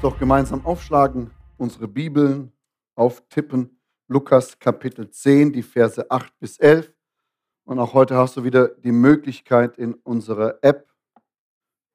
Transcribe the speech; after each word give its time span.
doch 0.00 0.18
gemeinsam 0.18 0.64
aufschlagen, 0.64 1.30
unsere 1.58 1.86
Bibeln 1.86 2.52
auftippen. 2.94 3.78
Lukas 4.08 4.58
Kapitel 4.58 5.10
10, 5.10 5.52
die 5.52 5.62
Verse 5.62 6.10
8 6.10 6.38
bis 6.38 6.58
11. 6.58 6.94
Und 7.64 7.78
auch 7.78 7.92
heute 7.92 8.16
hast 8.16 8.38
du 8.38 8.44
wieder 8.44 8.68
die 8.68 8.92
Möglichkeit, 8.92 9.76
in 9.76 9.92
unserer 9.92 10.58
App 10.62 10.88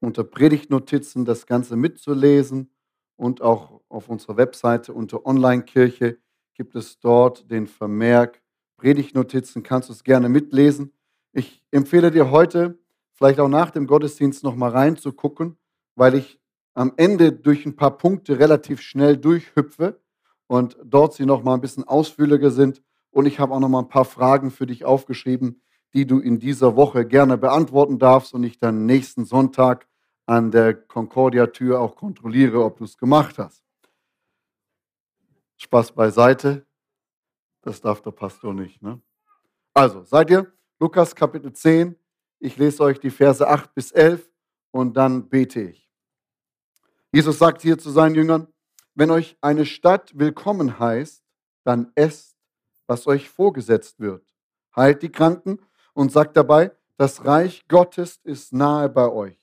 unter 0.01 0.23
Predigtnotizen 0.23 1.25
das 1.25 1.47
Ganze 1.47 1.75
mitzulesen. 1.75 2.69
Und 3.15 3.41
auch 3.41 3.81
auf 3.89 4.07
unserer 4.07 4.37
Webseite 4.37 4.93
unter 4.93 5.25
Online-Kirche 5.25 6.19
gibt 6.53 6.75
es 6.75 6.99
dort 6.99 7.49
den 7.49 7.65
Vermerk 7.65 8.39
Predigtnotizen. 8.77 9.63
Kannst 9.63 9.89
du 9.89 9.93
es 9.93 10.03
gerne 10.03 10.29
mitlesen. 10.29 10.93
Ich 11.31 11.63
empfehle 11.71 12.11
dir 12.11 12.29
heute, 12.29 12.77
vielleicht 13.13 13.39
auch 13.39 13.49
nach 13.49 13.71
dem 13.71 13.87
Gottesdienst 13.87 14.43
nochmal 14.43 14.71
reinzugucken, 14.71 15.57
weil 15.95 16.13
ich 16.13 16.39
am 16.75 16.93
Ende 16.97 17.31
durch 17.31 17.65
ein 17.65 17.75
paar 17.75 17.97
Punkte 17.97 18.37
relativ 18.37 18.81
schnell 18.81 19.17
durchhüpfe 19.17 19.99
und 20.47 20.77
dort 20.83 21.13
sie 21.13 21.25
noch 21.25 21.41
mal 21.41 21.55
ein 21.55 21.61
bisschen 21.61 21.85
ausführlicher 21.85 22.51
sind. 22.51 22.83
Und 23.09 23.25
ich 23.25 23.39
habe 23.39 23.53
auch 23.53 23.59
noch 23.59 23.69
mal 23.69 23.79
ein 23.79 23.89
paar 23.89 24.05
Fragen 24.05 24.51
für 24.51 24.67
dich 24.67 24.85
aufgeschrieben, 24.85 25.61
die 25.93 26.05
du 26.05 26.19
in 26.19 26.37
dieser 26.37 26.75
Woche 26.75 27.05
gerne 27.05 27.37
beantworten 27.37 27.97
darfst 27.97 28.33
und 28.33 28.43
ich 28.43 28.59
dann 28.59 28.85
nächsten 28.85 29.25
Sonntag 29.25 29.87
an 30.25 30.51
der 30.51 30.73
Concordia-Tür 30.73 31.79
auch 31.79 31.95
kontrolliere, 31.95 32.63
ob 32.63 32.77
du 32.77 32.83
es 32.83 32.97
gemacht 32.97 33.39
hast. 33.39 33.63
Spaß 35.57 35.93
beiseite. 35.93 36.65
Das 37.61 37.79
darf 37.79 38.01
der 38.01 38.11
Pastor 38.11 38.53
nicht. 38.53 38.81
Ne? 38.81 39.01
Also, 39.73 40.03
seid 40.03 40.29
ihr? 40.29 40.51
Lukas 40.79 41.15
Kapitel 41.15 41.53
10. 41.53 41.95
Ich 42.39 42.57
lese 42.57 42.83
euch 42.83 42.99
die 42.99 43.09
Verse 43.09 43.47
8 43.47 43.73
bis 43.73 43.91
11 43.91 44.29
und 44.71 44.97
dann 44.97 45.29
bete 45.29 45.61
ich. 45.61 45.84
Jesus 47.15 47.39
sagt 47.39 47.61
hier 47.61 47.77
zu 47.77 47.91
seinen 47.91 48.13
Jüngern, 48.13 48.49
wenn 48.93 49.09
euch 49.09 49.37
eine 49.39 49.65
Stadt 49.65 50.11
willkommen 50.19 50.79
heißt, 50.79 51.23
dann 51.63 51.93
esst, 51.95 52.35
was 52.87 53.07
euch 53.07 53.29
vorgesetzt 53.29 54.01
wird. 54.01 54.27
Heilt 54.75 55.01
die 55.01 55.13
Kranken 55.13 55.59
und 55.93 56.11
sagt 56.11 56.35
dabei, 56.35 56.73
das 56.97 57.23
Reich 57.23 57.69
Gottes 57.69 58.19
ist 58.25 58.51
nahe 58.51 58.89
bei 58.89 59.09
euch. 59.09 59.39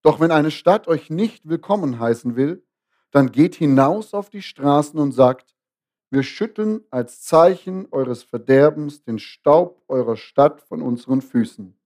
Doch 0.00 0.20
wenn 0.20 0.30
eine 0.30 0.50
Stadt 0.50 0.88
euch 0.88 1.10
nicht 1.10 1.46
willkommen 1.46 2.00
heißen 2.00 2.34
will, 2.34 2.66
dann 3.10 3.30
geht 3.30 3.56
hinaus 3.56 4.14
auf 4.14 4.30
die 4.30 4.40
Straßen 4.40 4.98
und 4.98 5.12
sagt, 5.12 5.54
wir 6.08 6.22
schütteln 6.22 6.80
als 6.90 7.20
Zeichen 7.20 7.88
eures 7.90 8.22
Verderbens 8.22 9.02
den 9.02 9.18
Staub 9.18 9.82
eurer 9.88 10.16
Stadt 10.16 10.62
von 10.62 10.80
unseren 10.80 11.20
Füßen. 11.20 11.78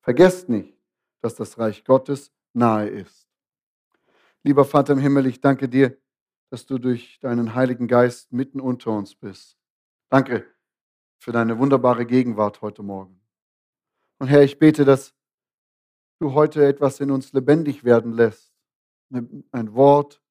Vergesst 0.00 0.48
nicht, 0.48 0.76
dass 1.20 1.36
das 1.36 1.58
Reich 1.60 1.84
Gottes 1.84 2.32
nahe 2.54 2.88
ist. 2.88 3.27
Lieber 4.44 4.64
Vater 4.64 4.92
im 4.92 5.00
Himmel, 5.00 5.26
ich 5.26 5.40
danke 5.40 5.68
dir, 5.68 5.98
dass 6.50 6.64
du 6.64 6.78
durch 6.78 7.18
deinen 7.20 7.54
Heiligen 7.54 7.88
Geist 7.88 8.32
mitten 8.32 8.60
unter 8.60 8.92
uns 8.92 9.14
bist. 9.14 9.58
Danke 10.10 10.46
für 11.20 11.32
deine 11.32 11.58
wunderbare 11.58 12.06
Gegenwart 12.06 12.62
heute 12.62 12.82
Morgen. 12.82 13.20
Und 14.20 14.28
Herr, 14.28 14.42
ich 14.42 14.58
bete, 14.58 14.84
dass 14.84 15.14
du 16.20 16.32
heute 16.32 16.64
etwas 16.64 17.00
in 17.00 17.10
uns 17.10 17.32
lebendig 17.32 17.84
werden 17.84 18.12
lässt. 18.12 18.54
Ein 19.10 19.74
Wort, 19.74 20.22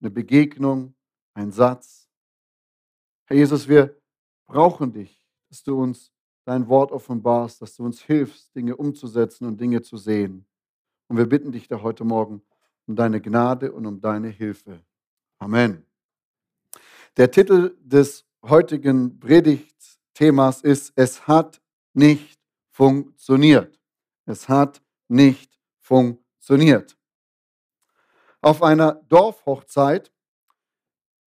eine 0.00 0.10
Begegnung, 0.10 0.94
ein 1.34 1.52
Satz. 1.52 2.10
Herr 3.26 3.36
Jesus, 3.36 3.68
wir 3.68 4.00
brauchen 4.46 4.92
dich, 4.92 5.24
dass 5.48 5.62
du 5.62 5.80
uns 5.80 6.12
dein 6.44 6.68
Wort 6.68 6.92
offenbarst, 6.92 7.62
dass 7.62 7.76
du 7.76 7.84
uns 7.84 8.00
hilfst, 8.02 8.54
Dinge 8.54 8.76
umzusetzen 8.76 9.46
und 9.46 9.60
Dinge 9.60 9.82
zu 9.82 9.96
sehen. 9.96 10.46
Und 11.08 11.16
wir 11.16 11.26
bitten 11.26 11.52
dich 11.52 11.68
da 11.68 11.82
heute 11.82 12.04
Morgen, 12.04 12.42
um 12.86 12.96
deine 12.96 13.20
Gnade 13.20 13.72
und 13.72 13.86
um 13.86 14.00
deine 14.00 14.28
Hilfe. 14.28 14.80
Amen. 15.38 15.84
Der 17.16 17.30
Titel 17.30 17.76
des 17.80 18.24
heutigen 18.42 19.18
Predigtthemas 19.18 20.62
ist, 20.62 20.92
es 20.96 21.26
hat 21.26 21.60
nicht 21.92 22.38
funktioniert. 22.70 23.78
Es 24.26 24.48
hat 24.48 24.82
nicht 25.08 25.58
funktioniert. 25.78 26.96
Auf 28.40 28.62
einer 28.62 29.02
Dorfhochzeit 29.08 30.12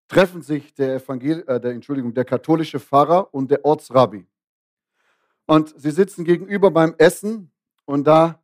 treffen 0.08 0.42
sich 0.42 0.74
der, 0.74 0.96
Evangel 0.96 1.44
äh, 1.46 1.60
der, 1.60 1.72
Entschuldigung, 1.72 2.14
der 2.14 2.24
katholische 2.24 2.80
Pfarrer 2.80 3.32
und 3.32 3.50
der 3.50 3.64
Ortsrabbi. 3.64 4.26
Und 5.46 5.74
sie 5.80 5.90
sitzen 5.90 6.24
gegenüber 6.24 6.70
beim 6.70 6.94
Essen 6.98 7.50
und 7.84 8.04
da 8.04 8.42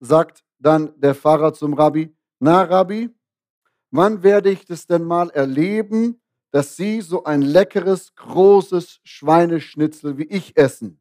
sagt 0.00 0.44
dann 0.58 0.98
der 1.00 1.14
Pfarrer 1.14 1.52
zum 1.52 1.74
Rabbi, 1.74 2.14
na 2.40 2.62
Rabbi, 2.62 3.10
wann 3.90 4.22
werde 4.22 4.50
ich 4.50 4.64
das 4.64 4.86
denn 4.86 5.04
mal 5.04 5.30
erleben, 5.30 6.20
dass 6.50 6.74
Sie 6.76 7.00
so 7.00 7.24
ein 7.24 7.42
leckeres, 7.42 8.14
großes 8.16 9.00
Schweineschnitzel 9.04 10.18
wie 10.18 10.24
ich 10.24 10.56
essen? 10.56 11.00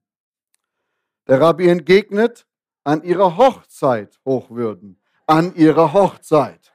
Der 1.27 1.41
Rabbi 1.41 1.67
entgegnet, 1.67 2.45
an 2.83 3.03
Ihrer 3.03 3.38
Hochzeit 3.38 4.19
hochwürden, 4.25 5.01
an 5.25 5.55
Ihrer 5.55 5.94
Hochzeit. 5.94 6.73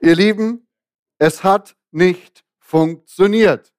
Ihr 0.00 0.16
Lieben, 0.16 0.66
es 1.18 1.44
hat 1.44 1.76
nicht 1.90 2.44
funktioniert. 2.58 3.74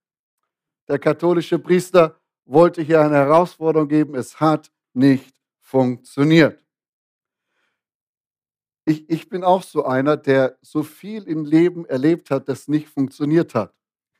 Der 0.88 1.00
katholische 1.00 1.58
Priester 1.58 2.20
wollte 2.46 2.82
hier 2.82 3.02
eine 3.02 3.16
Herausforderung 3.16 3.88
geben, 3.88 4.16
es 4.16 4.40
hat 4.40 4.72
nicht 4.94 5.34
funktioniert 5.60 6.62
ich, 8.86 9.10
ich 9.10 9.30
bin 9.30 9.44
auch 9.44 9.64
so 9.64 9.86
einer, 9.86 10.18
der 10.18 10.58
so 10.62 10.84
viel 10.84 11.24
im 11.24 11.46
Leben 11.46 11.86
erlebt 11.86 12.32
hat, 12.32 12.50
das 12.50 12.68
nicht 12.68 12.90
funktioniert 12.90 13.54
hat. 13.54 13.74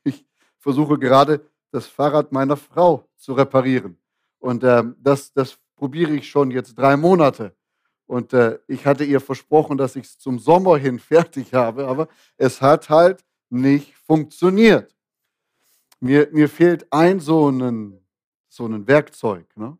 Ich 0.04 0.24
versuche 0.58 0.98
gerade 0.98 1.44
das 1.70 1.86
Fahrrad 1.86 2.32
meiner 2.32 2.56
Frau 2.56 3.08
zu 3.16 3.32
reparieren. 3.32 3.96
Und 4.38 4.62
äh, 4.62 4.84
das, 4.98 5.32
das 5.32 5.58
probiere 5.76 6.12
ich 6.12 6.28
schon 6.28 6.50
jetzt 6.50 6.74
drei 6.78 6.96
Monate. 6.96 7.54
Und 8.06 8.32
äh, 8.32 8.58
ich 8.66 8.86
hatte 8.86 9.04
ihr 9.04 9.20
versprochen, 9.20 9.78
dass 9.78 9.96
ich 9.96 10.04
es 10.04 10.18
zum 10.18 10.38
Sommer 10.38 10.76
hin 10.76 10.98
fertig 10.98 11.54
habe, 11.54 11.86
aber 11.86 12.08
es 12.36 12.60
hat 12.60 12.88
halt 12.88 13.24
nicht 13.50 13.94
funktioniert. 13.96 14.94
Mir, 16.00 16.28
mir 16.32 16.48
fehlt 16.48 16.86
ein 16.92 17.20
so 17.20 17.48
ein 17.48 17.98
so 18.48 18.66
ein 18.66 18.86
Werkzeug. 18.86 19.46
Ne? 19.56 19.78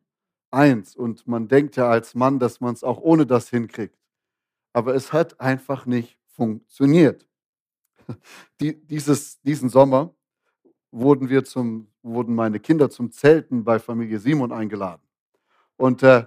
Eins. 0.51 0.97
Und 0.97 1.27
man 1.27 1.47
denkt 1.47 1.77
ja 1.77 1.91
als 1.91 2.15
Mann, 2.15 2.39
dass 2.39 2.61
man 2.61 2.75
es 2.75 2.83
auch 2.83 2.99
ohne 2.99 3.27
das 3.27 3.51
hinkriegt 3.51 4.02
aber 4.73 4.95
es 4.95 5.13
hat 5.13 5.41
einfach 5.41 5.87
nicht 5.87 6.19
funktioniert. 6.27 7.27
Die, 8.61 8.85
dieses, 8.87 9.41
diesen 9.43 9.69
Sommer 9.69 10.15
wurden 10.91 11.29
wir 11.29 11.45
zum, 11.45 11.89
wurden 12.03 12.35
meine 12.35 12.61
Kinder 12.61 12.91
zum 12.91 13.11
Zelten 13.11 13.65
bei 13.65 13.79
Familie 13.79 14.19
Simon 14.19 14.53
eingeladen. 14.53 15.03
Und 15.77 16.03
äh, 16.03 16.27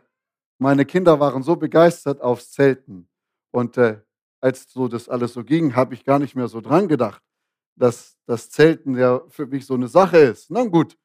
meine 0.58 0.86
Kinder 0.86 1.20
waren 1.20 1.44
so 1.44 1.56
begeistert 1.56 2.22
aufs 2.22 2.52
Zelten. 2.52 3.08
Und 3.52 3.78
äh, 3.78 4.00
als 4.42 4.72
so 4.72 4.88
das 4.88 5.10
alles 5.10 5.34
so 5.34 5.44
ging, 5.44 5.76
habe 5.76 5.94
ich 5.94 6.06
gar 6.06 6.20
nicht 6.20 6.36
mehr 6.36 6.48
so 6.48 6.62
dran 6.62 6.88
gedacht, 6.88 7.22
dass 7.76 8.18
das 8.26 8.50
Zelten 8.50 8.98
ja 8.98 9.22
für 9.30 9.48
mich 9.48 9.66
so 9.66 9.74
eine 9.74 9.88
Sache 9.88 10.18
ist. 10.18 10.50
Na 10.50 10.64
gut, 10.66 10.98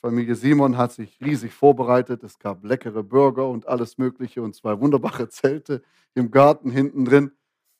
Familie 0.00 0.36
Simon 0.36 0.76
hat 0.76 0.92
sich 0.92 1.20
riesig 1.20 1.52
vorbereitet. 1.52 2.22
Es 2.22 2.38
gab 2.38 2.64
leckere 2.64 3.02
Burger 3.02 3.48
und 3.48 3.66
alles 3.66 3.98
Mögliche 3.98 4.42
und 4.42 4.54
zwei 4.54 4.80
wunderbare 4.80 5.28
Zelte 5.28 5.82
im 6.14 6.30
Garten 6.30 6.70
hinten 6.70 7.04
drin. 7.04 7.32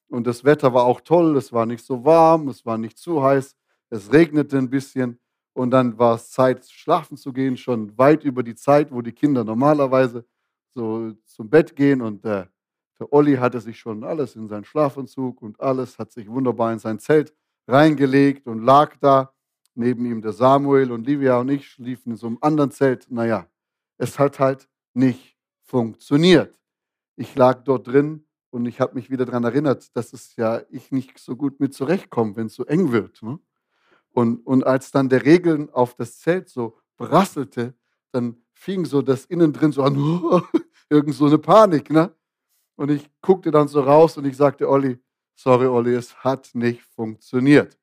Und 0.08 0.26
das 0.26 0.44
Wetter 0.44 0.74
war 0.74 0.84
auch 0.84 1.00
toll. 1.00 1.36
Es 1.36 1.52
war 1.52 1.66
nicht 1.66 1.84
so 1.84 2.04
warm, 2.04 2.48
es 2.48 2.66
war 2.66 2.78
nicht 2.78 2.98
zu 2.98 3.22
heiß. 3.22 3.56
Es 3.90 4.12
regnete 4.12 4.58
ein 4.58 4.70
bisschen. 4.70 5.20
Und 5.52 5.70
dann 5.70 5.98
war 5.98 6.16
es 6.16 6.30
Zeit, 6.30 6.66
schlafen 6.66 7.16
zu 7.16 7.32
gehen, 7.32 7.56
schon 7.56 7.96
weit 7.98 8.24
über 8.24 8.42
die 8.42 8.54
Zeit, 8.54 8.92
wo 8.92 9.02
die 9.02 9.12
Kinder 9.12 9.44
normalerweise 9.44 10.24
so 10.74 11.12
zum 11.24 11.50
Bett 11.50 11.76
gehen. 11.76 12.00
Und 12.00 12.24
der, 12.24 12.48
der 12.98 13.12
Olli 13.12 13.36
hatte 13.36 13.60
sich 13.60 13.78
schon 13.78 14.02
alles 14.02 14.34
in 14.34 14.48
seinen 14.48 14.64
Schlafanzug 14.64 15.42
und 15.42 15.60
alles, 15.60 15.98
hat 15.98 16.12
sich 16.12 16.28
wunderbar 16.28 16.72
in 16.72 16.78
sein 16.78 16.98
Zelt 16.98 17.34
reingelegt 17.68 18.46
und 18.46 18.62
lag 18.62 18.96
da. 19.00 19.32
Neben 19.78 20.06
ihm 20.06 20.22
der 20.22 20.32
Samuel 20.32 20.90
und 20.90 21.06
Livia 21.06 21.38
und 21.38 21.50
ich 21.50 21.68
schliefen 21.68 22.10
in 22.10 22.16
so 22.16 22.26
einem 22.26 22.38
anderen 22.40 22.72
Zelt. 22.72 23.08
Naja, 23.12 23.46
es 23.96 24.18
hat 24.18 24.40
halt 24.40 24.68
nicht 24.92 25.38
funktioniert. 25.62 26.58
Ich 27.14 27.36
lag 27.36 27.62
dort 27.62 27.86
drin 27.86 28.24
und 28.50 28.66
ich 28.66 28.80
habe 28.80 28.96
mich 28.96 29.08
wieder 29.08 29.24
daran 29.24 29.44
erinnert, 29.44 29.96
dass 29.96 30.12
es 30.12 30.34
ja 30.34 30.62
ich 30.70 30.90
nicht 30.90 31.16
so 31.20 31.36
gut 31.36 31.60
mit 31.60 31.74
zurechtkomme, 31.74 32.34
wenn 32.34 32.46
es 32.46 32.56
so 32.56 32.64
eng 32.64 32.90
wird. 32.90 33.22
Ne? 33.22 33.38
Und, 34.10 34.44
und 34.44 34.66
als 34.66 34.90
dann 34.90 35.08
der 35.08 35.24
Regeln 35.24 35.70
auf 35.70 35.94
das 35.94 36.18
Zelt 36.18 36.48
so 36.48 36.76
brasselte, 36.96 37.72
dann 38.10 38.36
fing 38.54 38.84
so 38.84 39.00
das 39.00 39.26
innen 39.26 39.52
drin 39.52 39.70
so 39.70 39.84
an, 39.84 39.94
irgend 40.90 41.14
so 41.14 41.26
eine 41.26 41.38
Panik. 41.38 41.88
Ne? 41.88 42.12
Und 42.74 42.90
ich 42.90 43.08
guckte 43.22 43.52
dann 43.52 43.68
so 43.68 43.80
raus 43.80 44.16
und 44.16 44.24
ich 44.24 44.36
sagte, 44.36 44.68
Olli, 44.68 44.98
sorry 45.36 45.68
Olli, 45.68 45.94
es 45.94 46.16
hat 46.16 46.50
nicht 46.54 46.82
funktioniert. 46.82 47.78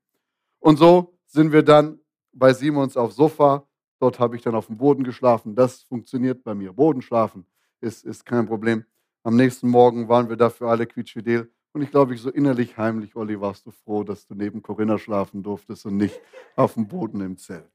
Und 0.60 0.76
so 0.76 1.15
sind 1.36 1.52
wir 1.52 1.64
dann 1.64 2.00
bei 2.32 2.54
Simons 2.54 2.98
aufs 2.98 3.18
Sofa. 3.18 3.68
Dort 4.00 4.20
habe 4.20 4.36
ich 4.36 4.42
dann 4.42 4.56
auf 4.56 4.68
dem 4.68 4.78
Boden 4.78 5.04
geschlafen. 5.04 5.54
Das 5.54 5.84
funktioniert 5.84 6.44
bei 6.44 6.56
mir. 6.56 6.74
Boden 6.74 7.02
schlafen 7.02 7.46
ist, 7.82 8.04
ist 8.06 8.26
kein 8.26 8.48
Problem. 8.48 8.86
Am 9.24 9.36
nächsten 9.36 9.70
Morgen 9.70 10.08
waren 10.08 10.30
wir 10.30 10.38
dafür 10.38 10.70
alle 10.70 10.88
quietschfidel 10.88 11.52
Und 11.74 11.82
ich 11.82 11.92
glaube, 11.92 12.16
ich 12.16 12.22
so 12.22 12.30
innerlich 12.30 12.78
heimlich, 12.78 13.16
Olli, 13.16 13.40
warst 13.40 13.66
du 13.66 13.72
froh, 13.72 14.04
dass 14.04 14.26
du 14.26 14.34
neben 14.34 14.62
Corinna 14.62 14.98
schlafen 14.98 15.44
durftest 15.44 15.86
und 15.86 15.98
nicht 15.98 16.20
auf 16.56 16.76
dem 16.76 16.88
Boden 16.88 17.20
im 17.20 17.38
Zelt. 17.38 17.70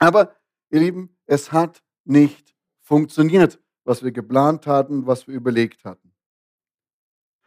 Aber, 0.00 0.34
ihr 0.70 0.80
Lieben, 0.80 1.16
es 1.26 1.52
hat 1.52 1.82
nicht 2.04 2.56
funktioniert, 2.80 3.60
was 3.84 4.02
wir 4.02 4.10
geplant 4.10 4.66
hatten, 4.66 5.06
was 5.06 5.28
wir 5.28 5.34
überlegt 5.34 5.84
hatten. 5.84 6.12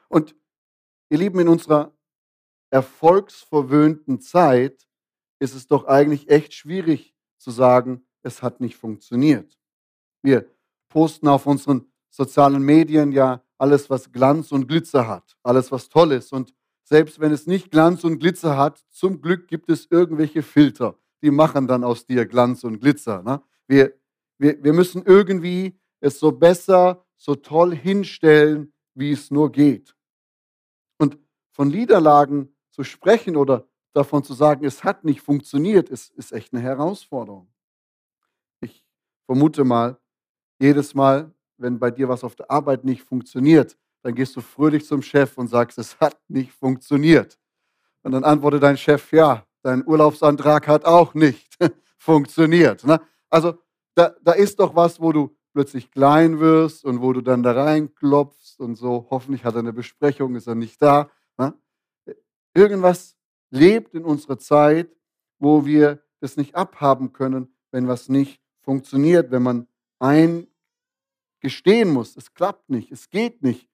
Und 0.08 0.36
ihr 1.10 1.18
Lieben, 1.18 1.40
in 1.40 1.50
unserer 1.50 1.94
erfolgsverwöhnten 2.70 4.22
Zeit 4.22 4.87
ist 5.40 5.56
es 5.56 5.68
doch 5.68 5.86
eigentlich 5.86 6.30
echt 6.30 6.54
schwierig 6.54 7.16
zu 7.38 7.52
sagen, 7.52 8.06
es 8.24 8.42
hat 8.42 8.60
nicht 8.60 8.76
funktioniert. 8.76 9.58
Wir 10.22 10.50
posten 10.90 11.28
auf 11.28 11.46
unseren 11.46 11.92
sozialen 12.10 12.64
Medien 12.64 13.12
ja 13.12 13.44
alles, 13.58 13.90
was 13.90 14.12
Glanz 14.12 14.52
und 14.52 14.68
Glitzer 14.68 15.08
hat, 15.08 15.38
alles, 15.44 15.72
was 15.72 15.90
toll 15.90 16.12
ist. 16.12 16.34
Und 16.34 16.54
selbst 16.84 17.20
wenn 17.20 17.32
es 17.32 17.48
nicht 17.48 17.72
Glanz 17.72 18.04
und 18.04 18.20
Glitzer 18.20 18.58
hat, 18.58 18.84
zum 18.90 19.22
Glück 19.22 19.48
gibt 19.48 19.70
es 19.70 19.88
irgendwelche 19.90 20.44
Filter, 20.44 20.98
die 21.22 21.32
machen 21.32 21.68
dann 21.68 21.84
aus 21.84 22.06
dir 22.06 22.26
Glanz 22.26 22.64
und 22.64 22.80
Glitzer. 22.80 23.24
Ne? 23.24 23.42
Wir, 23.68 23.94
wir, 24.38 24.64
wir 24.64 24.74
müssen 24.74 25.04
irgendwie 25.04 25.80
es 26.00 26.20
so 26.20 26.32
besser, 26.32 27.06
so 27.18 27.36
toll 27.36 27.76
hinstellen, 27.76 28.74
wie 28.94 29.12
es 29.12 29.32
nur 29.32 29.52
geht. 29.52 29.96
Und 30.98 31.18
von 31.52 31.70
Niederlagen 31.70 32.56
zu 32.72 32.84
sprechen 32.84 33.36
oder 33.36 33.68
davon 33.94 34.24
zu 34.24 34.34
sagen, 34.34 34.66
es 34.66 34.84
hat 34.84 35.04
nicht 35.04 35.22
funktioniert, 35.22 35.90
ist, 35.90 36.14
ist 36.16 36.32
echt 36.32 36.54
eine 36.54 36.62
Herausforderung. 36.62 37.48
Ich 38.62 38.84
vermute 39.26 39.64
mal, 39.64 39.98
jedes 40.60 40.94
Mal, 40.94 41.34
wenn 41.58 41.80
bei 41.80 41.92
dir 41.92 42.10
was 42.10 42.24
auf 42.24 42.36
der 42.36 42.50
Arbeit 42.52 42.84
nicht 42.84 43.04
funktioniert, 43.04 43.78
dann 44.04 44.16
gehst 44.16 44.36
du 44.36 44.42
fröhlich 44.42 44.86
zum 44.86 45.02
Chef 45.02 45.38
und 45.38 45.48
sagst, 45.48 45.78
es 45.78 46.00
hat 46.00 46.18
nicht 46.28 46.52
funktioniert. 46.52 47.40
Und 48.04 48.12
dann 48.12 48.24
antwortet 48.24 48.64
dein 48.64 48.78
Chef, 48.78 49.12
ja, 49.12 49.46
dein 49.64 49.86
Urlaubsantrag 49.86 50.68
hat 50.68 50.86
auch 50.86 51.14
nicht 51.14 51.58
funktioniert. 51.98 52.86
Ne? 52.86 53.02
Also 53.30 53.58
da, 53.96 54.16
da 54.22 54.32
ist 54.34 54.60
doch 54.60 54.76
was, 54.76 55.02
wo 55.02 55.12
du 55.12 55.36
plötzlich 55.54 55.92
klein 55.92 56.40
wirst 56.40 56.86
und 56.86 57.02
wo 57.02 57.14
du 57.14 57.22
dann 57.22 57.44
da 57.44 57.52
reinklopfst 57.52 58.60
und 58.60 58.76
so, 58.76 59.08
hoffentlich 59.10 59.44
hat 59.44 59.56
er 59.56 59.60
eine 59.60 59.74
Besprechung, 59.74 60.36
ist 60.36 60.48
er 60.48 60.56
nicht 60.56 60.82
da. 60.82 61.10
Ne? 61.38 61.54
Irgendwas 62.54 63.17
lebt 63.50 63.94
in 63.94 64.04
unserer 64.04 64.38
Zeit, 64.38 64.90
wo 65.40 65.66
wir 65.66 66.02
das 66.20 66.38
nicht 66.38 66.56
abhaben 66.56 67.14
können, 67.14 67.54
wenn 67.72 67.88
was 67.88 68.10
nicht 68.10 68.42
funktioniert, 68.62 69.32
wenn 69.32 69.44
man 69.44 69.68
eingestehen 70.00 70.48
muss, 71.94 72.18
es 72.18 72.34
klappt 72.34 72.70
nicht, 72.70 72.92
es 72.92 73.10
geht 73.10 73.44
nicht. 73.44 73.70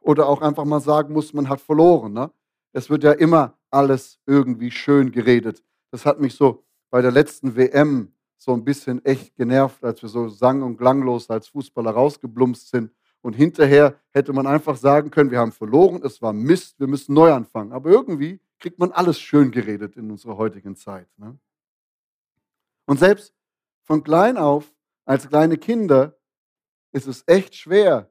Oder 0.00 0.28
auch 0.28 0.40
einfach 0.42 0.64
mal 0.64 0.80
sagen 0.80 1.12
muss, 1.12 1.32
man 1.32 1.48
hat 1.48 1.60
verloren. 1.60 2.12
Ne? 2.12 2.30
Es 2.72 2.88
wird 2.90 3.04
ja 3.04 3.12
immer 3.12 3.58
alles 3.70 4.18
irgendwie 4.26 4.70
schön 4.70 5.12
geredet. 5.12 5.62
Das 5.90 6.06
hat 6.06 6.20
mich 6.20 6.34
so 6.34 6.64
bei 6.90 7.02
der 7.02 7.10
letzten 7.10 7.56
WM 7.56 8.12
so 8.36 8.52
ein 8.52 8.64
bisschen 8.64 9.04
echt 9.04 9.34
genervt, 9.36 9.84
als 9.84 10.00
wir 10.02 10.08
so 10.08 10.28
sang- 10.28 10.62
und 10.62 10.78
klanglos 10.78 11.28
als 11.28 11.48
Fußballer 11.48 11.90
rausgeblumpst 11.90 12.70
sind. 12.70 12.92
Und 13.20 13.34
hinterher 13.34 13.98
hätte 14.10 14.32
man 14.32 14.46
einfach 14.46 14.76
sagen 14.76 15.10
können, 15.10 15.30
wir 15.30 15.40
haben 15.40 15.52
verloren, 15.52 16.00
es 16.04 16.22
war 16.22 16.32
Mist, 16.32 16.78
wir 16.78 16.86
müssen 16.86 17.14
neu 17.14 17.32
anfangen. 17.32 17.72
Aber 17.72 17.90
irgendwie 17.90 18.40
kriegt 18.58 18.78
man 18.78 18.92
alles 18.92 19.20
schön 19.20 19.50
geredet 19.50 19.96
in 19.96 20.10
unserer 20.10 20.36
heutigen 20.36 20.76
Zeit. 20.76 21.08
Ne? 21.18 21.38
Und 22.86 22.98
selbst 22.98 23.34
von 23.84 24.02
klein 24.02 24.36
auf, 24.36 24.74
als 25.04 25.28
kleine 25.28 25.56
Kinder, 25.56 26.18
ist 26.92 27.06
es 27.06 27.22
echt 27.26 27.54
schwer, 27.54 28.10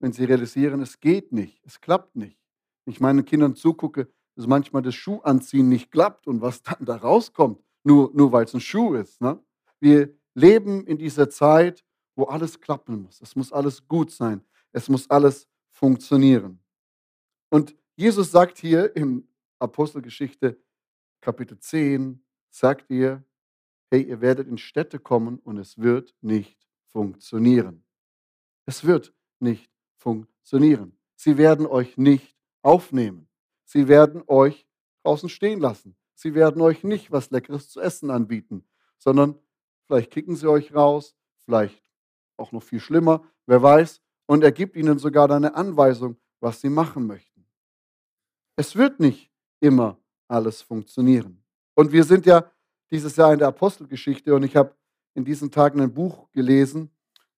wenn 0.00 0.12
sie 0.12 0.24
realisieren, 0.24 0.80
es 0.80 1.00
geht 1.00 1.32
nicht, 1.32 1.60
es 1.64 1.80
klappt 1.80 2.14
nicht. 2.16 2.38
Wenn 2.84 2.92
ich 2.92 3.00
meinen 3.00 3.24
Kindern 3.24 3.54
zugucke, 3.54 4.08
dass 4.36 4.46
manchmal 4.46 4.82
das 4.82 4.94
Schuhanziehen 4.94 5.68
nicht 5.68 5.90
klappt 5.90 6.26
und 6.26 6.40
was 6.40 6.62
dann 6.62 6.84
da 6.84 6.96
rauskommt 6.96 7.60
nur, 7.82 8.10
nur 8.14 8.30
weil 8.30 8.44
es 8.44 8.54
ein 8.54 8.60
Schuh 8.60 8.94
ist. 8.94 9.20
Ne? 9.20 9.42
Wir 9.80 10.14
leben 10.34 10.86
in 10.86 10.98
dieser 10.98 11.28
Zeit, 11.28 11.84
wo 12.14 12.24
alles 12.24 12.60
klappen 12.60 13.02
muss. 13.02 13.20
Es 13.20 13.34
muss 13.34 13.52
alles 13.52 13.86
gut 13.86 14.10
sein. 14.10 14.44
Es 14.72 14.88
muss 14.88 15.08
alles 15.10 15.48
funktionieren. 15.70 16.60
Und 17.50 17.74
Jesus 17.96 18.30
sagt 18.30 18.58
hier 18.58 18.94
im 18.94 19.26
Apostelgeschichte 19.58 20.60
Kapitel 21.20 21.58
10, 21.58 22.24
sagt 22.50 22.90
ihr, 22.90 23.24
hey, 23.90 24.02
ihr 24.02 24.20
werdet 24.20 24.48
in 24.48 24.58
Städte 24.58 24.98
kommen 24.98 25.38
und 25.38 25.58
es 25.58 25.78
wird 25.78 26.14
nicht 26.20 26.68
funktionieren. 26.86 27.84
Es 28.66 28.84
wird 28.84 29.14
nicht 29.40 29.70
funktionieren. 29.96 30.96
Sie 31.16 31.36
werden 31.36 31.66
euch 31.66 31.96
nicht 31.96 32.36
aufnehmen. 32.62 33.28
Sie 33.64 33.88
werden 33.88 34.22
euch 34.26 34.66
draußen 35.02 35.28
stehen 35.28 35.60
lassen. 35.60 35.96
Sie 36.14 36.34
werden 36.34 36.60
euch 36.62 36.84
nicht 36.84 37.10
was 37.10 37.30
Leckeres 37.30 37.68
zu 37.70 37.80
essen 37.80 38.10
anbieten, 38.10 38.64
sondern 38.98 39.38
vielleicht 39.86 40.10
kicken 40.10 40.36
sie 40.36 40.48
euch 40.48 40.74
raus, 40.74 41.16
vielleicht 41.44 41.82
auch 42.36 42.52
noch 42.52 42.62
viel 42.62 42.80
schlimmer, 42.80 43.24
wer 43.46 43.62
weiß, 43.62 44.00
und 44.26 44.44
er 44.44 44.52
gibt 44.52 44.76
ihnen 44.76 44.98
sogar 44.98 45.30
eine 45.30 45.54
Anweisung, 45.54 46.16
was 46.40 46.60
sie 46.60 46.68
machen 46.68 47.06
möchten. 47.06 47.46
Es 48.56 48.76
wird 48.76 49.00
nicht 49.00 49.30
immer 49.60 49.98
alles 50.28 50.62
funktionieren. 50.62 51.42
Und 51.74 51.92
wir 51.92 52.04
sind 52.04 52.26
ja 52.26 52.50
dieses 52.90 53.16
Jahr 53.16 53.32
in 53.32 53.38
der 53.38 53.48
Apostelgeschichte 53.48 54.34
und 54.34 54.42
ich 54.42 54.56
habe 54.56 54.74
in 55.14 55.24
diesen 55.24 55.50
Tagen 55.50 55.80
ein 55.80 55.92
Buch 55.92 56.30
gelesen 56.32 56.90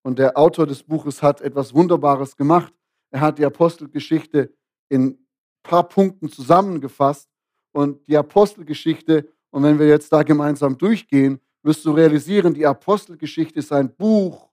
und 0.02 0.18
der 0.18 0.36
Autor 0.36 0.66
des 0.66 0.82
Buches 0.82 1.22
hat 1.22 1.40
etwas 1.40 1.74
Wunderbares 1.74 2.36
gemacht. 2.36 2.72
Er 3.10 3.20
hat 3.20 3.38
die 3.38 3.44
Apostelgeschichte 3.44 4.52
in 4.88 5.06
ein 5.06 5.26
paar 5.62 5.88
Punkten 5.88 6.28
zusammengefasst 6.28 7.28
und 7.72 8.06
die 8.08 8.16
Apostelgeschichte. 8.16 9.28
Und 9.50 9.62
wenn 9.62 9.78
wir 9.78 9.88
jetzt 9.88 10.12
da 10.12 10.22
gemeinsam 10.22 10.78
durchgehen, 10.78 11.40
wirst 11.62 11.84
du 11.84 11.92
realisieren, 11.92 12.54
die 12.54 12.66
Apostelgeschichte 12.66 13.58
ist 13.58 13.72
ein 13.72 13.94
Buch, 13.94 14.48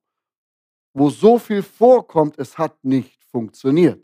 wo 0.93 1.09
so 1.09 1.37
viel 1.37 1.61
vorkommt, 1.61 2.37
es 2.37 2.57
hat 2.57 2.83
nicht 2.83 3.23
funktioniert. 3.23 4.03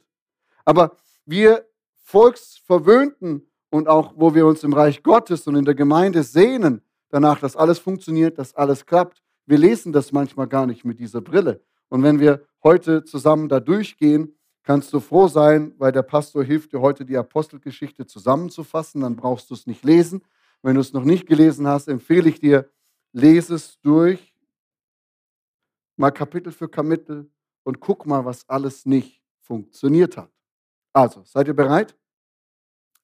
Aber 0.63 0.95
wir 1.25 1.68
Volksverwöhnten 1.95 3.50
und 3.73 3.87
auch 3.87 4.13
wo 4.15 4.35
wir 4.35 4.45
uns 4.45 4.63
im 4.63 4.71
Reich 4.71 5.01
Gottes 5.01 5.47
und 5.47 5.55
in 5.55 5.65
der 5.65 5.73
Gemeinde 5.73 6.21
sehnen, 6.21 6.83
danach, 7.09 7.39
dass 7.39 7.55
alles 7.55 7.79
funktioniert, 7.79 8.37
dass 8.37 8.53
alles 8.53 8.85
klappt, 8.85 9.23
wir 9.47 9.57
lesen 9.57 9.92
das 9.92 10.11
manchmal 10.11 10.47
gar 10.47 10.68
nicht 10.68 10.85
mit 10.85 10.99
dieser 10.99 11.21
Brille. 11.21 11.59
Und 11.89 12.03
wenn 12.03 12.19
wir 12.19 12.45
heute 12.63 13.03
zusammen 13.03 13.49
da 13.49 13.59
durchgehen, 13.59 14.37
kannst 14.61 14.94
du 14.94 14.99
froh 14.99 15.27
sein, 15.27 15.73
weil 15.80 15.92
der 15.92 16.03
Pastor 16.03 16.44
hilft 16.44 16.71
dir 16.71 16.81
heute 16.81 17.03
die 17.03 17.18
Apostelgeschichte 17.18 18.06
zusammenzufassen. 18.06 19.01
Dann 19.01 19.15
brauchst 19.15 19.49
du 19.49 19.56
es 19.56 19.65
nicht 19.65 19.83
lesen. 19.83 20.21
Wenn 20.61 20.75
du 20.75 20.81
es 20.81 20.94
noch 20.94 21.03
nicht 21.03 21.25
gelesen 21.25 21.68
hast, 21.68 21.87
empfehle 21.87 22.30
ich 22.30 22.39
dir, 22.39 22.69
lese 23.11 23.56
es 23.56 23.80
durch, 23.81 24.35
mal 25.97 26.11
Kapitel 26.11 26.53
für 26.53 26.69
Kapitel 26.69 27.27
und 27.63 27.80
guck 27.80 28.06
mal, 28.06 28.23
was 28.23 28.47
alles 28.47 28.85
nicht 28.85 29.23
funktioniert 29.42 30.15
hat. 30.15 30.31
Also, 30.94 31.23
seid 31.25 31.47
ihr 31.47 31.56
bereit? 31.56 31.97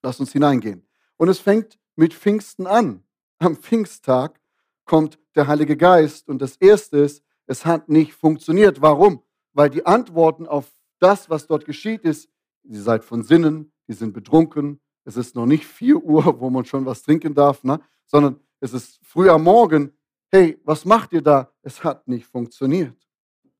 Lass 0.01 0.19
uns 0.19 0.31
hineingehen. 0.31 0.87
Und 1.17 1.29
es 1.29 1.39
fängt 1.39 1.79
mit 1.95 2.13
Pfingsten 2.13 2.67
an. 2.67 3.03
Am 3.39 3.57
Pfingsttag 3.57 4.39
kommt 4.85 5.19
der 5.35 5.47
Heilige 5.47 5.77
Geist 5.77 6.27
und 6.29 6.41
das 6.41 6.55
Erste 6.57 6.97
ist, 6.97 7.23
es 7.45 7.65
hat 7.65 7.89
nicht 7.89 8.13
funktioniert. 8.13 8.81
Warum? 8.81 9.23
Weil 9.53 9.69
die 9.69 9.85
Antworten 9.85 10.47
auf 10.47 10.71
das, 10.99 11.29
was 11.29 11.47
dort 11.47 11.65
geschieht, 11.65 12.03
ist, 12.03 12.29
ihr 12.63 12.81
seid 12.81 13.03
von 13.03 13.23
Sinnen, 13.23 13.71
die 13.87 13.93
sind 13.93 14.13
betrunken, 14.13 14.79
es 15.05 15.17
ist 15.17 15.35
noch 15.35 15.45
nicht 15.45 15.65
4 15.65 16.03
Uhr, 16.03 16.39
wo 16.39 16.49
man 16.49 16.65
schon 16.65 16.85
was 16.85 17.01
trinken 17.01 17.33
darf, 17.33 17.63
ne? 17.63 17.81
sondern 18.05 18.39
es 18.59 18.73
ist 18.73 18.99
früh 19.03 19.29
am 19.29 19.43
Morgen. 19.43 19.93
Hey, 20.31 20.59
was 20.63 20.85
macht 20.85 21.13
ihr 21.13 21.21
da? 21.21 21.51
Es 21.63 21.83
hat 21.83 22.07
nicht 22.07 22.27
funktioniert. 22.27 22.95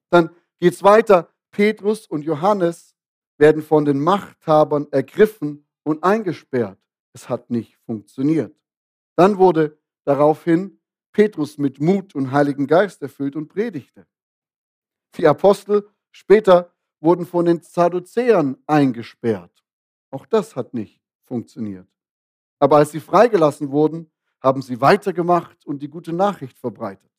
Dann 0.10 0.30
geht 0.60 0.74
es 0.74 0.84
weiter. 0.84 1.30
Petrus 1.52 2.06
und 2.06 2.24
Johannes 2.24 2.96
werden 3.38 3.64
von 3.64 3.86
den 3.86 4.00
Machthabern 4.00 4.88
ergriffen 4.92 5.66
und 5.84 6.04
eingesperrt. 6.04 6.80
Es 7.14 7.30
hat 7.30 7.50
nicht 7.50 7.78
funktioniert. 7.86 8.56
Dann 9.16 9.38
wurde 9.38 9.78
daraufhin 10.06 10.80
Petrus 11.12 11.58
mit 11.58 11.80
Mut 11.80 12.16
und 12.16 12.32
Heiligen 12.32 12.68
Geist 12.68 13.02
erfüllt 13.02 13.36
und 13.36 13.48
predigte. 13.48 14.08
Die 15.16 15.28
Apostel 15.28 15.90
später 16.12 16.74
wurden 17.02 17.26
von 17.26 17.46
den 17.46 17.62
Sadduzäern 17.62 18.58
eingesperrt. 18.68 19.64
Auch 20.12 20.26
das 20.26 20.56
hat 20.56 20.74
nicht 20.74 21.02
funktioniert. 21.24 21.88
Aber 22.60 22.78
als 22.78 22.92
sie 22.92 23.00
freigelassen 23.00 23.72
wurden, 23.72 24.12
haben 24.42 24.62
sie 24.62 24.80
weitergemacht 24.80 25.66
und 25.66 25.82
die 25.82 25.90
gute 25.90 26.14
Nachricht 26.14 26.58
verbreitet. 26.58 27.12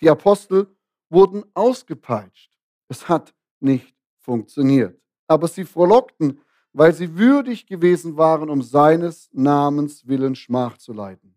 Die 0.00 0.10
Apostel 0.10 0.66
wurden 1.08 1.44
ausgepeitscht. 1.54 2.50
Es 2.88 3.08
hat 3.08 3.34
nicht 3.60 3.96
funktioniert. 4.18 5.00
Aber 5.28 5.48
sie 5.48 5.64
frohlockten, 5.64 6.40
weil 6.76 6.92
sie 6.92 7.16
würdig 7.16 7.66
gewesen 7.66 8.18
waren, 8.18 8.50
um 8.50 8.60
seines 8.60 9.30
Namens 9.32 10.06
willen 10.06 10.34
Schmach 10.34 10.76
zu 10.76 10.92
leiden. 10.92 11.34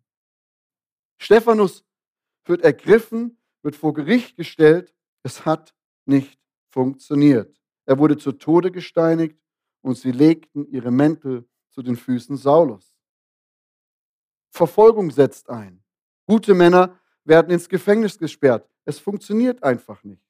Stephanus 1.18 1.86
wird 2.44 2.62
ergriffen, 2.62 3.38
wird 3.62 3.78
vor 3.78 3.94
Gericht 3.94 4.36
gestellt. 4.36 4.94
Es 5.24 5.46
hat 5.46 5.74
nicht 6.06 6.38
funktioniert. 6.68 7.58
Er 7.86 7.98
wurde 7.98 8.18
zu 8.18 8.34
Tode 8.34 8.70
gesteinigt 8.70 9.40
und 9.80 9.98
sie 9.98 10.12
legten 10.12 10.68
ihre 10.68 10.92
Mäntel 10.92 11.48
zu 11.70 11.82
den 11.84 11.96
Füßen 11.96 12.36
Saulus. 12.36 12.94
Verfolgung 14.50 15.10
setzt 15.10 15.50
ein. 15.50 15.82
Gute 16.28 16.54
Männer 16.54 17.00
werden 17.24 17.52
ins 17.52 17.70
Gefängnis 17.70 18.18
gesperrt. 18.18 18.70
Es 18.84 19.00
funktioniert 19.00 19.64
einfach 19.64 20.04
nicht. 20.04 20.28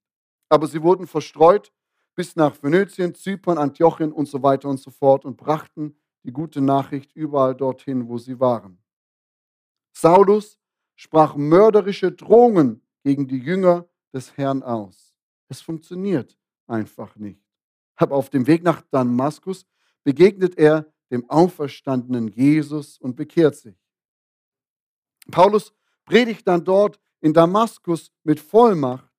Aber 0.49 0.67
sie 0.67 0.83
wurden 0.83 1.07
verstreut 1.07 1.71
bis 2.19 2.35
nach 2.35 2.53
Phönizien, 2.53 3.15
Zypern, 3.15 3.57
Antiochien 3.57 4.11
und 4.11 4.27
so 4.27 4.43
weiter 4.43 4.67
und 4.67 4.77
so 4.77 4.91
fort 4.91 5.23
und 5.23 5.37
brachten 5.37 5.95
die 6.25 6.33
gute 6.33 6.59
Nachricht 6.59 7.15
überall 7.15 7.55
dorhin, 7.55 8.09
wo 8.09 8.17
sie 8.17 8.37
waren. 8.37 8.77
Saulus 9.93 10.59
sprach 10.97 11.37
mörderische 11.37 12.11
Drohungen 12.11 12.81
gegen 13.05 13.25
die 13.25 13.37
Jünger 13.37 13.87
des 14.13 14.35
Herrn 14.35 14.63
aus. 14.63 15.15
Es 15.47 15.61
funktioniert 15.61 16.37
einfach 16.67 17.15
nicht. 17.15 17.41
Aber 17.95 18.17
auf 18.17 18.29
dem 18.29 18.45
Weg 18.47 18.63
nach 18.63 18.81
Damaskus 18.91 19.65
begegnet 20.03 20.57
er 20.57 20.91
dem 21.09 21.23
auferstandenen 21.29 22.27
Jesus 22.27 22.97
und 22.97 23.15
bekehrt 23.15 23.55
sich. 23.55 23.77
Paulus 25.31 25.73
predigt 26.03 26.45
dann 26.45 26.65
dort 26.65 26.99
in 27.21 27.31
Damaskus 27.33 28.11
mit 28.25 28.41
Vollmacht. 28.41 29.09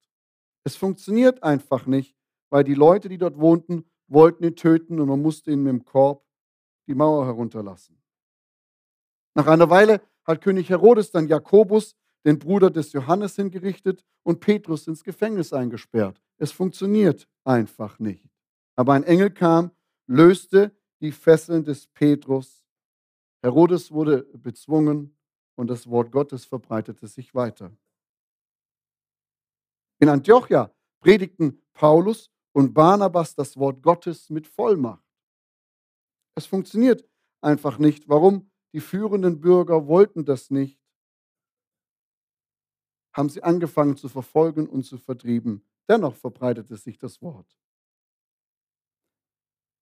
Es 0.64 0.76
funktioniert 0.76 1.42
einfach 1.42 1.86
nicht, 1.86 2.19
weil 2.50 2.64
die 2.64 2.74
Leute, 2.74 3.08
die 3.08 3.18
dort 3.18 3.38
wohnten, 3.38 3.84
wollten 4.08 4.44
ihn 4.44 4.56
töten 4.56 5.00
und 5.00 5.08
man 5.08 5.22
musste 5.22 5.52
ihn 5.52 5.62
mit 5.62 5.72
dem 5.72 5.84
Korb 5.84 6.24
die 6.86 6.94
Mauer 6.94 7.24
herunterlassen. 7.24 7.96
Nach 9.34 9.46
einer 9.46 9.70
Weile 9.70 10.00
hat 10.24 10.42
König 10.42 10.68
Herodes 10.68 11.10
dann 11.12 11.28
Jakobus, 11.28 11.96
den 12.24 12.38
Bruder 12.38 12.68
des 12.70 12.92
Johannes, 12.92 13.36
hingerichtet 13.36 14.04
und 14.24 14.40
Petrus 14.40 14.86
ins 14.86 15.02
Gefängnis 15.04 15.52
eingesperrt. 15.52 16.20
Es 16.36 16.52
funktioniert 16.52 17.28
einfach 17.44 17.98
nicht. 17.98 18.28
Aber 18.76 18.92
ein 18.94 19.04
Engel 19.04 19.30
kam, 19.30 19.70
löste 20.06 20.74
die 21.00 21.12
Fesseln 21.12 21.64
des 21.64 21.86
Petrus. 21.86 22.64
Herodes 23.42 23.90
wurde 23.90 24.22
bezwungen 24.34 25.16
und 25.54 25.68
das 25.68 25.88
Wort 25.88 26.10
Gottes 26.10 26.44
verbreitete 26.44 27.06
sich 27.06 27.34
weiter. 27.34 27.70
In 29.98 30.08
Antiochia 30.08 30.74
predigten 31.00 31.62
Paulus 31.72 32.30
und 32.52 32.74
Barnabas 32.74 33.34
das 33.34 33.56
Wort 33.56 33.82
Gottes 33.82 34.30
mit 34.30 34.46
Vollmacht. 34.46 35.04
Es 36.34 36.46
funktioniert 36.46 37.08
einfach 37.40 37.78
nicht. 37.78 38.08
Warum? 38.08 38.50
Die 38.72 38.80
führenden 38.80 39.40
Bürger 39.40 39.86
wollten 39.86 40.24
das 40.24 40.50
nicht. 40.50 40.80
Haben 43.12 43.28
sie 43.28 43.42
angefangen 43.42 43.96
zu 43.96 44.08
verfolgen 44.08 44.68
und 44.68 44.84
zu 44.84 44.98
vertrieben. 44.98 45.64
Dennoch 45.88 46.14
verbreitete 46.14 46.76
sich 46.76 46.98
das 46.98 47.20
Wort. 47.20 47.56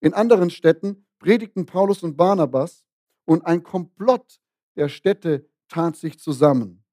In 0.00 0.14
anderen 0.14 0.50
Städten 0.50 1.06
predigten 1.18 1.66
Paulus 1.66 2.02
und 2.02 2.16
Barnabas 2.16 2.84
und 3.26 3.44
ein 3.44 3.62
Komplott 3.62 4.40
der 4.76 4.88
Städte 4.88 5.48
tat 5.68 5.96
sich 5.96 6.18
zusammen. 6.18 6.84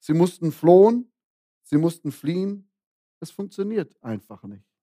Sie 0.00 0.14
mussten 0.14 0.52
flohen, 0.52 1.12
sie 1.62 1.76
mussten 1.76 2.12
fliehen. 2.12 2.70
Es 3.20 3.30
funktioniert 3.30 4.02
einfach 4.02 4.42
nicht. 4.44 4.73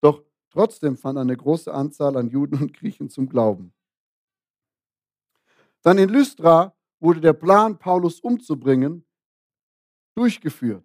Doch 0.00 0.22
trotzdem 0.50 0.96
fand 0.96 1.18
eine 1.18 1.36
große 1.36 1.72
Anzahl 1.72 2.16
an 2.16 2.28
Juden 2.28 2.60
und 2.60 2.72
Griechen 2.72 3.10
zum 3.10 3.28
Glauben. 3.28 3.72
Dann 5.82 5.98
in 5.98 6.08
Lystra 6.08 6.74
wurde 6.98 7.20
der 7.20 7.32
Plan, 7.32 7.78
Paulus 7.78 8.20
umzubringen, 8.20 9.04
durchgeführt. 10.14 10.84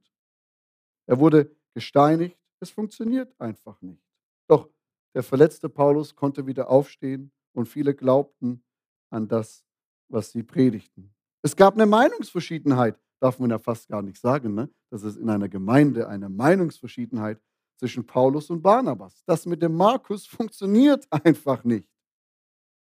Er 1.08 1.20
wurde 1.20 1.56
gesteinigt. 1.74 2.38
Es 2.60 2.70
funktioniert 2.70 3.34
einfach 3.40 3.82
nicht. 3.82 4.04
Doch 4.48 4.70
der 5.14 5.24
verletzte 5.24 5.70
Paulus 5.70 6.16
konnte 6.16 6.46
wieder 6.46 6.70
aufstehen 6.70 7.32
und 7.54 7.68
viele 7.68 7.96
glaubten 7.96 8.64
an 9.10 9.28
das, 9.28 9.66
was 10.10 10.32
sie 10.32 10.44
predigten. 10.44 11.14
Es 11.42 11.56
gab 11.56 11.74
eine 11.74 11.86
Meinungsverschiedenheit, 11.86 13.00
darf 13.20 13.40
man 13.40 13.50
ja 13.50 13.58
fast 13.58 13.88
gar 13.88 14.02
nicht 14.02 14.20
sagen, 14.20 14.54
ne? 14.54 14.70
dass 14.90 15.04
es 15.04 15.18
in 15.18 15.30
einer 15.30 15.50
Gemeinde 15.50 16.08
eine 16.08 16.30
Meinungsverschiedenheit 16.30 17.42
zwischen 17.82 18.06
Paulus 18.06 18.52
und 18.52 18.62
Barnabas. 18.62 19.24
Das 19.26 19.46
mit 19.48 19.62
dem 19.62 19.76
Markus 19.76 20.26
funktioniert 20.38 21.08
einfach 21.10 21.64
nicht. 21.64 21.90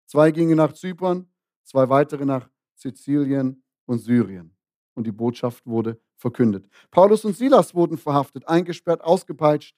Zwei 0.06 0.30
gingen 0.30 0.56
nach 0.56 0.72
Zypern, 0.72 1.26
zwei 1.64 1.88
weitere 1.88 2.24
nach 2.24 2.50
Sizilien 2.74 3.62
und 3.86 4.00
Syrien. 4.00 4.54
Und 4.94 5.06
die 5.06 5.12
Botschaft 5.12 5.66
wurde 5.66 5.98
verkündet. 6.16 6.68
Paulus 6.90 7.24
und 7.24 7.34
Silas 7.34 7.74
wurden 7.74 7.96
verhaftet, 7.96 8.46
eingesperrt, 8.46 9.00
ausgepeitscht. 9.00 9.74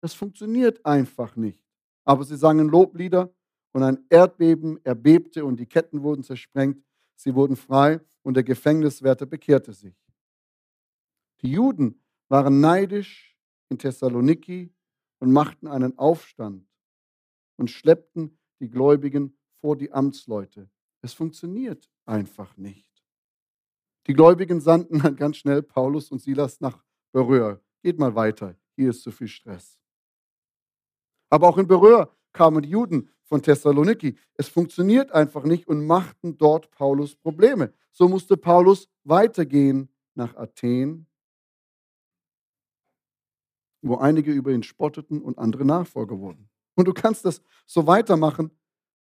Das 0.00 0.14
funktioniert 0.14 0.84
einfach 0.84 1.36
nicht. 1.36 1.64
Aber 2.04 2.24
sie 2.24 2.36
sangen 2.36 2.68
Loblieder 2.68 3.32
und 3.72 3.84
ein 3.84 4.04
Erdbeben 4.08 4.84
erbebte 4.84 5.44
und 5.44 5.60
die 5.60 5.66
Ketten 5.66 6.02
wurden 6.02 6.24
zersprengt 6.24 6.82
Sie 7.20 7.34
wurden 7.34 7.54
frei 7.54 8.00
und 8.22 8.32
der 8.32 8.44
Gefängniswärter 8.44 9.26
bekehrte 9.26 9.74
sich. 9.74 9.94
Die 11.42 11.50
Juden 11.52 12.02
waren 12.28 12.60
neidisch 12.60 13.29
in 13.70 13.78
Thessaloniki 13.78 14.72
und 15.20 15.32
machten 15.32 15.66
einen 15.66 15.96
Aufstand 15.98 16.66
und 17.56 17.70
schleppten 17.70 18.38
die 18.60 18.68
Gläubigen 18.68 19.36
vor 19.60 19.76
die 19.76 19.92
Amtsleute. 19.92 20.68
Es 21.02 21.14
funktioniert 21.14 21.88
einfach 22.04 22.56
nicht. 22.56 22.88
Die 24.06 24.12
Gläubigen 24.12 24.60
sandten 24.60 24.98
dann 25.00 25.16
ganz 25.16 25.36
schnell 25.36 25.62
Paulus 25.62 26.10
und 26.10 26.20
Silas 26.20 26.60
nach 26.60 26.82
Beröa. 27.12 27.60
Geht 27.82 27.98
mal 27.98 28.14
weiter, 28.14 28.56
hier 28.76 28.90
ist 28.90 29.02
zu 29.02 29.10
viel 29.10 29.28
Stress. 29.28 29.78
Aber 31.30 31.48
auch 31.48 31.58
in 31.58 31.66
Beröa 31.66 32.10
kamen 32.32 32.62
die 32.62 32.70
Juden 32.70 33.10
von 33.24 33.42
Thessaloniki. 33.42 34.16
Es 34.34 34.48
funktioniert 34.48 35.12
einfach 35.12 35.44
nicht 35.44 35.68
und 35.68 35.86
machten 35.86 36.36
dort 36.36 36.70
Paulus 36.70 37.14
Probleme. 37.14 37.72
So 37.92 38.08
musste 38.08 38.36
Paulus 38.36 38.88
weitergehen 39.04 39.88
nach 40.14 40.34
Athen, 40.36 41.06
wo 43.82 43.96
einige 43.96 44.32
über 44.32 44.50
ihn 44.50 44.62
spotteten 44.62 45.22
und 45.22 45.38
andere 45.38 45.64
Nachfolger 45.64 46.18
wurden. 46.18 46.48
Und 46.74 46.86
du 46.86 46.92
kannst 46.92 47.24
das 47.24 47.42
so 47.66 47.86
weitermachen. 47.86 48.50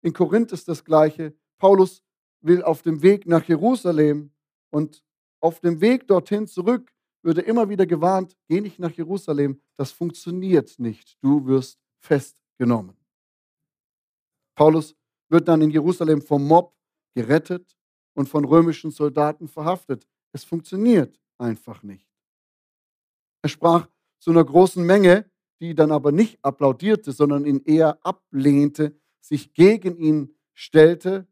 In 0.01 0.13
Korinth 0.13 0.51
ist 0.51 0.67
das 0.67 0.83
Gleiche. 0.83 1.35
Paulus 1.57 2.03
will 2.41 2.63
auf 2.63 2.81
dem 2.81 3.01
Weg 3.01 3.25
nach 3.27 3.43
Jerusalem 3.43 4.31
und 4.71 5.03
auf 5.39 5.59
dem 5.59 5.81
Weg 5.81 6.07
dorthin 6.07 6.47
zurück 6.47 6.91
würde 7.25 7.41
immer 7.41 7.67
wieder 7.67 7.87
gewarnt, 7.87 8.37
geh 8.47 8.61
nicht 8.61 8.77
nach 8.77 8.91
Jerusalem, 8.91 9.59
das 9.77 9.91
funktioniert 9.91 10.77
nicht, 10.77 11.17
du 11.21 11.45
wirst 11.47 11.79
festgenommen. 11.99 12.95
Paulus 14.55 14.95
wird 15.29 15.47
dann 15.47 15.61
in 15.61 15.71
Jerusalem 15.71 16.21
vom 16.21 16.47
Mob 16.47 16.77
gerettet 17.15 17.75
und 18.13 18.29
von 18.29 18.45
römischen 18.45 18.91
Soldaten 18.91 19.47
verhaftet. 19.47 20.07
Es 20.33 20.43
funktioniert 20.43 21.19
einfach 21.39 21.81
nicht. 21.81 22.07
Er 23.41 23.49
sprach 23.49 23.87
zu 24.19 24.31
einer 24.31 24.43
großen 24.43 24.85
Menge, 24.85 25.29
die 25.59 25.75
dann 25.75 25.91
aber 25.91 26.11
nicht 26.11 26.43
applaudierte, 26.43 27.11
sondern 27.11 27.45
ihn 27.45 27.61
eher 27.63 28.05
ablehnte, 28.05 28.95
sich 29.21 29.53
gegen 29.53 29.97
ihn 29.97 30.35
stellte. 30.53 31.27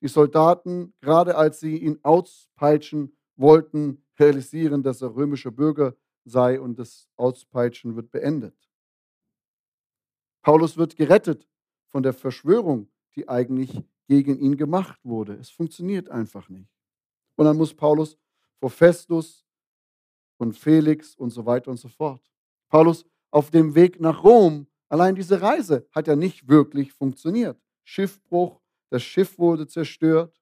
Die 0.00 0.08
Soldaten, 0.08 0.94
gerade 1.00 1.36
als 1.36 1.60
sie 1.60 1.78
ihn 1.78 1.98
auspeitschen 2.02 3.16
wollten, 3.36 4.04
realisieren, 4.18 4.82
dass 4.82 5.02
er 5.02 5.14
römischer 5.14 5.50
Bürger 5.50 5.96
sei 6.24 6.60
und 6.60 6.78
das 6.78 7.08
Auspeitschen 7.16 7.96
wird 7.96 8.10
beendet. 8.10 8.54
Paulus 10.42 10.76
wird 10.76 10.96
gerettet 10.96 11.48
von 11.86 12.02
der 12.02 12.12
Verschwörung, 12.12 12.88
die 13.14 13.28
eigentlich 13.28 13.82
gegen 14.06 14.38
ihn 14.38 14.56
gemacht 14.56 15.00
wurde. 15.04 15.34
Es 15.34 15.50
funktioniert 15.50 16.08
einfach 16.08 16.48
nicht. 16.48 16.70
Und 17.36 17.44
dann 17.44 17.56
muss 17.56 17.74
Paulus 17.74 18.16
vor 18.58 18.70
Festus 18.70 19.46
und 20.38 20.56
Felix 20.56 21.14
und 21.14 21.30
so 21.30 21.44
weiter 21.44 21.70
und 21.70 21.76
so 21.76 21.88
fort. 21.88 22.22
Paulus 22.68 23.04
auf 23.30 23.50
dem 23.50 23.74
Weg 23.74 24.00
nach 24.00 24.24
Rom, 24.24 24.66
allein 24.88 25.14
diese 25.14 25.40
Reise 25.42 25.86
hat 25.92 26.08
ja 26.08 26.16
nicht 26.16 26.48
wirklich 26.48 26.92
funktioniert. 26.92 27.60
Schiffbruch, 27.84 28.60
das 28.90 29.02
Schiff 29.02 29.38
wurde 29.38 29.66
zerstört, 29.66 30.40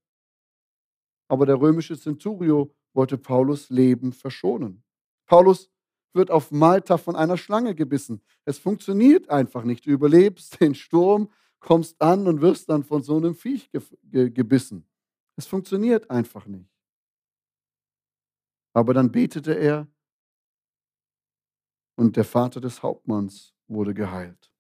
aber 1.29 1.47
der 1.47 1.61
römische 1.61 1.99
Centurio 1.99 2.73
wollte 2.93 3.19
Paulus 3.19 3.69
Leben 3.71 4.13
verschonen. 4.13 4.83
Paulus 5.27 5.71
wird 6.13 6.31
auf 6.31 6.51
Malta 6.51 6.97
von 6.97 7.15
einer 7.15 7.37
Schlange 7.37 7.75
gebissen. 7.75 8.23
Es 8.45 8.59
funktioniert 8.59 9.29
einfach 9.29 9.65
nicht. 9.65 9.87
Du 9.87 9.91
überlebst 9.91 10.61
den 10.61 10.75
Sturm, 10.75 11.29
kommst 11.61 12.01
an 12.01 12.27
und 12.27 12.41
wirst 12.41 12.69
dann 12.69 12.85
von 12.85 13.03
so 13.03 13.17
einem 13.17 13.35
Viech 13.35 13.71
gebissen. 14.03 14.87
Es 15.37 15.47
funktioniert 15.47 16.11
einfach 16.11 16.47
nicht. 16.47 16.71
Aber 18.77 18.93
dann 18.93 19.11
betete 19.11 19.55
er 19.55 19.89
und 21.95 22.15
der 22.15 22.27
Vater 22.27 22.61
des 22.61 22.83
Hauptmanns 22.83 23.55
wurde 23.69 23.95
geheilt. 23.95 24.53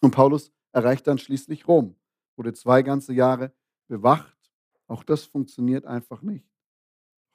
Und 0.00 0.12
Paulus 0.12 0.52
erreicht 0.70 1.08
dann 1.08 1.18
schließlich 1.18 1.66
Rom, 1.66 1.96
wurde 2.36 2.52
zwei 2.52 2.82
ganze 2.84 3.12
Jahre 3.12 3.52
bewacht. 3.88 4.38
Auch 4.86 5.02
das 5.02 5.24
funktioniert 5.24 5.86
einfach 5.86 6.22
nicht. 6.22 6.46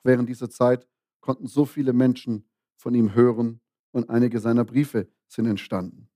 Während 0.01 0.29
dieser 0.29 0.49
Zeit 0.49 0.87
konnten 1.19 1.45
so 1.45 1.65
viele 1.65 1.91
Menschen 1.91 2.49
von 2.77 2.95
ihm 2.95 3.13
hören 3.13 3.59
und 3.91 4.09
einige 4.09 4.39
seiner 4.39 4.63
Briefe 4.63 5.09
sind 5.27 5.45
entstanden. 5.45 6.07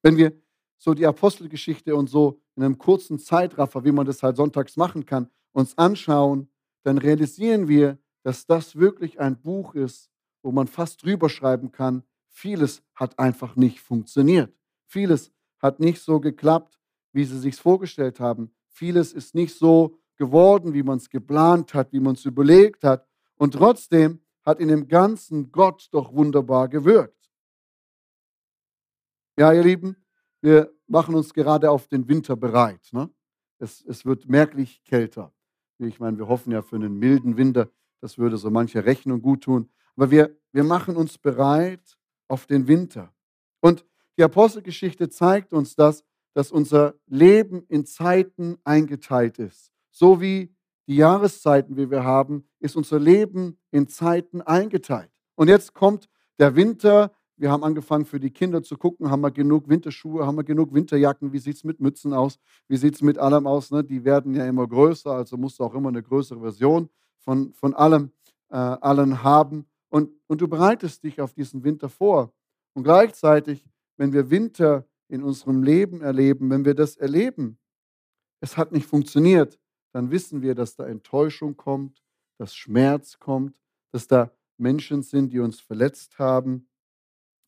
Wenn 0.00 0.16
wir 0.16 0.32
so 0.78 0.94
die 0.94 1.04
Apostelgeschichte 1.06 1.94
und 1.94 2.08
so 2.08 2.40
in 2.56 2.62
einem 2.62 2.78
kurzen 2.78 3.18
Zeitraffer, 3.18 3.84
wie 3.84 3.92
man 3.92 4.06
das 4.06 4.22
halt 4.22 4.38
sonntags 4.38 4.78
machen 4.78 5.04
kann, 5.04 5.28
uns 5.52 5.76
anschauen, 5.76 6.50
dann 6.82 6.96
realisieren 6.96 7.68
wir, 7.68 7.98
dass 8.22 8.46
das 8.46 8.76
wirklich 8.76 9.20
ein 9.20 9.40
Buch 9.40 9.74
ist, 9.74 10.10
wo 10.42 10.52
man 10.52 10.66
fast 10.66 11.02
drüber 11.02 11.28
schreiben 11.28 11.72
kann, 11.72 12.02
vieles 12.28 12.82
hat 12.94 13.18
einfach 13.18 13.56
nicht 13.56 13.80
funktioniert. 13.80 14.54
Vieles 14.86 15.32
hat 15.58 15.80
nicht 15.80 16.00
so 16.00 16.20
geklappt, 16.20 16.78
wie 17.12 17.24
sie 17.24 17.38
sich 17.38 17.56
vorgestellt 17.56 18.20
haben. 18.20 18.54
Vieles 18.68 19.12
ist 19.12 19.34
nicht 19.34 19.54
so 19.56 19.98
geworden, 20.16 20.74
wie 20.74 20.82
man 20.82 20.98
es 20.98 21.10
geplant 21.10 21.74
hat, 21.74 21.92
wie 21.92 22.00
man 22.00 22.14
es 22.14 22.24
überlegt 22.24 22.84
hat. 22.84 23.06
Und 23.36 23.54
trotzdem 23.54 24.20
hat 24.42 24.60
in 24.60 24.68
dem 24.68 24.88
Ganzen 24.88 25.50
Gott 25.50 25.88
doch 25.92 26.12
wunderbar 26.12 26.68
gewirkt. 26.68 27.30
Ja, 29.38 29.52
ihr 29.52 29.62
Lieben, 29.62 29.96
wir 30.40 30.72
machen 30.86 31.14
uns 31.14 31.32
gerade 31.32 31.70
auf 31.70 31.88
den 31.88 32.08
Winter 32.08 32.36
bereit. 32.36 32.88
Ne? 32.92 33.10
Es, 33.58 33.84
es 33.86 34.04
wird 34.04 34.28
merklich 34.28 34.82
kälter. 34.84 35.32
Ich 35.78 36.00
meine, 36.00 36.18
wir 36.18 36.28
hoffen 36.28 36.52
ja 36.52 36.62
für 36.62 36.76
einen 36.76 36.98
milden 36.98 37.36
Winter, 37.36 37.70
das 38.00 38.18
würde 38.18 38.36
so 38.36 38.50
manche 38.50 38.84
Rechnung 38.84 39.22
gut 39.22 39.42
tun. 39.42 39.68
Aber 39.96 40.10
wir, 40.10 40.36
wir 40.52 40.64
machen 40.64 40.96
uns 40.96 41.18
bereit 41.18 41.98
auf 42.28 42.46
den 42.46 42.66
Winter. 42.66 43.12
Und 43.60 43.84
die 44.16 44.24
Apostelgeschichte 44.24 45.08
zeigt 45.08 45.52
uns 45.52 45.74
das, 45.74 46.04
dass 46.34 46.52
unser 46.52 46.94
Leben 47.06 47.64
in 47.68 47.84
Zeiten 47.84 48.58
eingeteilt 48.64 49.38
ist. 49.38 49.72
So 49.90 50.20
wie 50.20 50.54
die 50.86 50.96
Jahreszeiten, 50.96 51.76
wie 51.76 51.90
wir 51.90 52.04
haben, 52.04 52.44
ist 52.60 52.76
unser 52.76 52.98
Leben 52.98 53.58
in 53.70 53.88
Zeiten 53.88 54.40
eingeteilt. 54.40 55.10
Und 55.34 55.48
jetzt 55.48 55.74
kommt 55.74 56.08
der 56.38 56.56
Winter. 56.56 57.12
Wir 57.36 57.50
haben 57.50 57.64
angefangen 57.64 58.04
für 58.04 58.20
die 58.20 58.30
Kinder 58.30 58.62
zu 58.62 58.76
gucken, 58.76 59.10
haben 59.10 59.22
wir 59.22 59.30
genug 59.30 59.68
Winterschuhe, 59.68 60.26
haben 60.26 60.36
wir 60.36 60.44
genug 60.44 60.74
Winterjacken, 60.74 61.32
wie 61.32 61.38
sieht 61.38 61.56
es 61.56 61.64
mit 61.64 61.80
Mützen 61.80 62.12
aus, 62.12 62.38
wie 62.68 62.76
sieht 62.76 62.94
es 62.94 63.02
mit 63.02 63.18
allem 63.18 63.46
aus. 63.46 63.70
Ne? 63.70 63.82
Die 63.82 64.04
werden 64.04 64.34
ja 64.34 64.46
immer 64.46 64.66
größer, 64.66 65.10
also 65.10 65.36
musst 65.36 65.58
du 65.58 65.64
auch 65.64 65.74
immer 65.74 65.88
eine 65.88 66.02
größere 66.02 66.40
Version 66.40 66.90
von, 67.20 67.52
von 67.52 67.74
allem, 67.74 68.12
äh, 68.50 68.56
allen 68.56 69.22
haben. 69.22 69.66
Und, 69.88 70.10
und 70.26 70.40
du 70.40 70.48
bereitest 70.48 71.02
dich 71.04 71.20
auf 71.20 71.32
diesen 71.32 71.64
Winter 71.64 71.88
vor. 71.88 72.32
Und 72.74 72.84
gleichzeitig, 72.84 73.64
wenn 73.96 74.12
wir 74.12 74.30
Winter 74.30 74.86
in 75.08 75.22
unserem 75.22 75.62
Leben 75.62 76.02
erleben, 76.02 76.50
wenn 76.50 76.64
wir 76.64 76.74
das 76.74 76.96
erleben, 76.96 77.58
es 78.40 78.56
hat 78.56 78.72
nicht 78.72 78.86
funktioniert, 78.86 79.58
dann 79.92 80.10
wissen 80.10 80.40
wir, 80.40 80.54
dass 80.54 80.76
da 80.76 80.86
Enttäuschung 80.86 81.56
kommt, 81.56 82.02
dass 82.38 82.54
Schmerz 82.54 83.18
kommt, 83.18 83.56
dass 83.92 84.06
da 84.06 84.30
Menschen 84.56 85.02
sind, 85.02 85.32
die 85.32 85.40
uns 85.40 85.60
verletzt 85.60 86.18
haben, 86.18 86.68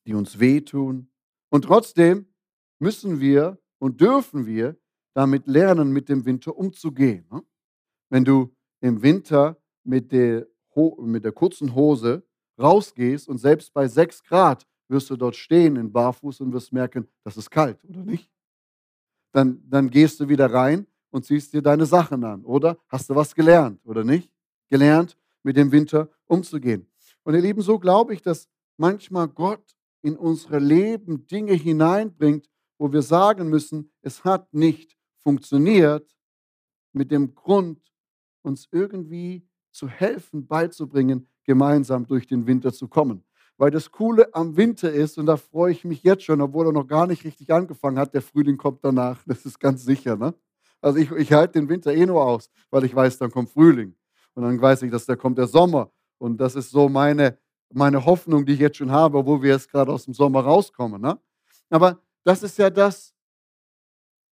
die 0.06 0.14
uns 0.14 0.38
wehtun. 0.38 1.10
Und 1.50 1.64
trotzdem 1.64 2.26
müssen 2.78 3.20
wir 3.20 3.58
und 3.78 4.00
dürfen 4.00 4.46
wir 4.46 4.76
damit 5.14 5.46
lernen, 5.46 5.92
mit 5.92 6.08
dem 6.08 6.24
Winter 6.24 6.56
umzugehen. 6.56 7.26
Ne? 7.30 7.42
Wenn 8.10 8.24
du 8.24 8.54
im 8.80 9.02
Winter 9.02 9.61
mit 9.84 10.12
der, 10.12 10.46
mit 10.98 11.24
der 11.24 11.32
kurzen 11.32 11.74
Hose 11.74 12.22
rausgehst 12.58 13.28
und 13.28 13.38
selbst 13.38 13.72
bei 13.72 13.88
6 13.88 14.22
Grad 14.24 14.66
wirst 14.88 15.10
du 15.10 15.16
dort 15.16 15.36
stehen 15.36 15.76
in 15.76 15.90
Barfuß 15.90 16.40
und 16.40 16.52
wirst 16.52 16.72
merken, 16.72 17.08
das 17.24 17.36
ist 17.36 17.50
kalt, 17.50 17.82
oder 17.84 18.04
nicht? 18.04 18.30
Dann, 19.32 19.62
dann 19.68 19.88
gehst 19.90 20.20
du 20.20 20.28
wieder 20.28 20.52
rein 20.52 20.86
und 21.10 21.24
ziehst 21.24 21.52
dir 21.52 21.62
deine 21.62 21.86
Sachen 21.86 22.22
an, 22.24 22.44
oder? 22.44 22.78
Hast 22.88 23.08
du 23.08 23.14
was 23.14 23.34
gelernt, 23.34 23.80
oder 23.84 24.04
nicht? 24.04 24.30
Gelernt, 24.68 25.16
mit 25.42 25.56
dem 25.56 25.72
Winter 25.72 26.10
umzugehen. 26.26 26.86
Und 27.24 27.34
ihr 27.34 27.40
Lieben, 27.40 27.62
so 27.62 27.78
glaube 27.78 28.14
ich, 28.14 28.22
dass 28.22 28.48
manchmal 28.76 29.28
Gott 29.28 29.76
in 30.02 30.16
unsere 30.16 30.58
Leben 30.58 31.26
Dinge 31.26 31.54
hineinbringt, 31.54 32.48
wo 32.78 32.92
wir 32.92 33.02
sagen 33.02 33.48
müssen, 33.48 33.90
es 34.02 34.24
hat 34.24 34.52
nicht 34.52 34.96
funktioniert, 35.18 36.14
mit 36.92 37.10
dem 37.10 37.34
Grund, 37.34 37.80
uns 38.42 38.68
irgendwie 38.70 39.48
zu 39.72 39.88
helfen, 39.88 40.46
beizubringen, 40.46 41.26
gemeinsam 41.44 42.06
durch 42.06 42.26
den 42.26 42.46
Winter 42.46 42.72
zu 42.72 42.88
kommen. 42.88 43.24
Weil 43.56 43.70
das 43.70 43.90
Coole 43.90 44.34
am 44.34 44.56
Winter 44.56 44.92
ist, 44.92 45.18
und 45.18 45.26
da 45.26 45.36
freue 45.36 45.72
ich 45.72 45.84
mich 45.84 46.02
jetzt 46.02 46.24
schon, 46.24 46.40
obwohl 46.40 46.66
er 46.66 46.72
noch 46.72 46.86
gar 46.86 47.06
nicht 47.06 47.24
richtig 47.24 47.52
angefangen 47.52 47.98
hat, 47.98 48.14
der 48.14 48.22
Frühling 48.22 48.56
kommt 48.56 48.84
danach, 48.84 49.22
das 49.26 49.44
ist 49.44 49.58
ganz 49.58 49.84
sicher. 49.84 50.16
Ne? 50.16 50.34
Also 50.80 50.98
ich, 50.98 51.10
ich 51.12 51.32
halte 51.32 51.58
den 51.58 51.68
Winter 51.68 51.94
eh 51.94 52.06
nur 52.06 52.24
aus, 52.24 52.50
weil 52.70 52.84
ich 52.84 52.94
weiß, 52.94 53.18
dann 53.18 53.30
kommt 53.30 53.50
Frühling. 53.50 53.94
Und 54.34 54.44
dann 54.44 54.60
weiß 54.60 54.82
ich, 54.82 54.90
dass 54.90 55.06
da 55.06 55.16
kommt 55.16 55.38
der 55.38 55.46
Sommer. 55.46 55.90
Und 56.18 56.38
das 56.38 56.54
ist 56.54 56.70
so 56.70 56.88
meine, 56.88 57.38
meine 57.72 58.04
Hoffnung, 58.04 58.46
die 58.46 58.54
ich 58.54 58.60
jetzt 58.60 58.78
schon 58.78 58.90
habe, 58.90 59.18
obwohl 59.18 59.42
wir 59.42 59.52
jetzt 59.52 59.70
gerade 59.70 59.92
aus 59.92 60.04
dem 60.04 60.14
Sommer 60.14 60.40
rauskommen. 60.40 61.00
Ne? 61.00 61.18
Aber 61.70 62.00
das 62.24 62.42
ist 62.42 62.58
ja 62.58 62.70
das, 62.70 63.14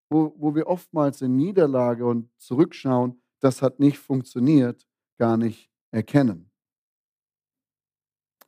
wo, 0.09 0.35
wo 0.37 0.55
wir 0.55 0.67
oftmals 0.67 1.23
in 1.23 1.37
Niederlage 1.37 2.05
und 2.05 2.29
zurückschauen, 2.39 3.21
das 3.41 3.63
hat 3.63 3.79
nicht 3.79 3.99
funktioniert, 3.99 4.87
gar 5.21 5.37
nicht 5.37 5.71
erkennen. 5.91 6.51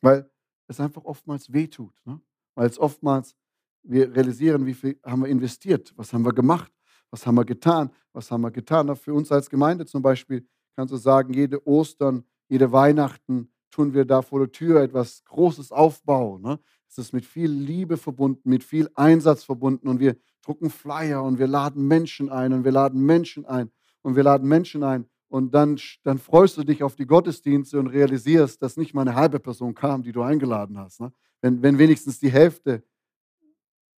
Weil 0.01 0.29
es 0.69 0.81
einfach 0.81 1.05
oftmals 1.05 1.53
wehtut. 1.53 1.95
Ne? 2.07 2.19
Weil 2.55 2.67
es 2.67 2.79
oftmals, 2.79 3.37
wir 3.83 4.15
realisieren, 4.17 4.65
wie 4.65 4.75
viel 4.75 4.99
haben 5.05 5.23
wir 5.23 5.29
investiert, 5.29 5.93
was 5.97 6.13
haben 6.13 6.25
wir 6.25 6.33
gemacht, 6.33 6.73
was 7.11 7.27
haben 7.27 7.35
wir 7.35 7.45
getan, 7.45 7.91
was 8.15 8.31
haben 8.31 8.41
wir 8.41 8.51
getan. 8.51 8.97
Für 8.97 9.13
uns 9.13 9.31
als 9.31 9.51
Gemeinde 9.51 9.85
zum 9.85 10.01
Beispiel 10.01 10.49
kannst 10.75 10.93
du 10.93 10.97
sagen, 10.97 11.35
jede 11.35 11.65
Ostern, 11.67 12.25
jede 12.49 12.73
Weihnachten 12.73 13.53
tun 13.71 13.93
wir 13.93 14.07
da 14.07 14.23
vor 14.23 14.41
der 14.41 14.53
Tür 14.53 14.81
etwas 14.81 15.23
Großes 15.25 15.73
aufbauen. 15.73 16.41
Ne? 16.41 16.59
Es 16.89 16.97
ist 16.97 17.13
mit 17.13 17.27
viel 17.27 17.51
Liebe 17.51 17.99
verbunden, 17.99 18.49
mit 18.49 18.65
viel 18.65 18.89
Einsatz 18.95 19.45
verbunden 19.45 19.89
und 19.89 20.01
wir 20.01 20.17
drucken 20.43 20.71
Flyer 20.71 21.23
und 21.23 21.39
wir 21.39 21.47
laden 21.49 21.87
Menschen 21.87 22.31
ein 22.31 22.55
und 22.55 22.65
wir 22.65 22.73
laden 22.73 23.05
Menschen 23.05 23.45
ein 23.45 23.71
und 24.01 24.17
wir 24.17 24.23
laden 24.23 24.49
Menschen 24.49 24.83
ein 24.83 25.07
und 25.33 25.55
dann, 25.55 25.81
dann 26.03 26.19
freust 26.19 26.59
du 26.59 26.63
dich 26.63 26.83
auf 26.83 26.95
die 26.95 27.07
Gottesdienste 27.07 27.79
und 27.79 27.87
realisierst, 27.87 28.61
dass 28.61 28.77
nicht 28.77 28.93
mal 28.93 29.01
eine 29.01 29.15
halbe 29.15 29.41
Person 29.41 29.75
kam, 29.75 30.03
die 30.03 30.13
du 30.13 30.21
eingeladen 30.21 30.77
hast. 30.77 31.01
Ne? 31.01 31.11
Wenn, 31.41 31.63
wenn 31.63 31.79
wenigstens 31.79 32.19
die 32.19 32.31
Hälfte 32.31 32.85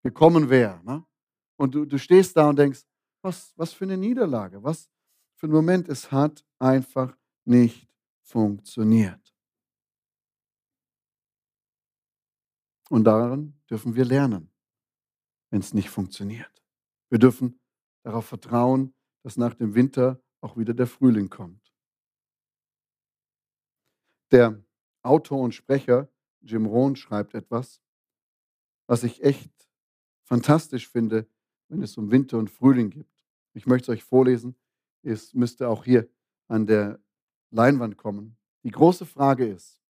gekommen 0.05 0.49
wäre. 0.49 0.81
Ne? 0.85 1.05
Und 1.57 1.75
du, 1.75 1.87
du 1.87 1.99
stehst 1.99 2.37
da 2.37 2.49
und 2.49 2.57
denkst, 2.57 2.85
was, 3.20 3.53
was 3.57 3.73
für 3.73 3.85
eine 3.85 3.97
Niederlage, 3.97 4.62
was 4.62 4.88
für 5.35 5.49
ein 5.49 5.51
Moment. 5.51 5.88
Es 5.88 6.12
hat 6.12 6.47
einfach 6.61 7.16
nicht 7.44 7.88
funktioniert. 8.23 9.35
Und 12.90 13.03
daran 13.03 13.61
dürfen 13.68 13.97
wir 13.97 14.05
lernen, 14.05 14.53
wenn 15.51 15.59
es 15.59 15.75
nicht 15.75 15.90
funktioniert. 15.90 16.62
Wir 17.11 17.18
dürfen 17.18 17.59
darauf 18.05 18.27
vertrauen, 18.27 18.94
dass 19.25 19.37
nach 19.37 19.55
dem 19.55 19.75
Winter 19.75 20.20
auch 20.44 20.59
wieder 20.59 20.74
der 20.74 20.87
Frühling 20.87 21.30
kommt. 21.30 21.72
Der 24.30 24.62
Autor 25.02 25.40
und 25.40 25.54
Sprecher 25.54 26.09
Jim 26.42 26.66
Rohn 26.66 26.96
schreibt 26.96 27.35
etwas, 27.35 27.80
was 28.87 29.02
ich 29.02 29.24
echt 29.24 29.50
fantastisch 30.22 30.88
finde, 30.88 31.26
wenn 31.68 31.83
es 31.83 31.96
um 31.96 32.11
Winter 32.11 32.38
und 32.38 32.50
Frühling 32.50 32.90
gibt. 32.90 33.24
Ich 33.54 33.66
möchte 33.66 33.90
es 33.90 33.96
euch 33.96 34.04
vorlesen. 34.04 34.54
Es 35.02 35.33
müsste 35.33 35.68
auch 35.68 35.85
hier 35.85 36.09
an 36.48 36.66
der 36.66 37.00
Leinwand 37.50 37.96
kommen. 37.96 38.37
Die 38.64 38.70
große 38.70 39.07
Frage 39.07 39.46
ist, 39.46 39.80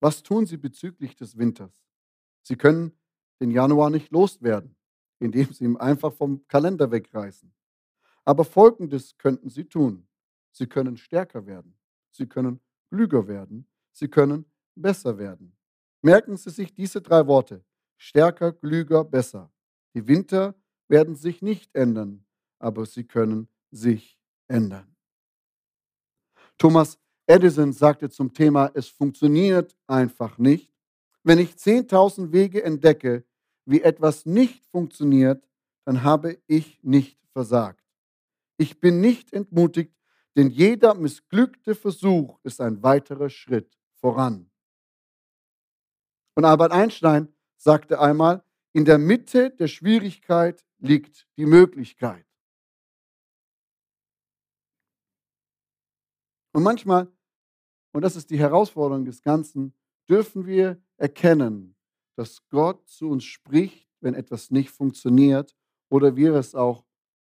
was 0.00 0.22
tun 0.22 0.46
Sie 0.46 0.56
bezüglich 0.56 1.16
des 1.16 1.36
Winters? 1.36 1.84
Sie 2.42 2.56
können 2.56 2.92
den 3.40 3.50
Januar 3.50 3.90
nicht 3.90 4.12
loswerden, 4.12 4.76
indem 5.18 5.52
Sie 5.52 5.64
ihn 5.64 5.76
einfach 5.76 6.12
vom 6.12 6.46
Kalender 6.46 6.90
wegreißen. 6.92 7.55
Aber 8.26 8.44
Folgendes 8.44 9.16
könnten 9.16 9.48
Sie 9.48 9.64
tun. 9.64 10.06
Sie 10.50 10.66
können 10.66 10.96
stärker 10.96 11.46
werden. 11.46 11.78
Sie 12.10 12.26
können 12.26 12.60
klüger 12.90 13.26
werden. 13.28 13.66
Sie 13.92 14.08
können 14.08 14.44
besser 14.74 15.16
werden. 15.16 15.56
Merken 16.02 16.36
Sie 16.36 16.50
sich 16.50 16.74
diese 16.74 17.00
drei 17.00 17.26
Worte. 17.26 17.64
Stärker, 17.96 18.52
klüger, 18.52 19.04
besser. 19.04 19.50
Die 19.94 20.06
Winter 20.06 20.54
werden 20.88 21.14
sich 21.14 21.40
nicht 21.40 21.74
ändern, 21.74 22.26
aber 22.58 22.84
sie 22.84 23.04
können 23.04 23.48
sich 23.70 24.18
ändern. 24.48 24.94
Thomas 26.58 26.98
Edison 27.26 27.72
sagte 27.72 28.10
zum 28.10 28.32
Thema, 28.32 28.70
es 28.74 28.88
funktioniert 28.88 29.76
einfach 29.86 30.38
nicht. 30.38 30.72
Wenn 31.22 31.38
ich 31.38 31.52
10.000 31.52 32.32
Wege 32.32 32.62
entdecke, 32.62 33.24
wie 33.64 33.82
etwas 33.82 34.26
nicht 34.26 34.64
funktioniert, 34.66 35.48
dann 35.84 36.02
habe 36.02 36.38
ich 36.46 36.82
nicht 36.82 37.18
versagt. 37.32 37.85
Ich 38.58 38.80
bin 38.80 39.00
nicht 39.00 39.32
entmutigt, 39.32 39.94
denn 40.36 40.50
jeder 40.50 40.94
missglückte 40.94 41.74
Versuch 41.74 42.38
ist 42.42 42.60
ein 42.60 42.82
weiterer 42.82 43.28
Schritt 43.28 43.78
voran. 43.94 44.50
Und 46.34 46.44
Albert 46.44 46.72
Einstein 46.72 47.34
sagte 47.56 48.00
einmal, 48.00 48.42
in 48.72 48.84
der 48.84 48.98
Mitte 48.98 49.50
der 49.50 49.68
Schwierigkeit 49.68 50.64
liegt 50.78 51.26
die 51.36 51.46
Möglichkeit. 51.46 52.26
Und 56.52 56.62
manchmal, 56.62 57.08
und 57.92 58.02
das 58.02 58.16
ist 58.16 58.30
die 58.30 58.38
Herausforderung 58.38 59.04
des 59.04 59.22
Ganzen, 59.22 59.74
dürfen 60.08 60.46
wir 60.46 60.80
erkennen, 60.96 61.76
dass 62.16 62.46
Gott 62.48 62.88
zu 62.88 63.10
uns 63.10 63.24
spricht, 63.24 63.90
wenn 64.00 64.14
etwas 64.14 64.50
nicht 64.50 64.70
funktioniert 64.70 65.54
oder 65.90 66.16
wir 66.16 66.34
es 66.34 66.54
auch 66.54 66.85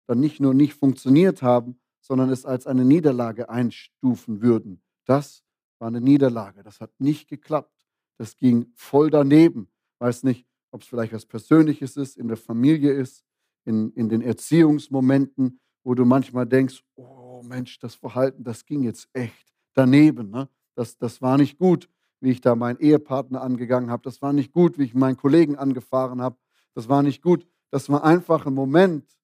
dann 0.09 0.21
nicht 0.21 0.41
nur 0.41 0.55
nicht 0.55 0.75
funktioniert 0.75 1.43
haben, 1.43 1.79
sondern 2.01 2.31
es 2.31 2.47
als 2.47 2.67
eine 2.67 2.85
Niederlage 2.85 3.51
einstufen 3.51 4.41
würden. 4.41 4.83
Das 5.05 5.45
war 5.79 5.89
eine 5.89 6.01
Niederlage. 6.01 6.63
Das 6.63 6.81
hat 6.81 6.91
nicht 6.99 7.29
geklappt. 7.29 7.87
Das 8.17 8.37
ging 8.37 8.73
voll 8.75 9.11
daneben. 9.11 9.69
Weiß 9.99 10.23
nicht, 10.25 10.47
ob 10.71 10.83
es 10.83 10.89
vielleicht 10.89 11.13
was 11.13 11.27
Persönliches 11.27 11.97
ist, 11.97 12.17
in 12.17 12.29
der 12.29 12.39
Familie 12.39 12.93
ist, 12.93 13.25
in, 13.65 13.93
in 13.93 14.09
den 14.09 14.23
Erziehungsmomenten, 14.23 15.61
wo 15.85 15.95
du 15.95 16.05
manchmal 16.05 16.47
denkst, 16.47 16.83
oh 16.97 17.43
Mensch, 17.43 17.79
das 17.79 17.95
Verhalten, 17.95 18.43
das 18.45 18.65
ging 18.65 18.83
jetzt 18.83 19.09
echt 19.13 19.53
daneben. 19.75 20.31
Ne? 20.31 20.49
Das, 20.75 20.97
das 20.97 21.21
war 21.21 21.37
nicht 21.37 21.59
gut, 21.59 21.89
wie 22.21 22.31
ich 22.31 22.41
da 22.41 22.55
meinen 22.55 22.79
Ehepartner 22.79 23.43
angegangen 23.43 23.91
habe. 23.91 24.03
Das 24.05 24.23
war 24.23 24.33
nicht 24.33 24.53
gut, 24.53 24.79
wie 24.79 24.85
ich 24.85 24.95
meinen 24.95 25.19
Kollegen 25.19 25.57
angefahren 25.57 26.23
habe. 26.23 26.37
Das 26.75 26.89
war 26.89 27.03
nicht 27.03 27.23
gut. 27.23 27.47
Das 27.71 27.91
war 27.91 28.05
einfach 28.05 28.47
ein 28.47 28.55
Moment, 28.55 29.18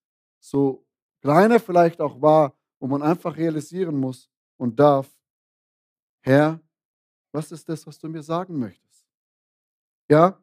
so 0.45 0.85
kleiner 1.23 1.59
vielleicht 1.59 2.01
auch 2.01 2.21
war, 2.21 2.55
wo 2.79 2.87
man 2.87 3.03
einfach 3.03 3.37
realisieren 3.37 3.97
muss 3.97 4.31
und 4.57 4.79
darf, 4.79 5.09
Herr, 6.21 6.61
was 7.33 7.51
ist 7.51 7.69
das, 7.69 7.87
was 7.87 7.99
du 7.99 8.09
mir 8.09 8.23
sagen 8.23 8.59
möchtest? 8.59 9.07
Ja? 10.09 10.43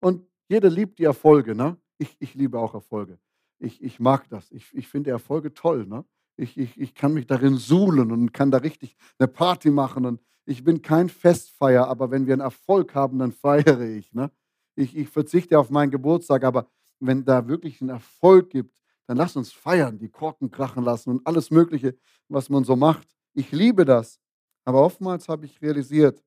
Und 0.00 0.26
jeder 0.48 0.70
liebt 0.70 0.98
die 0.98 1.04
Erfolge, 1.04 1.54
ne? 1.54 1.76
Ich, 1.98 2.14
ich 2.18 2.34
liebe 2.34 2.58
auch 2.58 2.74
Erfolge. 2.74 3.18
Ich, 3.58 3.82
ich 3.82 3.98
mag 3.98 4.28
das. 4.28 4.50
Ich, 4.50 4.72
ich 4.74 4.86
finde 4.86 5.10
Erfolge 5.10 5.54
toll, 5.54 5.86
ne? 5.86 6.04
Ich, 6.36 6.58
ich, 6.58 6.78
ich 6.78 6.94
kann 6.94 7.14
mich 7.14 7.26
darin 7.26 7.56
suhlen 7.56 8.12
und 8.12 8.32
kann 8.32 8.50
da 8.50 8.58
richtig 8.58 8.96
eine 9.18 9.28
Party 9.28 9.70
machen. 9.70 10.04
Und 10.04 10.20
ich 10.44 10.62
bin 10.62 10.82
kein 10.82 11.08
Festfeier, 11.08 11.88
aber 11.88 12.10
wenn 12.10 12.26
wir 12.26 12.34
einen 12.34 12.42
Erfolg 12.42 12.94
haben, 12.94 13.18
dann 13.18 13.32
feiere 13.32 13.80
ich. 13.80 14.12
Ne? 14.12 14.30
Ich, 14.74 14.94
ich 14.94 15.08
verzichte 15.08 15.58
auf 15.58 15.70
meinen 15.70 15.90
Geburtstag, 15.90 16.44
aber 16.44 16.68
wenn 17.00 17.24
da 17.24 17.48
wirklich 17.48 17.80
einen 17.80 17.90
Erfolg 17.90 18.50
gibt, 18.50 18.76
dann 19.06 19.16
lass 19.16 19.36
uns 19.36 19.52
feiern, 19.52 19.98
die 19.98 20.08
Korken 20.08 20.50
krachen 20.50 20.84
lassen 20.84 21.10
und 21.10 21.26
alles 21.26 21.50
Mögliche, 21.50 21.96
was 22.28 22.48
man 22.50 22.64
so 22.64 22.76
macht. 22.76 23.08
Ich 23.34 23.52
liebe 23.52 23.84
das. 23.84 24.20
Aber 24.64 24.82
oftmals 24.82 25.28
habe 25.28 25.46
ich 25.46 25.62
realisiert, 25.62 26.24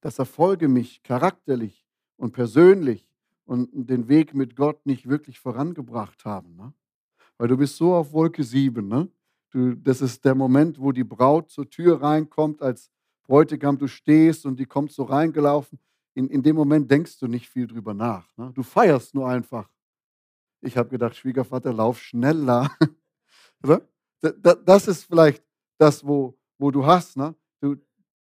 dass 0.00 0.20
Erfolge 0.20 0.68
mich 0.68 1.02
charakterlich 1.02 1.84
und 2.16 2.32
persönlich 2.32 3.08
und 3.44 3.70
den 3.72 4.08
Weg 4.08 4.34
mit 4.34 4.54
Gott 4.54 4.84
nicht 4.86 5.08
wirklich 5.08 5.40
vorangebracht 5.40 6.24
haben. 6.24 6.56
Ne? 6.56 6.72
Weil 7.38 7.48
du 7.48 7.56
bist 7.56 7.76
so 7.76 7.94
auf 7.94 8.12
Wolke 8.12 8.44
7. 8.44 8.86
Ne? 8.86 9.08
Du, 9.50 9.74
das 9.74 10.00
ist 10.00 10.24
der 10.24 10.34
Moment, 10.34 10.80
wo 10.80 10.92
die 10.92 11.04
Braut 11.04 11.50
zur 11.50 11.68
Tür 11.68 12.00
reinkommt 12.02 12.62
als 12.62 12.90
Bräutigam. 13.24 13.78
Du 13.78 13.88
stehst 13.88 14.46
und 14.46 14.58
die 14.60 14.66
kommt 14.66 14.92
so 14.92 15.04
reingelaufen. 15.04 15.78
In, 16.14 16.28
in 16.28 16.42
dem 16.42 16.56
Moment 16.56 16.90
denkst 16.90 17.18
du 17.18 17.26
nicht 17.26 17.48
viel 17.48 17.66
drüber 17.66 17.94
nach. 17.94 18.28
Ne? 18.36 18.52
Du 18.54 18.62
feierst 18.62 19.14
nur 19.14 19.28
einfach. 19.28 19.68
Ich 20.66 20.76
habe 20.76 20.88
gedacht, 20.88 21.16
Schwiegervater, 21.16 21.72
lauf 21.72 22.00
schneller. 22.00 22.70
das 24.64 24.88
ist 24.88 25.04
vielleicht 25.04 25.44
das, 25.78 26.04
wo, 26.04 26.36
wo 26.58 26.72
du 26.72 26.84
hast. 26.84 27.16
Ne? 27.16 27.36
Du, 27.60 27.76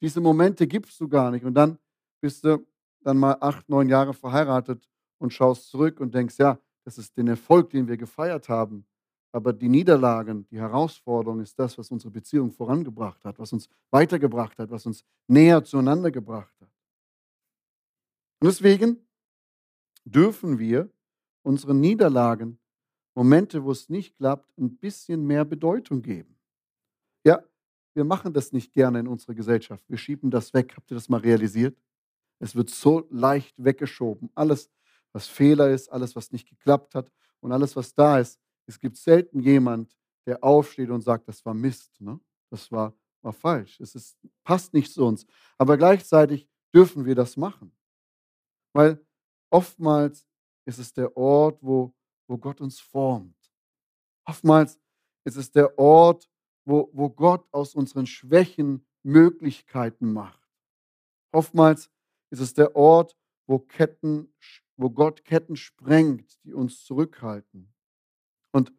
diese 0.01 0.19
Momente 0.19 0.65
gibst 0.65 0.99
du 0.99 1.08
gar 1.08 1.30
nicht. 1.30 1.45
Und 1.45 1.54
dann 1.54 1.77
bist 2.19 2.43
du 2.43 2.65
dann 3.04 3.17
mal 3.17 3.38
acht, 3.39 3.69
neun 3.69 3.88
Jahre 3.89 4.13
verheiratet 4.13 4.89
und 5.19 5.32
schaust 5.32 5.69
zurück 5.69 5.99
und 5.99 6.15
denkst, 6.15 6.36
ja, 6.39 6.58
das 6.84 6.97
ist 6.97 7.15
den 7.15 7.27
Erfolg, 7.27 7.69
den 7.69 7.88
wir 7.88 7.97
gefeiert 7.97 8.49
haben. 8.49 8.86
Aber 9.32 9.54
die 9.54 9.69
Niederlagen, 9.69 10.47
die 10.49 10.60
Herausforderung 10.60 11.41
ist 11.41 11.58
das, 11.60 11.77
was 11.77 11.91
unsere 11.91 12.12
Beziehung 12.12 12.51
vorangebracht 12.51 13.23
hat, 13.23 13.38
was 13.38 13.54
uns 13.54 13.69
weitergebracht 13.91 14.58
hat, 14.58 14.71
was 14.71 14.88
uns 14.88 15.06
näher 15.27 15.63
zueinander 15.63 16.10
gebracht 16.10 16.54
hat. 16.60 16.69
Und 18.39 18.47
deswegen 18.47 18.97
dürfen 20.04 20.58
wir 20.58 20.89
unseren 21.43 21.80
Niederlagen, 21.80 22.60
Momente, 23.15 23.63
wo 23.63 23.71
es 23.71 23.89
nicht 23.89 24.15
klappt, 24.15 24.58
ein 24.58 24.77
bisschen 24.77 25.25
mehr 25.25 25.43
Bedeutung 25.45 26.01
geben. 26.01 26.38
Ja, 27.23 27.43
wir 27.93 28.04
machen 28.04 28.34
das 28.34 28.51
nicht 28.51 28.71
gerne 28.71 28.99
in 28.99 29.08
unserer 29.08 29.34
Gesellschaft. 29.34 29.84
Wir 29.89 29.97
schieben 29.97 30.32
das 30.32 30.54
weg. 30.54 30.73
Habt 30.75 30.91
ihr 30.91 30.95
das 30.95 31.10
mal 31.10 31.19
realisiert? 31.19 31.77
Es 32.39 32.56
wird 32.56 32.69
so 32.69 33.08
leicht 33.12 33.54
weggeschoben. 33.63 34.30
Alles, 34.34 34.71
was 35.12 35.27
Fehler 35.27 35.69
ist, 35.69 35.91
alles, 35.91 36.15
was 36.15 36.32
nicht 36.32 36.47
geklappt 36.47 36.95
hat 36.95 37.12
und 37.41 37.51
alles, 37.51 37.75
was 37.75 37.93
da 37.93 38.19
ist. 38.19 38.39
Es 38.65 38.80
gibt 38.80 38.97
selten 38.97 39.41
jemand, 39.41 39.95
der 40.25 40.43
aufsteht 40.43 40.89
und 40.89 41.01
sagt, 41.01 41.27
das 41.27 41.45
war 41.45 41.54
Mist. 41.54 41.99
Ne? 41.99 42.19
Das 42.49 42.71
war, 42.71 42.93
war 43.21 43.34
falsch. 43.34 43.80
Es 43.80 43.93
ist, 43.95 44.17
passt 44.43 44.73
nicht 44.73 44.91
zu 44.91 45.06
uns. 45.06 45.25
Aber 45.58 45.77
gleichzeitig 45.77 46.47
dürfen 46.73 47.06
wir 47.06 47.15
das 47.15 47.36
machen. 47.36 47.71
Weil 48.73 49.06
oftmals 49.49 50.27
ist 50.65 50.80
es 50.80 50.93
der 50.93 51.15
Ort, 51.17 51.62
wo, 51.62 51.93
wo 52.28 52.38
Gott 52.38 52.62
uns 52.62 52.80
formt. 52.80 53.36
Oftmals 54.26 54.80
ist 55.24 55.38
es 55.38 55.52
der 55.52 55.78
Ort, 55.78 56.30
wo, 56.65 56.89
wo 56.93 57.10
Gott 57.10 57.47
aus 57.52 57.76
unseren 57.76 58.06
Schwächen 58.06 58.86
Möglichkeiten 59.04 60.13
macht. 60.13 60.47
Oftmals 61.32 61.89
ist 62.30 62.39
es 62.39 62.54
der 62.54 62.76
Ort, 62.76 63.17
wo, 63.47 63.60
Ketten, 63.60 64.34
wo 64.78 64.89
Gott 64.89 65.24
Ketten 65.26 65.56
sprengt, 65.56 66.39
die 66.43 66.54
uns 66.54 66.84
zurückhalten. 66.84 67.74
Und 68.52 68.71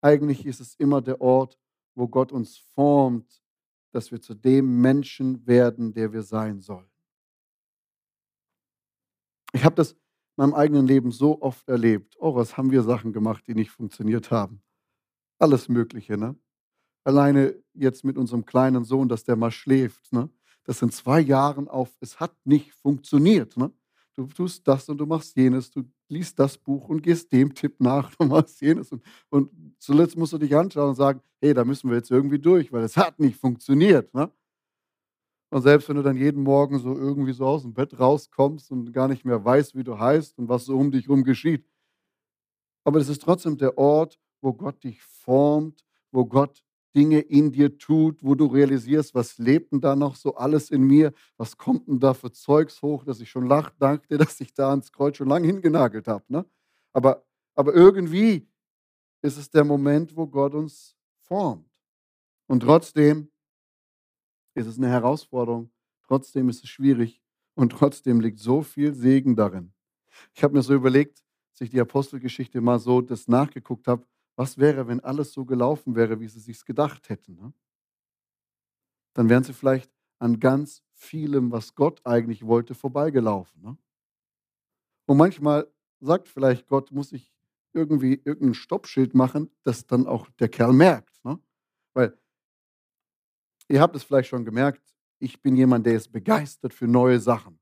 eigentlich 0.00 0.46
ist 0.46 0.60
es 0.60 0.74
immer 0.76 1.00
der 1.00 1.20
Ort, 1.20 1.58
wo 1.94 2.08
Gott 2.08 2.32
uns 2.32 2.58
formt, 2.58 3.42
dass 3.92 4.10
wir 4.10 4.20
zu 4.20 4.34
dem 4.34 4.80
Menschen 4.80 5.46
werden, 5.46 5.92
der 5.92 6.12
wir 6.12 6.22
sein 6.22 6.60
sollen. 6.60 6.90
Ich 9.52 9.64
habe 9.64 9.74
das 9.74 9.94
meinem 10.36 10.54
eigenen 10.54 10.86
Leben 10.86 11.12
so 11.12 11.40
oft 11.42 11.68
erlebt. 11.68 12.16
Oh, 12.18 12.34
was 12.34 12.56
haben 12.56 12.70
wir 12.70 12.82
Sachen 12.82 13.12
gemacht, 13.12 13.44
die 13.46 13.54
nicht 13.54 13.70
funktioniert 13.70 14.30
haben. 14.30 14.62
Alles 15.38 15.68
Mögliche, 15.68 16.16
ne? 16.16 16.36
Alleine 17.04 17.56
jetzt 17.74 18.04
mit 18.04 18.16
unserem 18.16 18.44
kleinen 18.44 18.84
Sohn, 18.84 19.08
dass 19.08 19.24
der 19.24 19.36
mal 19.36 19.50
schläft, 19.50 20.12
ne? 20.12 20.30
Das 20.64 20.78
sind 20.78 20.92
zwei 20.92 21.20
Jahren 21.20 21.68
auf, 21.68 21.90
es 22.00 22.20
hat 22.20 22.34
nicht 22.44 22.72
funktioniert, 22.72 23.56
ne? 23.56 23.72
Du 24.14 24.26
tust 24.26 24.68
das 24.68 24.88
und 24.88 24.98
du 24.98 25.06
machst 25.06 25.36
jenes, 25.36 25.70
du 25.70 25.84
liest 26.08 26.38
das 26.38 26.58
Buch 26.58 26.88
und 26.88 27.02
gehst 27.02 27.32
dem 27.32 27.54
Tipp 27.54 27.80
nach, 27.80 28.14
du 28.16 28.26
machst 28.26 28.60
jenes. 28.60 28.92
Und, 28.92 29.02
und 29.30 29.50
zuletzt 29.78 30.16
musst 30.16 30.34
du 30.34 30.38
dich 30.38 30.54
anschauen 30.54 30.90
und 30.90 30.96
sagen, 30.96 31.20
hey, 31.40 31.54
da 31.54 31.64
müssen 31.64 31.88
wir 31.88 31.96
jetzt 31.96 32.10
irgendwie 32.10 32.38
durch, 32.38 32.70
weil 32.72 32.84
es 32.84 32.96
hat 32.96 33.18
nicht 33.18 33.36
funktioniert. 33.38 34.12
Ne? 34.14 34.30
Und 35.52 35.60
selbst 35.60 35.86
wenn 35.90 35.96
du 35.96 36.02
dann 36.02 36.16
jeden 36.16 36.42
Morgen 36.42 36.78
so 36.78 36.96
irgendwie 36.96 37.34
so 37.34 37.44
aus 37.44 37.60
dem 37.60 37.74
Bett 37.74 38.00
rauskommst 38.00 38.70
und 38.70 38.90
gar 38.90 39.06
nicht 39.06 39.26
mehr 39.26 39.44
weißt, 39.44 39.76
wie 39.76 39.84
du 39.84 39.98
heißt 39.98 40.38
und 40.38 40.48
was 40.48 40.64
so 40.64 40.78
um 40.78 40.90
dich 40.90 41.08
herum 41.08 41.24
geschieht. 41.24 41.68
Aber 42.84 42.98
es 43.00 43.10
ist 43.10 43.20
trotzdem 43.20 43.58
der 43.58 43.76
Ort, 43.76 44.18
wo 44.40 44.54
Gott 44.54 44.82
dich 44.82 45.02
formt, 45.02 45.84
wo 46.10 46.24
Gott 46.24 46.64
Dinge 46.96 47.20
in 47.20 47.52
dir 47.52 47.76
tut, 47.76 48.24
wo 48.24 48.34
du 48.34 48.46
realisierst, 48.46 49.14
was 49.14 49.36
lebt 49.36 49.72
denn 49.72 49.82
da 49.82 49.94
noch 49.94 50.16
so 50.16 50.36
alles 50.36 50.70
in 50.70 50.84
mir? 50.84 51.12
Was 51.36 51.58
kommt 51.58 51.86
denn 51.86 52.00
da 52.00 52.14
für 52.14 52.32
Zeugs 52.32 52.80
hoch, 52.80 53.04
dass 53.04 53.20
ich 53.20 53.28
schon 53.28 53.46
lacht, 53.46 53.74
dankte, 53.78 54.16
dass 54.16 54.40
ich 54.40 54.54
da 54.54 54.70
ans 54.70 54.90
Kreuz 54.90 55.18
schon 55.18 55.28
lange 55.28 55.46
hingenagelt 55.46 56.08
habe. 56.08 56.24
Ne? 56.28 56.46
Aber, 56.94 57.26
aber 57.54 57.74
irgendwie 57.74 58.48
ist 59.20 59.36
es 59.36 59.50
der 59.50 59.64
Moment, 59.64 60.16
wo 60.16 60.26
Gott 60.26 60.54
uns 60.54 60.96
formt. 61.18 61.68
Und 62.46 62.60
trotzdem 62.60 63.31
ist 64.54 64.66
es 64.66 64.78
eine 64.78 64.88
Herausforderung, 64.88 65.70
trotzdem 66.02 66.48
ist 66.48 66.64
es 66.64 66.70
schwierig 66.70 67.22
und 67.54 67.70
trotzdem 67.70 68.20
liegt 68.20 68.38
so 68.38 68.62
viel 68.62 68.94
Segen 68.94 69.36
darin. 69.36 69.72
Ich 70.34 70.42
habe 70.42 70.54
mir 70.54 70.62
so 70.62 70.74
überlegt, 70.74 71.22
als 71.52 71.60
ich 71.62 71.70
die 71.70 71.80
Apostelgeschichte 71.80 72.60
mal 72.60 72.78
so 72.78 73.00
das 73.00 73.28
nachgeguckt 73.28 73.86
habe, 73.88 74.06
was 74.36 74.58
wäre, 74.58 74.88
wenn 74.88 75.00
alles 75.00 75.32
so 75.32 75.44
gelaufen 75.44 75.94
wäre, 75.94 76.20
wie 76.20 76.28
sie 76.28 76.40
sich 76.40 76.64
gedacht 76.64 77.08
hätten? 77.08 77.34
Ne? 77.36 77.52
Dann 79.14 79.28
wären 79.28 79.44
sie 79.44 79.52
vielleicht 79.52 79.90
an 80.18 80.40
ganz 80.40 80.82
vielem, 80.92 81.52
was 81.52 81.74
Gott 81.74 82.00
eigentlich 82.04 82.46
wollte, 82.46 82.74
vorbeigelaufen. 82.74 83.62
Ne? 83.62 83.76
Und 85.06 85.16
manchmal 85.16 85.70
sagt 86.00 86.28
vielleicht 86.28 86.68
Gott, 86.68 86.90
muss 86.92 87.12
ich 87.12 87.32
irgendwie 87.72 88.20
irgendein 88.24 88.54
Stoppschild 88.54 89.14
machen, 89.14 89.50
das 89.62 89.86
dann 89.86 90.06
auch 90.06 90.28
der 90.38 90.48
Kerl 90.48 90.72
merkt. 90.72 91.24
Ne? 91.24 91.38
Weil 91.94 92.18
ihr 93.72 93.80
habt 93.80 93.96
es 93.96 94.04
vielleicht 94.04 94.28
schon 94.28 94.44
gemerkt, 94.44 94.82
ich 95.18 95.40
bin 95.40 95.56
jemand, 95.56 95.86
der 95.86 95.94
ist 95.94 96.12
begeistert 96.12 96.74
für 96.74 96.86
neue 96.86 97.18
Sachen 97.20 97.58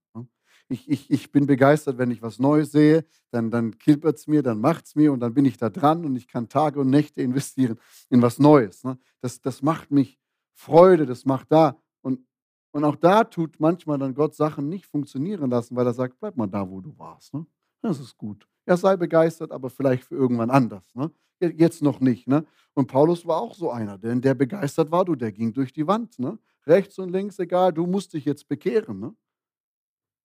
ich, 0.70 0.88
ich, 0.88 1.10
ich 1.10 1.32
bin 1.32 1.46
begeistert, 1.46 1.98
wenn 1.98 2.10
ich 2.10 2.22
was 2.22 2.38
Neues 2.38 2.72
sehe, 2.72 3.04
dann, 3.30 3.50
dann 3.50 3.76
kilpert 3.78 4.16
es 4.16 4.26
mir, 4.26 4.42
dann 4.42 4.60
macht 4.60 4.86
es 4.86 4.94
mir 4.94 5.12
und 5.12 5.20
dann 5.20 5.34
bin 5.34 5.44
ich 5.44 5.56
da 5.56 5.68
dran 5.68 6.04
und 6.04 6.16
ich 6.16 6.28
kann 6.28 6.48
Tage 6.48 6.80
und 6.80 6.90
Nächte 6.90 7.22
investieren 7.22 7.78
in 8.08 8.22
was 8.22 8.38
Neues. 8.38 8.84
Ne? 8.84 8.98
Das, 9.20 9.40
das 9.40 9.62
macht 9.62 9.90
mich 9.90 10.18
Freude, 10.54 11.06
das 11.06 11.24
macht 11.24 11.50
da. 11.50 11.76
Und, 12.02 12.20
und 12.70 12.84
auch 12.84 12.96
da 12.96 13.24
tut 13.24 13.58
manchmal 13.58 13.98
dann 13.98 14.14
Gott 14.14 14.34
Sachen 14.34 14.68
nicht 14.68 14.86
funktionieren 14.86 15.50
lassen, 15.50 15.74
weil 15.74 15.86
er 15.86 15.94
sagt, 15.94 16.18
bleib 16.20 16.36
mal 16.36 16.46
da, 16.46 16.68
wo 16.68 16.80
du 16.80 16.96
warst. 16.96 17.34
Ne? 17.34 17.44
Das 17.82 17.98
ist 17.98 18.16
gut. 18.16 18.46
Er 18.64 18.76
sei 18.76 18.96
begeistert, 18.96 19.50
aber 19.50 19.70
vielleicht 19.70 20.04
für 20.04 20.14
irgendwann 20.14 20.50
anders. 20.50 20.94
Ne? 20.94 21.10
Jetzt 21.40 21.82
noch 21.82 22.00
nicht. 22.00 22.28
Ne? 22.28 22.46
Und 22.74 22.86
Paulus 22.86 23.26
war 23.26 23.40
auch 23.40 23.54
so 23.54 23.70
einer, 23.70 23.98
denn 23.98 24.20
der 24.20 24.34
begeistert 24.34 24.90
war 24.90 25.04
du, 25.04 25.14
der 25.14 25.32
ging 25.32 25.52
durch 25.52 25.72
die 25.72 25.86
Wand. 25.86 26.18
Ne? 26.18 26.38
Rechts 26.66 26.98
und 26.98 27.10
links, 27.10 27.38
egal, 27.38 27.72
du 27.72 27.86
musst 27.86 28.12
dich 28.12 28.24
jetzt 28.24 28.46
bekehren. 28.48 29.00
Ne? 29.00 29.14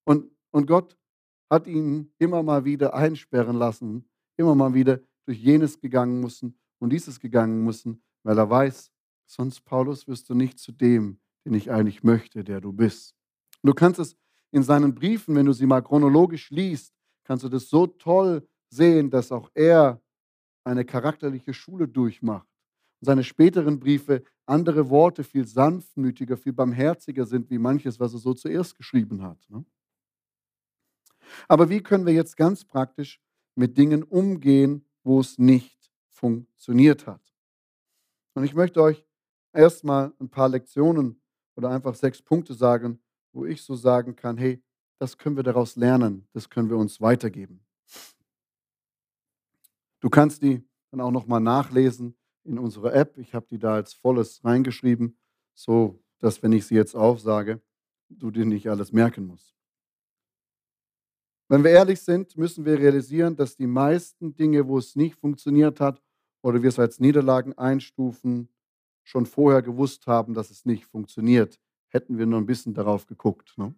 Und 0.04 0.32
und 0.52 0.68
Gott 0.68 0.98
hat 1.50 1.68
ihn 1.68 2.14
immer 2.18 2.42
mal 2.42 2.64
wieder 2.64 2.94
einsperren 2.94 3.58
lassen 3.58 4.08
immer 4.38 4.56
mal 4.56 4.74
wieder 4.74 5.00
durch 5.26 5.40
jenes 5.40 5.80
gegangen 5.80 6.20
müssen 6.20 6.58
und 6.80 6.92
dieses 6.92 7.20
gegangen 7.20 7.64
müssen, 7.64 8.04
weil 8.24 8.38
er 8.38 8.50
weiß, 8.50 8.92
sonst, 9.26 9.62
Paulus, 9.66 10.08
wirst 10.08 10.30
du 10.30 10.36
nicht 10.36 10.60
zu 10.60 10.72
dem, 10.72 11.20
den 11.46 11.54
ich 11.54 11.72
eigentlich 11.72 12.04
möchte, 12.04 12.44
der 12.44 12.62
du 12.62 12.72
bist. 12.72 13.16
Du 13.64 13.74
kannst 13.74 14.00
es 14.00 14.16
in 14.52 14.64
seinen 14.64 14.94
Briefen, 14.94 15.36
wenn 15.36 15.46
du 15.46 15.54
sie 15.54 15.66
mal 15.66 15.82
chronologisch 15.82 16.52
liest, 16.52 16.94
kannst 17.24 17.44
du 17.44 17.50
das 17.50 17.70
so 17.70 17.88
toll 17.88 18.48
sehen, 18.70 19.10
dass 19.10 19.32
auch 19.32 19.50
er 19.54 20.02
eine 20.66 20.86
charakterliche 20.86 21.54
Schule 21.54 21.88
durchmacht. 21.88 22.48
Und 23.02 23.06
seine 23.06 23.24
späteren 23.24 23.80
Briefe 23.80 24.24
andere 24.46 24.90
Worte 24.90 25.24
viel 25.24 25.48
sanftmütiger, 25.48 26.38
viel 26.38 26.54
barmherziger 26.54 27.26
sind, 27.26 27.50
wie 27.50 27.58
manches, 27.58 28.00
was 28.00 28.14
er 28.14 28.20
so 28.20 28.34
zuerst 28.34 28.76
geschrieben 28.76 29.22
hat. 29.22 29.40
Ne? 29.50 29.66
Aber 31.48 31.70
wie 31.70 31.82
können 31.82 32.06
wir 32.06 32.14
jetzt 32.14 32.38
ganz 32.38 32.64
praktisch 32.66 33.22
mit 33.56 33.78
Dingen 33.78 34.04
umgehen, 34.04 34.86
wo 35.04 35.20
es 35.20 35.38
nicht 35.38 35.92
funktioniert 36.10 37.08
hat? 37.08 37.22
Und 38.34 38.44
ich 38.44 38.54
möchte 38.54 38.82
euch 38.82 39.06
erstmal 39.54 40.14
ein 40.20 40.30
paar 40.30 40.50
Lektionen 40.50 41.22
oder 41.56 41.70
einfach 41.70 41.96
sechs 41.96 42.22
Punkte 42.22 42.54
sagen, 42.54 43.00
wo 43.32 43.46
ich 43.46 43.62
so 43.62 43.76
sagen 43.76 44.16
kann, 44.16 44.38
hey, 44.38 44.62
das 45.00 45.18
können 45.18 45.36
wir 45.36 45.44
daraus 45.44 45.76
lernen, 45.76 46.28
das 46.34 46.50
können 46.50 46.70
wir 46.70 46.78
uns 46.78 47.02
weitergeben. 47.02 47.65
Du 50.06 50.12
kannst 50.12 50.44
die 50.44 50.64
dann 50.92 51.02
auch 51.02 51.10
nochmal 51.10 51.42
nachlesen 51.42 52.16
in 52.44 52.60
unserer 52.60 52.94
App. 52.94 53.18
Ich 53.18 53.34
habe 53.34 53.48
die 53.48 53.58
da 53.58 53.74
als 53.74 53.96
volles 53.96 54.46
reingeschrieben, 54.46 55.18
so 55.56 56.00
dass, 56.20 56.44
wenn 56.44 56.52
ich 56.52 56.68
sie 56.68 56.76
jetzt 56.76 56.96
aufsage, 56.96 57.60
du 58.10 58.30
dir 58.30 58.46
nicht 58.46 58.70
alles 58.70 58.92
merken 58.92 59.26
musst. 59.26 59.58
Wenn 61.50 61.64
wir 61.64 61.72
ehrlich 61.72 62.02
sind, 62.02 62.38
müssen 62.38 62.66
wir 62.66 62.78
realisieren, 62.78 63.36
dass 63.36 63.56
die 63.56 63.66
meisten 63.66 64.36
Dinge, 64.36 64.68
wo 64.68 64.78
es 64.78 64.96
nicht 64.96 65.16
funktioniert 65.16 65.80
hat 65.80 66.04
oder 66.44 66.62
wir 66.62 66.70
es 66.70 66.78
als 66.78 67.00
Niederlagen 67.00 67.58
einstufen, 67.58 68.50
schon 69.04 69.26
vorher 69.26 69.64
gewusst 69.64 70.06
haben, 70.06 70.36
dass 70.36 70.52
es 70.52 70.66
nicht 70.66 70.86
funktioniert. 70.86 71.60
Hätten 71.88 72.20
wir 72.20 72.28
nur 72.28 72.40
ein 72.40 72.46
bisschen 72.46 72.76
darauf 72.76 73.08
geguckt. 73.08 73.58
Ne? 73.58 73.74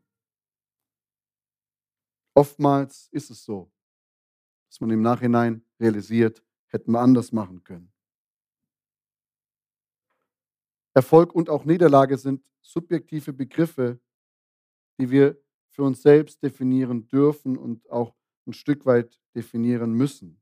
Oftmals 2.36 3.08
ist 3.14 3.32
es 3.32 3.46
so, 3.46 3.72
dass 4.70 4.82
man 4.82 4.90
im 4.90 5.02
Nachhinein 5.02 5.64
realisiert, 5.80 6.44
hätten 6.68 6.92
wir 6.92 7.00
anders 7.00 7.32
machen 7.32 7.64
können. 7.64 7.92
Erfolg 10.94 11.34
und 11.36 11.50
auch 11.50 11.64
Niederlage 11.64 12.18
sind 12.18 12.44
subjektive 12.62 13.32
Begriffe, 13.32 14.00
die 15.00 15.12
wir 15.12 15.38
für 15.70 15.84
uns 15.84 16.02
selbst 16.02 16.42
definieren 16.42 17.08
dürfen 17.08 17.56
und 17.56 17.88
auch 17.92 18.16
ein 18.48 18.54
Stück 18.54 18.86
weit 18.86 19.22
definieren 19.36 19.94
müssen. 19.94 20.42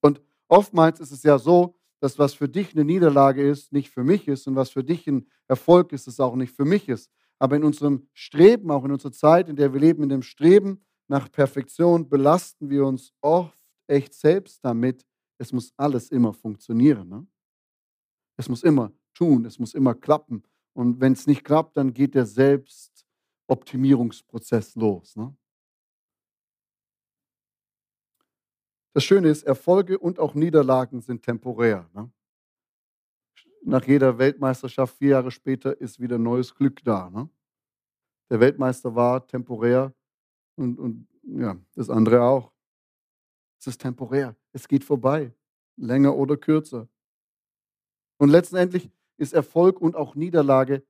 Und 0.00 0.20
oftmals 0.48 0.98
ist 0.98 1.12
es 1.12 1.22
ja 1.22 1.38
so, 1.38 1.76
dass 2.00 2.18
was 2.18 2.34
für 2.34 2.48
dich 2.48 2.74
eine 2.74 2.84
Niederlage 2.84 3.48
ist, 3.48 3.72
nicht 3.72 3.90
für 3.90 4.04
mich 4.04 4.28
ist 4.28 4.46
und 4.46 4.56
was 4.56 4.70
für 4.70 4.84
dich 4.84 5.06
ein 5.06 5.28
Erfolg 5.48 5.92
ist, 5.92 6.08
es 6.08 6.20
auch 6.20 6.34
nicht 6.34 6.54
für 6.54 6.64
mich 6.64 6.88
ist. 6.88 7.10
Aber 7.38 7.56
in 7.56 7.64
unserem 7.64 8.08
Streben, 8.12 8.70
auch 8.70 8.84
in 8.84 8.92
unserer 8.92 9.12
Zeit, 9.12 9.48
in 9.48 9.56
der 9.56 9.72
wir 9.72 9.80
leben, 9.80 10.02
in 10.02 10.08
dem 10.08 10.22
Streben 10.22 10.84
nach 11.08 11.30
Perfektion, 11.30 12.08
belasten 12.08 12.68
wir 12.68 12.84
uns 12.84 13.12
oft 13.20 13.56
echt 13.86 14.12
selbst 14.14 14.64
damit, 14.64 15.06
es 15.38 15.52
muss 15.52 15.72
alles 15.76 16.10
immer 16.10 16.32
funktionieren. 16.32 17.08
Ne? 17.08 17.24
Es 18.36 18.48
muss 18.48 18.62
immer 18.62 18.92
tun, 19.14 19.44
es 19.44 19.58
muss 19.58 19.74
immer 19.74 19.94
klappen. 19.94 20.42
Und 20.72 20.98
wenn 21.00 21.12
es 21.12 21.26
nicht 21.26 21.44
klappt, 21.44 21.76
dann 21.76 21.92
geht 21.92 22.14
der 22.14 22.24
Selbstoptimierungsprozess 22.26 24.76
los. 24.76 25.16
Ne? 25.16 25.36
Das 28.94 29.04
Schöne 29.04 29.28
ist, 29.28 29.42
Erfolge 29.42 29.98
und 29.98 30.18
auch 30.18 30.32
Niederlagen 30.34 31.02
sind 31.02 31.22
temporär. 31.22 31.90
Ne? 31.94 32.10
Nach 33.62 33.86
jeder 33.86 34.18
Weltmeisterschaft, 34.18 34.96
vier 34.96 35.10
Jahre 35.10 35.30
später, 35.30 35.78
ist 35.80 36.00
wieder 36.00 36.18
neues 36.18 36.54
Glück 36.54 36.82
da. 36.82 37.10
Ne? 37.10 37.28
Der 38.30 38.40
Weltmeister 38.40 38.94
war 38.94 39.26
temporär 39.26 39.94
und, 40.56 40.78
und 40.78 41.08
ja, 41.22 41.56
das 41.74 41.90
andere 41.90 42.22
auch. 42.22 42.52
Es 43.58 43.66
ist 43.66 43.80
temporär. 43.80 44.36
Es 44.52 44.68
geht 44.68 44.84
vorbei. 44.84 45.32
Länger 45.76 46.16
oder 46.16 46.36
kürzer. 46.36 46.88
Und 48.18 48.30
letztendlich 48.30 48.90
ist 49.18 49.34
Erfolg 49.34 49.80
und 49.80 49.94
auch 49.96 50.14
Niederlage 50.14 50.82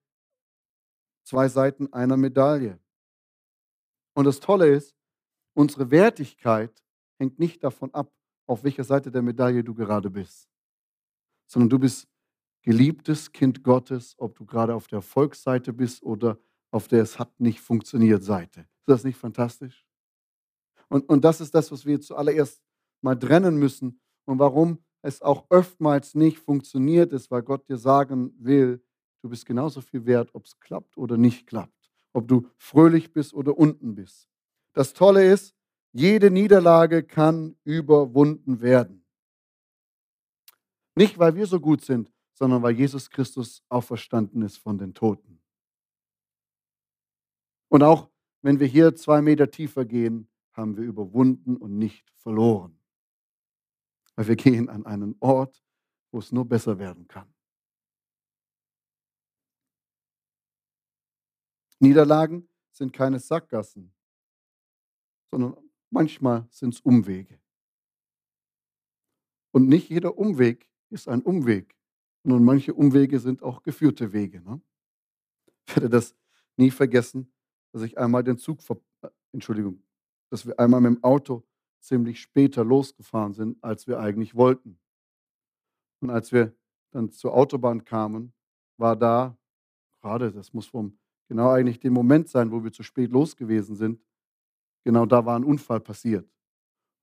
zwei 1.24 1.48
Seiten 1.48 1.92
einer 1.92 2.16
Medaille. 2.16 2.78
Und 4.14 4.24
das 4.24 4.40
Tolle 4.40 4.68
ist, 4.68 4.96
unsere 5.54 5.90
Wertigkeit 5.90 6.82
hängt 7.18 7.38
nicht 7.38 7.64
davon 7.64 7.92
ab, 7.94 8.12
auf 8.46 8.62
welcher 8.62 8.84
Seite 8.84 9.10
der 9.10 9.22
Medaille 9.22 9.64
du 9.64 9.74
gerade 9.74 10.08
bist, 10.08 10.48
sondern 11.46 11.68
du 11.68 11.78
bist 11.80 12.08
geliebtes 12.62 13.32
Kind 13.32 13.62
Gottes, 13.64 14.14
ob 14.18 14.36
du 14.36 14.46
gerade 14.46 14.74
auf 14.74 14.86
der 14.86 14.98
Erfolgsseite 14.98 15.72
bist 15.72 16.02
oder 16.02 16.38
auf 16.70 16.88
der 16.88 17.02
es 17.02 17.18
hat 17.18 17.40
nicht 17.40 17.60
funktioniert 17.60 18.22
Seite. 18.22 18.68
Ist 18.86 18.92
das 18.92 19.04
nicht 19.04 19.18
fantastisch? 19.18 19.84
Und, 20.88 21.08
und 21.08 21.24
das 21.24 21.40
ist 21.40 21.52
das, 21.56 21.72
was 21.72 21.84
wir 21.84 22.00
zuallererst 22.00 22.62
mal 23.00 23.18
trennen 23.18 23.56
müssen 23.56 24.00
und 24.26 24.38
warum 24.38 24.78
es 25.02 25.22
auch 25.22 25.46
oftmals 25.48 26.14
nicht 26.14 26.38
funktioniert 26.38 27.12
ist, 27.12 27.28
weil 27.32 27.42
Gott 27.42 27.68
dir 27.68 27.78
sagen 27.78 28.32
will, 28.38 28.80
du 29.22 29.28
bist 29.28 29.44
genauso 29.44 29.80
viel 29.80 30.06
wert, 30.06 30.30
ob 30.34 30.44
es 30.44 30.60
klappt 30.60 30.96
oder 30.96 31.16
nicht 31.16 31.48
klappt, 31.48 31.90
ob 32.12 32.28
du 32.28 32.46
fröhlich 32.58 33.12
bist 33.12 33.34
oder 33.34 33.58
unten 33.58 33.96
bist. 33.96 34.28
Das 34.72 34.92
Tolle 34.92 35.32
ist, 35.32 35.56
jede 35.92 36.30
Niederlage 36.30 37.02
kann 37.02 37.56
überwunden 37.64 38.60
werden. 38.60 39.04
Nicht, 40.94 41.18
weil 41.18 41.34
wir 41.34 41.46
so 41.48 41.58
gut 41.58 41.84
sind, 41.84 42.12
sondern 42.34 42.62
weil 42.62 42.76
Jesus 42.76 43.10
Christus 43.10 43.64
auferstanden 43.68 44.42
ist 44.42 44.58
von 44.58 44.78
den 44.78 44.94
Toten. 44.94 45.40
Und 47.68 47.82
auch 47.82 48.10
wenn 48.46 48.60
wir 48.60 48.68
hier 48.68 48.94
zwei 48.94 49.22
Meter 49.22 49.50
tiefer 49.50 49.84
gehen, 49.84 50.28
haben 50.52 50.76
wir 50.76 50.84
überwunden 50.84 51.56
und 51.56 51.76
nicht 51.76 52.08
verloren. 52.12 52.78
Weil 54.14 54.28
wir 54.28 54.36
gehen 54.36 54.68
an 54.68 54.86
einen 54.86 55.16
Ort, 55.18 55.64
wo 56.12 56.20
es 56.20 56.30
nur 56.30 56.44
besser 56.44 56.78
werden 56.78 57.08
kann. 57.08 57.34
Niederlagen 61.80 62.48
sind 62.70 62.92
keine 62.92 63.18
Sackgassen, 63.18 63.92
sondern 65.32 65.56
manchmal 65.90 66.46
sind 66.48 66.72
es 66.74 66.80
Umwege. 66.80 67.40
Und 69.50 69.66
nicht 69.68 69.90
jeder 69.90 70.16
Umweg 70.16 70.70
ist 70.90 71.08
ein 71.08 71.22
Umweg, 71.22 71.76
sondern 72.22 72.44
manche 72.44 72.74
Umwege 72.74 73.18
sind 73.18 73.42
auch 73.42 73.64
geführte 73.64 74.12
Wege. 74.12 74.40
Ne? 74.40 74.60
Ich 75.66 75.74
werde 75.76 75.90
das 75.90 76.14
nie 76.56 76.70
vergessen, 76.70 77.32
dass 77.76 77.82
ich 77.82 77.98
einmal 77.98 78.24
den 78.24 78.38
Zug, 78.38 78.60
äh, 79.02 79.08
Entschuldigung, 79.32 79.82
dass 80.30 80.46
wir 80.46 80.58
einmal 80.58 80.80
mit 80.80 80.94
dem 80.94 81.04
Auto 81.04 81.44
ziemlich 81.80 82.22
später 82.22 82.64
losgefahren 82.64 83.34
sind, 83.34 83.62
als 83.62 83.86
wir 83.86 84.00
eigentlich 84.00 84.34
wollten. 84.34 84.78
Und 86.00 86.08
als 86.08 86.32
wir 86.32 86.56
dann 86.90 87.10
zur 87.10 87.34
Autobahn 87.34 87.84
kamen, 87.84 88.32
war 88.78 88.96
da, 88.96 89.36
gerade, 90.00 90.32
das 90.32 90.54
muss 90.54 90.68
vom, 90.68 90.98
genau 91.28 91.50
eigentlich 91.50 91.78
dem 91.78 91.92
Moment 91.92 92.30
sein, 92.30 92.50
wo 92.50 92.64
wir 92.64 92.72
zu 92.72 92.82
spät 92.82 93.12
los 93.12 93.36
gewesen 93.36 93.76
sind, 93.76 94.00
genau 94.82 95.04
da 95.04 95.26
war 95.26 95.38
ein 95.38 95.44
Unfall 95.44 95.80
passiert. 95.80 96.24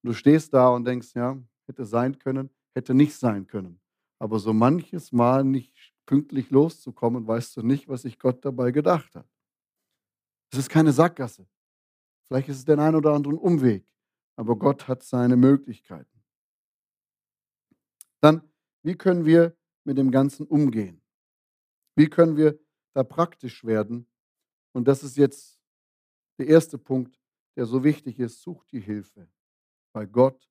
Und 0.01 0.07
du 0.07 0.13
stehst 0.13 0.55
da 0.55 0.69
und 0.69 0.85
denkst, 0.85 1.13
ja, 1.13 1.37
hätte 1.67 1.85
sein 1.85 2.17
können, 2.17 2.49
hätte 2.73 2.95
nicht 2.95 3.15
sein 3.15 3.45
können. 3.45 3.79
Aber 4.17 4.39
so 4.39 4.53
manches 4.53 5.11
Mal 5.11 5.43
nicht 5.43 5.93
pünktlich 6.07 6.49
loszukommen, 6.49 7.27
weißt 7.27 7.57
du 7.57 7.61
nicht, 7.61 7.87
was 7.87 8.01
sich 8.01 8.17
Gott 8.17 8.43
dabei 8.43 8.71
gedacht 8.71 9.13
hat. 9.13 9.27
Es 10.53 10.59
ist 10.59 10.69
keine 10.69 10.93
Sackgasse. 10.93 11.45
Vielleicht 12.27 12.47
ist 12.47 12.57
es 12.57 12.65
der 12.65 12.79
ein 12.79 12.95
oder 12.95 13.11
andere 13.11 13.35
Umweg 13.35 13.85
aber 14.35 14.55
Gott 14.57 14.87
hat 14.87 15.03
seine 15.03 15.35
Möglichkeiten. 15.35 16.23
Dann, 18.19 18.41
wie 18.83 18.95
können 18.95 19.25
wir 19.25 19.55
mit 19.83 19.97
dem 19.97 20.11
Ganzen 20.11 20.47
umgehen? 20.47 21.01
Wie 21.95 22.07
können 22.07 22.37
wir 22.37 22.59
da 22.93 23.03
praktisch 23.03 23.63
werden? 23.63 24.07
Und 24.73 24.87
das 24.87 25.03
ist 25.03 25.17
jetzt 25.17 25.59
der 26.39 26.47
erste 26.47 26.77
Punkt, 26.77 27.19
der 27.55 27.65
so 27.65 27.83
wichtig 27.83 28.19
ist. 28.19 28.41
Such 28.41 28.63
die 28.65 28.79
Hilfe 28.79 29.27
bei 29.93 30.05
Gott, 30.05 30.49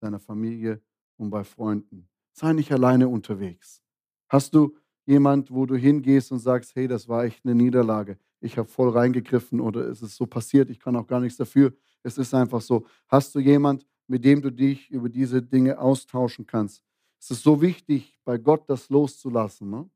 deiner 0.00 0.20
Familie 0.20 0.80
und 1.16 1.30
bei 1.30 1.44
Freunden. 1.44 2.08
Sei 2.32 2.52
nicht 2.52 2.72
alleine 2.72 3.08
unterwegs. 3.08 3.82
Hast 4.28 4.54
du 4.54 4.78
jemand, 5.04 5.50
wo 5.50 5.66
du 5.66 5.74
hingehst 5.74 6.32
und 6.32 6.38
sagst, 6.38 6.74
hey, 6.76 6.86
das 6.86 7.08
war 7.08 7.24
echt 7.24 7.44
eine 7.44 7.54
Niederlage. 7.54 8.18
Ich 8.40 8.56
habe 8.56 8.68
voll 8.68 8.90
reingegriffen 8.90 9.60
oder 9.60 9.88
es 9.88 10.02
ist 10.02 10.16
so 10.16 10.26
passiert, 10.26 10.70
ich 10.70 10.78
kann 10.78 10.96
auch 10.96 11.06
gar 11.06 11.20
nichts 11.20 11.38
dafür. 11.38 11.74
Es 12.02 12.18
ist 12.18 12.32
einfach 12.34 12.60
so. 12.60 12.86
Hast 13.08 13.34
du 13.34 13.40
jemand, 13.40 13.86
mit 14.06 14.24
dem 14.24 14.40
du 14.40 14.50
dich 14.50 14.90
über 14.90 15.08
diese 15.08 15.42
Dinge 15.42 15.78
austauschen 15.78 16.46
kannst? 16.46 16.82
Es 17.20 17.30
ist 17.30 17.42
so 17.42 17.60
wichtig, 17.60 18.18
bei 18.24 18.38
Gott 18.38 18.68
das 18.70 18.88
loszulassen. 18.88 19.70
Ne? 19.70 19.90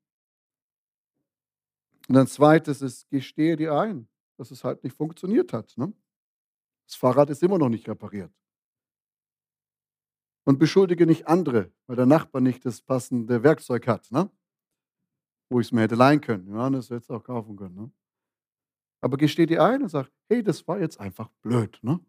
Und 2.09 2.15
dann 2.15 2.27
zweites 2.27 2.83
ist, 2.83 3.09
gestehe 3.11 3.57
dir 3.57 3.75
ein, 3.75 4.09
dass 4.37 4.51
es 4.51 4.65
halt 4.65 4.83
nicht 4.83 4.97
funktioniert 4.97 5.53
hat. 5.53 5.73
Ne? 5.77 5.93
Das 6.87 6.97
Fahrrad 6.97 7.31
ist 7.31 7.43
immer 7.43 7.59
noch 7.59 7.69
nicht 7.69 7.89
repariert. 7.89 8.33
Und 10.45 10.59
beschuldige 10.59 11.07
nicht 11.07 11.29
andere, 11.29 11.71
weil 11.87 11.95
der 11.95 12.07
Nachbar 12.07 12.41
nicht 12.41 12.65
das 12.67 12.83
passende 12.83 13.45
Werkzeug 13.45 13.87
hat, 13.87 14.11
ne? 14.11 14.29
wo 15.49 15.61
ich 15.61 15.69
es 15.69 15.73
mir 15.73 15.83
hätte 15.83 15.95
leihen 15.95 16.21
können. 16.21 16.49
Johannes 16.49 16.91
hätte 16.91 17.05
es 17.05 17.11
auch 17.11 17.23
kaufen 17.23 17.55
können. 17.55 17.77
Ne? 17.77 17.93
Aber 19.03 19.17
gesteh 19.17 19.47
dir 19.47 19.63
ein 19.63 19.83
und 19.83 19.89
sag, 19.89 20.11
hey, 20.29 20.43
das 20.43 20.67
war 20.67 20.81
jetzt 20.81 20.99
einfach 21.01 21.29
blöd. 21.43 21.79
Ne? 21.83 22.01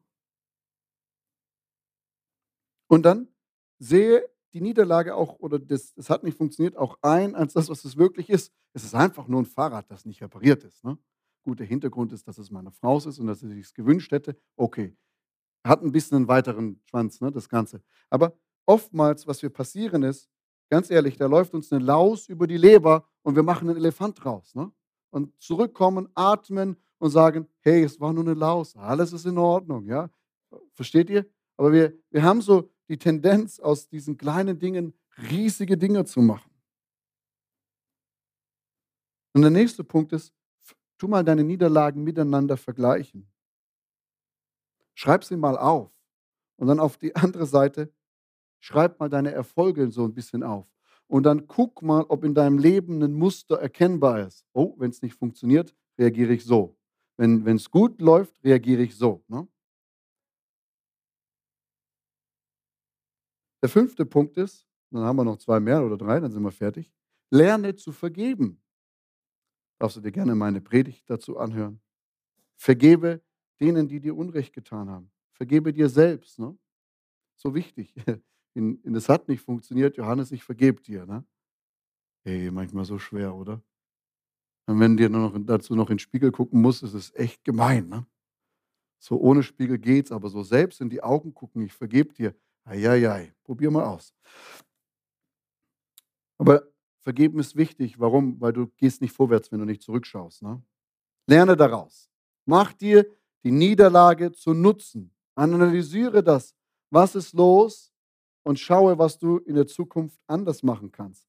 Und 2.87 3.03
dann 3.03 3.27
sehe 3.79 4.29
die 4.53 4.61
Niederlage 4.61 5.15
auch, 5.15 5.39
oder 5.39 5.57
das, 5.57 5.93
das 5.95 6.09
hat 6.09 6.23
nicht 6.23 6.37
funktioniert, 6.37 6.77
auch 6.77 6.99
ein 7.01 7.35
als 7.35 7.53
das, 7.53 7.69
was 7.69 7.83
es 7.83 7.97
wirklich 7.97 8.29
ist. 8.29 8.53
Es 8.73 8.83
ist 8.83 8.93
einfach 8.93 9.27
nur 9.27 9.41
ein 9.41 9.45
Fahrrad, 9.45 9.89
das 9.89 10.05
nicht 10.05 10.21
repariert 10.21 10.63
ist. 10.63 10.83
Ne? 10.83 10.97
Gut, 11.43 11.59
der 11.59 11.65
Hintergrund 11.65 12.13
ist, 12.13 12.27
dass 12.27 12.37
es 12.37 12.51
meine 12.51 12.71
Frau 12.71 12.97
ist 12.97 13.17
und 13.19 13.25
dass 13.25 13.39
sie 13.39 13.49
sich 13.49 13.73
gewünscht 13.73 14.11
hätte. 14.11 14.37
Okay, 14.55 14.95
hat 15.65 15.81
ein 15.81 15.91
bisschen 15.91 16.17
einen 16.17 16.27
weiteren 16.27 16.79
Schwanz, 16.85 17.19
ne, 17.21 17.31
das 17.31 17.49
Ganze. 17.49 17.81
Aber 18.09 18.37
oftmals, 18.65 19.25
was 19.27 19.41
wir 19.41 19.49
passieren 19.49 20.03
ist, 20.03 20.29
ganz 20.69 20.89
ehrlich, 20.91 21.17
da 21.17 21.25
läuft 21.25 21.53
uns 21.53 21.71
eine 21.71 21.83
Laus 21.83 22.29
über 22.29 22.47
die 22.47 22.57
Leber 22.57 23.09
und 23.23 23.35
wir 23.35 23.43
machen 23.43 23.69
einen 23.69 23.77
Elefant 23.77 24.25
raus. 24.25 24.53
Ne? 24.55 24.71
Und 25.13 25.39
zurückkommen, 25.39 26.09
atmen 26.15 26.75
und 26.97 27.11
sagen, 27.11 27.47
hey, 27.59 27.83
es 27.83 27.99
war 27.99 28.11
nur 28.13 28.23
eine 28.23 28.33
Laus, 28.33 28.75
alles 28.75 29.13
ist 29.13 29.27
in 29.27 29.37
Ordnung. 29.37 29.85
Ja? 29.85 30.09
Versteht 30.71 31.07
ihr? 31.11 31.27
Aber 31.55 31.71
wir, 31.71 31.93
wir 32.09 32.23
haben 32.23 32.41
so 32.41 32.71
die 32.87 32.97
Tendenz, 32.97 33.59
aus 33.59 33.87
diesen 33.87 34.17
kleinen 34.17 34.57
Dingen 34.57 34.91
riesige 35.29 35.77
Dinge 35.77 36.03
zu 36.05 36.19
machen. 36.19 36.49
Und 39.33 39.43
der 39.43 39.51
nächste 39.51 39.83
Punkt 39.83 40.13
ist, 40.13 40.33
tu 40.97 41.07
mal 41.07 41.23
deine 41.23 41.43
Niederlagen 41.43 42.03
miteinander 42.03 42.57
vergleichen. 42.57 43.31
Schreib 44.95 45.23
sie 45.23 45.37
mal 45.37 45.59
auf. 45.59 45.91
Und 46.55 46.65
dann 46.65 46.79
auf 46.79 46.97
die 46.97 47.15
andere 47.15 47.45
Seite, 47.45 47.93
schreib 48.59 48.99
mal 48.99 49.09
deine 49.09 49.31
Erfolge 49.31 49.91
so 49.91 50.05
ein 50.05 50.13
bisschen 50.15 50.41
auf. 50.41 50.72
Und 51.13 51.27
dann 51.27 51.45
guck 51.45 51.83
mal, 51.83 52.03
ob 52.09 52.23
in 52.23 52.33
deinem 52.33 52.57
Leben 52.57 53.03
ein 53.03 53.13
Muster 53.13 53.59
erkennbar 53.59 54.25
ist. 54.25 54.47
Oh, 54.51 54.73
wenn 54.79 54.89
es 54.89 55.03
nicht 55.03 55.13
funktioniert, 55.13 55.75
reagiere 55.95 56.33
ich 56.33 56.43
so. 56.43 56.75
Wenn 57.17 57.45
es 57.55 57.69
gut 57.69 58.01
läuft, 58.01 58.43
reagiere 58.43 58.81
ich 58.81 58.95
so. 58.95 59.23
Ne? 59.27 59.47
Der 63.61 63.69
fünfte 63.69 64.07
Punkt 64.07 64.37
ist, 64.37 64.67
dann 64.89 65.03
haben 65.03 65.17
wir 65.17 65.23
noch 65.23 65.37
zwei 65.37 65.59
mehr 65.59 65.85
oder 65.85 65.97
drei, 65.97 66.19
dann 66.19 66.31
sind 66.31 66.41
wir 66.41 66.51
fertig. 66.51 66.91
Lerne 67.29 67.75
zu 67.75 67.91
vergeben. 67.91 68.59
Darfst 69.77 69.97
du 69.97 70.01
dir 70.01 70.11
gerne 70.11 70.33
meine 70.33 70.61
Predigt 70.61 71.07
dazu 71.07 71.37
anhören. 71.37 71.79
Vergebe 72.55 73.21
denen, 73.61 73.87
die 73.87 73.99
dir 73.99 74.17
Unrecht 74.17 74.51
getan 74.51 74.89
haben. 74.89 75.11
Vergebe 75.33 75.71
dir 75.71 75.89
selbst. 75.89 76.39
Ne? 76.39 76.57
So 77.35 77.53
wichtig. 77.53 77.93
In, 78.55 78.81
in, 78.83 78.93
das 78.93 79.09
hat 79.09 79.27
nicht 79.27 79.41
funktioniert. 79.41 79.97
Johannes, 79.97 80.31
ich 80.31 80.43
vergebe 80.43 80.81
dir. 80.81 81.05
Ne? 81.05 81.25
Hey, 82.23 82.51
manchmal 82.51 82.85
so 82.85 82.99
schwer, 82.99 83.35
oder? 83.35 83.61
Und 84.65 84.79
wenn 84.79 84.95
dir 84.95 85.09
noch, 85.09 85.35
dazu 85.39 85.75
noch 85.75 85.89
in 85.89 85.95
den 85.95 85.99
Spiegel 85.99 86.31
gucken 86.31 86.61
musst, 86.61 86.83
ist 86.83 86.93
es 86.93 87.13
echt 87.15 87.43
gemein. 87.43 87.89
Ne? 87.89 88.05
So 88.99 89.19
ohne 89.19 89.43
Spiegel 89.43 89.77
geht's, 89.77 90.11
aber 90.11 90.29
so 90.29 90.43
selbst 90.43 90.79
in 90.79 90.89
die 90.89 91.03
Augen 91.03 91.33
gucken, 91.33 91.63
ich 91.63 91.73
vergebe 91.73 92.13
dir. 92.13 92.35
Eieiei, 92.65 93.33
probier 93.43 93.69
mal 93.71 93.83
aus. 93.83 94.13
Aber 96.37 96.63
vergeben 97.01 97.39
ist 97.39 97.55
wichtig. 97.55 97.99
Warum? 97.99 98.39
Weil 98.39 98.53
du 98.53 98.67
gehst 98.77 99.01
nicht 99.01 99.13
vorwärts, 99.13 99.51
wenn 99.51 99.59
du 99.59 99.65
nicht 99.65 99.81
zurückschaust. 99.81 100.41
Ne? 100.41 100.61
Lerne 101.27 101.57
daraus. 101.57 102.09
Mach 102.45 102.71
dir 102.73 103.05
die 103.43 103.51
Niederlage 103.51 104.31
zu 104.31 104.53
nutzen. 104.53 105.13
Analysiere 105.35 106.23
das. 106.23 106.55
Was 106.89 107.15
ist 107.15 107.33
los? 107.33 107.92
Und 108.43 108.59
schaue, 108.59 108.97
was 108.97 109.17
du 109.17 109.37
in 109.37 109.55
der 109.55 109.67
Zukunft 109.67 110.19
anders 110.27 110.63
machen 110.63 110.91
kannst. 110.91 111.27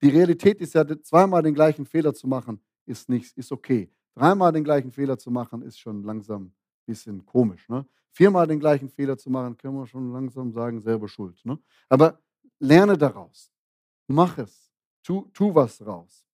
Die 0.00 0.08
Realität 0.08 0.60
ist 0.60 0.74
ja, 0.74 0.86
zweimal 1.02 1.42
den 1.42 1.54
gleichen 1.54 1.84
Fehler 1.84 2.14
zu 2.14 2.28
machen, 2.28 2.60
ist 2.86 3.08
nichts, 3.08 3.32
ist 3.32 3.50
okay. 3.50 3.90
Dreimal 4.14 4.52
den 4.52 4.64
gleichen 4.64 4.92
Fehler 4.92 5.18
zu 5.18 5.30
machen, 5.30 5.62
ist 5.62 5.78
schon 5.78 6.04
langsam 6.04 6.44
ein 6.44 6.54
bisschen 6.86 7.26
komisch. 7.26 7.68
Ne? 7.68 7.84
Viermal 8.12 8.46
den 8.46 8.60
gleichen 8.60 8.88
Fehler 8.88 9.18
zu 9.18 9.30
machen, 9.30 9.56
können 9.56 9.74
wir 9.74 9.86
schon 9.86 10.12
langsam 10.12 10.52
sagen, 10.52 10.80
selber 10.80 11.08
schuld. 11.08 11.44
Ne? 11.44 11.58
Aber 11.88 12.20
lerne 12.60 12.96
daraus. 12.96 13.52
Mach 14.06 14.38
es. 14.38 14.72
Tu, 15.02 15.28
tu 15.32 15.54
was 15.54 15.84
raus. 15.84 16.24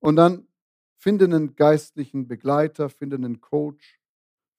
Und 0.00 0.16
dann 0.16 0.48
Finde 1.02 1.24
einen 1.24 1.56
geistlichen 1.56 2.28
Begleiter, 2.28 2.90
finde 2.90 3.16
einen 3.16 3.40
Coach, 3.40 3.98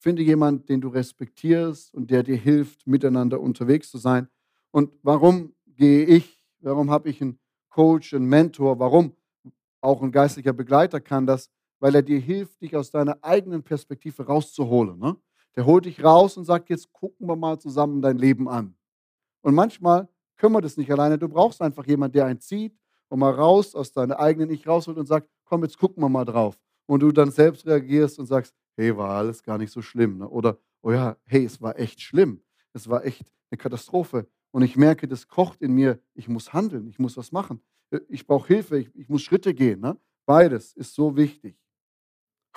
finde 0.02 0.24
jemanden, 0.24 0.66
den 0.66 0.82
du 0.82 0.88
respektierst 0.88 1.94
und 1.94 2.10
der 2.10 2.24
dir 2.24 2.36
hilft, 2.36 2.88
miteinander 2.88 3.40
unterwegs 3.40 3.92
zu 3.92 4.00
sein. 4.00 4.28
Und 4.72 4.92
warum 5.04 5.54
gehe 5.68 6.06
ich, 6.06 6.44
warum 6.60 6.90
habe 6.90 7.10
ich 7.10 7.22
einen 7.22 7.40
Coach, 7.70 8.14
einen 8.16 8.26
Mentor, 8.26 8.80
warum 8.80 9.16
auch 9.80 10.02
ein 10.02 10.12
geistlicher 10.12 10.54
Begleiter 10.54 11.00
kann 11.00 11.28
das, 11.28 11.52
weil 11.80 11.94
er 11.94 12.02
dir 12.02 12.20
hilft, 12.20 12.62
dich 12.62 12.76
aus 12.76 12.90
deiner 12.90 13.24
eigenen 13.24 13.62
Perspektive 13.62 14.26
rauszuholen. 14.26 14.98
Ne? 14.98 15.16
Der 15.56 15.68
holt 15.68 15.86
dich 15.86 16.04
raus 16.04 16.36
und 16.36 16.46
sagt, 16.46 16.70
jetzt 16.70 16.92
gucken 16.92 17.28
wir 17.28 17.36
mal 17.36 17.60
zusammen 17.60 18.02
dein 18.02 18.18
Leben 18.18 18.50
an. 18.50 18.76
Und 19.42 19.54
manchmal 19.54 20.08
können 20.36 20.54
wir 20.54 20.62
das 20.62 20.78
nicht 20.78 20.92
alleine. 20.92 21.20
Du 21.20 21.30
brauchst 21.30 21.62
einfach 21.62 21.86
jemanden, 21.86 22.14
der 22.14 22.26
einen 22.26 22.40
zieht 22.40 22.76
und 23.10 23.20
mal 23.20 23.34
raus 23.34 23.76
aus 23.76 23.92
deiner 23.92 24.20
eigenen 24.20 24.50
Ich 24.50 24.68
rausholt 24.68 24.98
und 24.98 25.06
sagt, 25.06 25.30
komm, 25.46 25.62
jetzt 25.64 25.78
gucken 25.78 26.02
wir 26.02 26.10
mal 26.10 26.26
drauf. 26.26 26.58
Und 26.88 27.02
du 27.02 27.12
dann 27.12 27.30
selbst 27.30 27.68
reagierst 27.68 28.18
und 28.18 28.26
sagst, 28.26 28.56
hey, 28.76 28.96
war 28.96 29.12
alles 29.12 29.44
gar 29.44 29.58
nicht 29.58 29.72
so 29.72 29.82
schlimm. 29.82 30.18
Ne? 30.20 30.30
Oder, 30.30 30.58
oh 30.82 30.92
ja, 30.92 31.18
hey, 31.26 31.46
es 31.46 31.62
war 31.62 31.78
echt 31.80 32.02
schlimm. 32.02 32.44
Es 32.74 32.90
war 32.90 33.06
echt 33.06 33.32
eine 33.50 33.58
Katastrophe. 33.58 34.28
Und 34.52 34.64
ich 34.64 34.76
merke, 34.76 35.08
das 35.08 35.28
kocht 35.28 35.62
in 35.62 35.74
mir. 35.74 36.00
Ich 36.14 36.28
muss 36.28 36.54
handeln, 36.54 36.88
ich 36.88 37.00
muss 37.00 37.18
was 37.18 37.32
machen. 37.32 37.62
Äh, 37.92 38.00
ich 38.10 38.26
brauche 38.26 38.48
Hilfe, 38.48 38.80
ich, 38.80 38.96
ich, 38.96 39.10
muss 39.10 39.22
Schritte 39.22 39.54
gehen. 39.54 39.80
Ne? 39.80 39.98
Beides 40.26 40.74
ist 40.74 40.94
so 40.94 41.16
wichtig. 41.16 41.58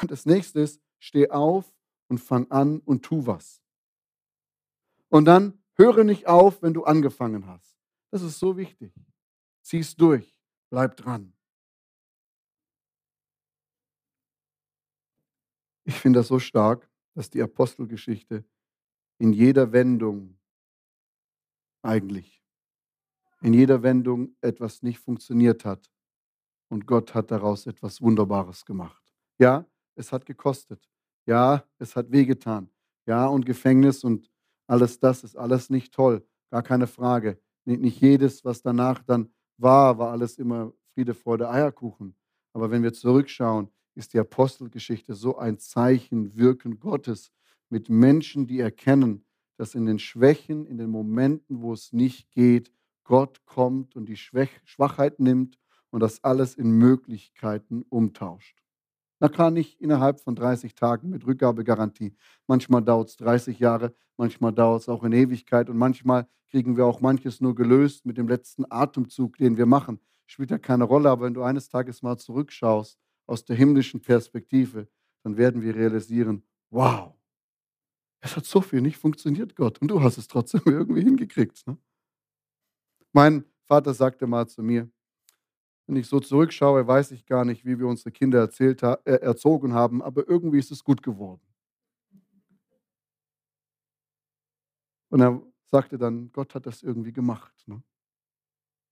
Und 0.01 0.11
das 0.11 0.27
nächste 0.27 0.61
ist, 0.61 0.81
steh 0.99 1.31
auf 1.31 1.73
und 2.09 2.19
fang 2.19 2.51
an 2.51 2.81
und 2.81 3.05
tu 3.05 3.27
was. 3.27 3.63
Und 5.09 5.27
dann 5.27 5.63
höre 5.75 6.05
nicht 6.05 6.27
auf, 6.27 6.63
wenn 6.63 6.75
du 6.75 6.85
angefangen 6.85 7.47
hast. 7.47 7.77
Das 8.11 8.23
ist 8.23 8.39
so 8.39 8.57
wichtig. 8.57 8.93
Zieh 9.63 9.81
es 9.81 9.95
durch. 9.95 10.41
Bleib 10.71 10.97
dran. 10.97 11.34
Ich 15.85 15.95
finde 15.95 16.21
das 16.21 16.29
so 16.29 16.39
stark, 16.39 16.89
dass 17.15 17.31
die 17.31 17.43
Apostelgeschichte 17.43 18.45
in 19.19 19.33
jeder 19.33 19.73
Wendung 19.73 20.39
eigentlich, 21.83 22.43
in 23.43 23.55
jeder 23.55 23.83
Wendung 23.83 24.35
etwas 24.41 24.83
nicht 24.83 24.99
funktioniert 24.99 25.65
hat. 25.65 25.91
Und 26.69 26.87
Gott 26.87 27.15
hat 27.15 27.31
daraus 27.31 27.67
etwas 27.67 28.01
Wunderbares 28.01 28.65
gemacht. 28.65 29.03
Ja, 29.39 29.67
es 29.95 30.11
hat 30.11 30.27
gekostet. 30.27 30.89
Ja, 31.27 31.65
es 31.79 31.95
hat 31.95 32.11
wehgetan. 32.11 32.71
Ja, 33.07 33.27
und 33.27 33.45
Gefängnis 33.45 34.03
und 34.03 34.31
alles 34.67 34.99
das 34.99 35.25
ist 35.25 35.37
alles 35.37 35.69
nicht 35.71 35.93
toll. 35.93 36.27
Gar 36.51 36.63
keine 36.63 36.87
Frage. 36.87 37.39
Nicht 37.65 38.01
jedes, 38.01 38.45
was 38.45 38.63
danach 38.63 39.03
dann 39.03 39.33
war, 39.59 39.99
war 39.99 40.13
alles 40.13 40.39
immer 40.39 40.73
Friede, 40.95 41.15
Freude, 41.15 41.49
Eierkuchen. 41.49 42.17
Aber 42.53 42.71
wenn 42.71 42.83
wir 42.83 42.93
zurückschauen, 42.93 43.69
ist 43.95 44.15
die 44.15 44.19
Apostelgeschichte 44.19 45.15
so 45.15 45.39
ein 45.39 45.59
Zeichen 45.59 46.37
Wirken 46.37 46.79
Gottes 46.81 47.33
mit 47.69 47.89
Menschen, 47.89 48.47
die 48.47 48.61
erkennen, 48.61 49.25
dass 49.57 49.75
in 49.75 49.87
den 49.87 49.99
Schwächen, 49.99 50.67
in 50.67 50.79
den 50.79 50.91
Momenten, 50.91 51.63
wo 51.63 51.73
es 51.73 51.93
nicht 51.93 52.31
geht, 52.33 52.73
Gott 53.05 53.45
kommt 53.45 53.97
und 53.97 54.07
die 54.07 54.17
Schwachheit 54.17 55.21
nimmt 55.21 55.59
und 55.91 56.01
das 56.01 56.25
alles 56.25 56.55
in 56.55 56.71
Möglichkeiten 56.73 57.85
umtauscht. 57.89 58.59
Na 59.21 59.29
klar, 59.29 59.51
nicht 59.51 59.81
innerhalb 59.81 60.21
von 60.21 60.35
30 60.35 60.75
Tagen 60.75 61.11
mit 61.11 61.27
Rückgabegarantie. 61.27 62.17
Manchmal 62.47 62.83
dauert 62.83 63.11
es 63.11 63.17
30 63.17 63.59
Jahre, 63.59 63.95
manchmal 64.17 64.53
dauert 64.53 64.83
es 64.83 64.89
auch 64.89 65.05
in 65.05 65.13
Ewigkeit 65.13 65.71
und 65.71 65.77
manchmal 65.77 66.27
kriegen 66.51 66.77
wir 66.77 66.87
auch 66.87 67.01
manches 67.01 67.41
nur 67.41 67.55
gelöst 67.55 68.07
mit 68.07 68.19
dem 68.19 68.29
letzten 68.29 68.65
Atemzug, 68.69 69.37
den 69.37 69.57
wir 69.57 69.67
machen. 69.67 70.01
Spielt 70.27 70.51
ja 70.51 70.59
keine 70.59 70.85
Rolle, 70.85 71.11
aber 71.11 71.27
wenn 71.27 71.35
du 71.35 71.43
eines 71.43 71.69
Tages 71.69 72.03
mal 72.03 72.17
zurückschaust, 72.17 72.99
aus 73.27 73.45
der 73.45 73.57
himmlischen 73.57 74.01
Perspektive, 74.01 74.89
dann 75.23 75.37
werden 75.37 75.63
wir 75.63 75.75
realisieren, 75.75 76.43
wow, 76.71 77.15
es 78.21 78.37
hat 78.37 78.45
so 78.47 78.61
viel 78.61 78.81
nicht 78.81 78.97
funktioniert, 78.97 79.55
Gott, 79.55 79.81
und 79.81 79.89
du 79.89 80.03
hast 80.03 80.19
es 80.19 80.29
trotzdem 80.29 80.63
irgendwie 80.67 81.03
hingekriegt. 81.03 81.67
Ne? 81.67 81.77
Mein 83.13 83.45
Vater 83.67 83.95
sagte 83.95 84.27
mal 84.27 84.47
zu 84.49 84.63
mir, 84.63 84.91
wenn 85.87 85.97
ich 85.97 86.07
so 86.07 86.19
zurückschaue, 86.21 86.87
weiß 86.87 87.11
ich 87.11 87.27
gar 87.27 87.45
nicht, 87.45 87.65
wie 87.65 87.79
wir 87.79 87.87
unsere 87.87 88.11
Kinder 88.11 88.39
erzählt, 88.39 88.83
äh, 88.83 88.97
erzogen 89.05 89.75
haben, 89.75 90.03
aber 90.03 90.27
irgendwie 90.27 90.59
ist 90.59 90.71
es 90.71 90.83
gut 90.83 91.03
geworden. 91.03 91.43
Und 95.11 95.21
er 95.21 95.43
sagte 95.71 95.99
dann, 95.99 96.33
Gott 96.33 96.55
hat 96.55 96.67
das 96.67 96.83
irgendwie 96.83 97.13
gemacht. 97.13 97.55
Ne? 97.67 97.83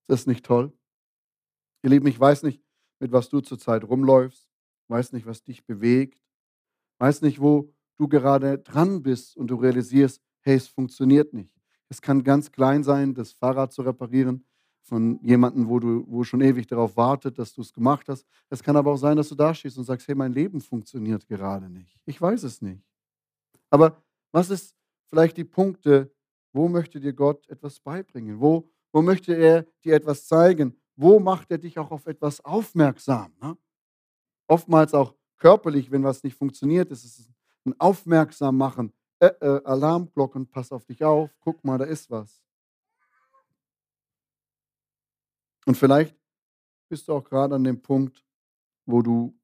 Ist 0.03 0.09
das 0.09 0.27
nicht 0.27 0.45
toll? 0.45 0.73
Ihr 1.83 1.91
Lieben, 1.91 2.07
ich 2.07 2.21
weiß 2.21 2.43
nicht, 2.43 2.63
mit 3.03 3.11
was 3.11 3.29
du 3.29 3.41
zurzeit 3.41 3.83
rumläufst, 3.85 4.49
weiß 4.89 5.13
nicht, 5.13 5.27
was 5.27 5.43
dich 5.43 5.67
bewegt, 5.67 6.23
weiß 6.99 7.23
nicht, 7.23 7.41
wo 7.41 7.75
du 7.97 8.07
gerade 8.07 8.59
dran 8.59 9.03
bist 9.03 9.37
und 9.37 9.49
du 9.49 9.57
realisierst, 9.57 10.23
hey, 10.41 10.57
es 10.57 10.69
funktioniert 10.69 11.35
nicht. 11.35 11.53
Es 11.89 12.01
kann 12.01 12.23
ganz 12.23 12.53
klein 12.53 12.85
sein, 12.85 13.13
das 13.13 13.33
Fahrrad 13.33 13.73
zu 13.73 13.83
reparieren 13.83 14.47
von 14.83 15.19
jemandem, 15.23 15.69
wo 15.69 15.81
du 15.81 16.05
wo 16.09 16.23
schon 16.23 16.41
ewig 16.41 16.69
darauf 16.69 16.97
wartet, 16.97 17.39
dass 17.39 17.53
du 17.53 17.61
es 17.61 17.73
gemacht 17.73 18.09
hast. 18.09 18.25
Es 18.51 18.63
kann 18.63 18.77
aber 18.77 18.93
auch 18.93 18.97
sein, 18.97 19.17
dass 19.17 19.29
du 19.29 19.35
da 19.35 19.53
stehst 19.53 19.79
und 19.79 19.85
sagst, 19.85 20.07
hey, 20.07 20.15
mein 20.15 20.33
Leben 20.33 20.61
funktioniert 20.61 21.27
gerade 21.27 21.69
nicht. 21.69 22.01
Ich 22.07 22.21
weiß 22.21 22.45
es 22.45 22.63
nicht. 22.63 22.83
Aber 23.69 24.01
was 24.31 24.49
ist 24.49 24.77
vielleicht 25.09 25.37
die 25.37 25.45
Punkte, 25.45 26.15
wo 26.53 26.69
möchte 26.69 27.01
dir 27.01 27.13
Gott 27.13 27.49
etwas 27.49 27.81
beibringen? 27.81 28.41
Wo, 28.41 28.71
wo 28.93 29.03
möchte 29.03 29.35
er 29.35 29.67
dir 29.85 29.95
etwas 29.97 30.27
zeigen? 30.27 30.77
Wo 30.97 31.19
macht 31.19 31.51
er 31.51 31.59
dich 31.59 31.79
auch 31.79 31.91
auf 31.91 32.07
etwas 32.07 32.41
aufmerksam? 32.45 33.33
Ne? 33.41 33.57
Oftmals 34.47 34.95
auch 34.95 35.15
körperlich, 35.39 35.91
wenn 35.91 36.05
was 36.05 36.23
nicht 36.23 36.37
funktioniert, 36.37 36.91
ist 36.91 37.05
es 37.05 37.31
ein 37.65 37.79
Aufmerksam 37.81 38.57
machen. 38.57 38.93
Äh, 39.19 39.33
äh, 39.41 39.65
Alarmglocken, 39.65 40.47
pass 40.49 40.73
auf 40.73 40.85
dich 40.85 41.05
auf, 41.05 41.31
guck 41.41 41.65
mal, 41.65 41.79
da 41.79 41.85
ist 41.85 42.11
was. 42.11 42.43
Und 45.65 45.77
vielleicht 45.77 46.17
bist 46.89 47.09
du 47.09 47.15
auch 47.15 47.25
gerade 47.25 47.55
an 47.55 47.65
dem 47.65 47.81
Punkt, 47.81 48.25
wo 48.85 49.01
du 49.01 49.39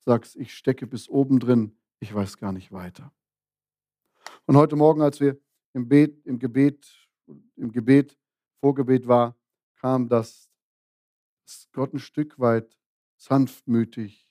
sagst, 0.00 0.36
ich 0.36 0.54
stecke 0.54 0.86
bis 0.86 1.08
oben 1.08 1.38
drin, 1.38 1.76
ich 2.00 2.12
weiß 2.12 2.36
gar 2.36 2.52
nicht 2.52 2.72
weiter. 2.72 3.12
Und 4.46 4.56
heute 4.56 4.76
Morgen, 4.76 5.02
als 5.02 5.20
wir 5.20 5.40
im, 5.72 5.88
Bet, 5.88 6.26
im 6.26 6.38
Gebet, 6.38 7.08
im 7.56 7.70
Gebet, 7.70 8.18
Vorgebet 8.60 9.06
war, 9.06 9.36
kam 9.76 10.08
das, 10.08 10.50
dass 11.44 11.68
Gott 11.72 11.92
ein 11.94 11.98
Stück 11.98 12.38
weit 12.38 12.78
sanftmütig 13.16 14.28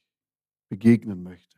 begegnen 0.70 1.24
möchte. 1.24 1.57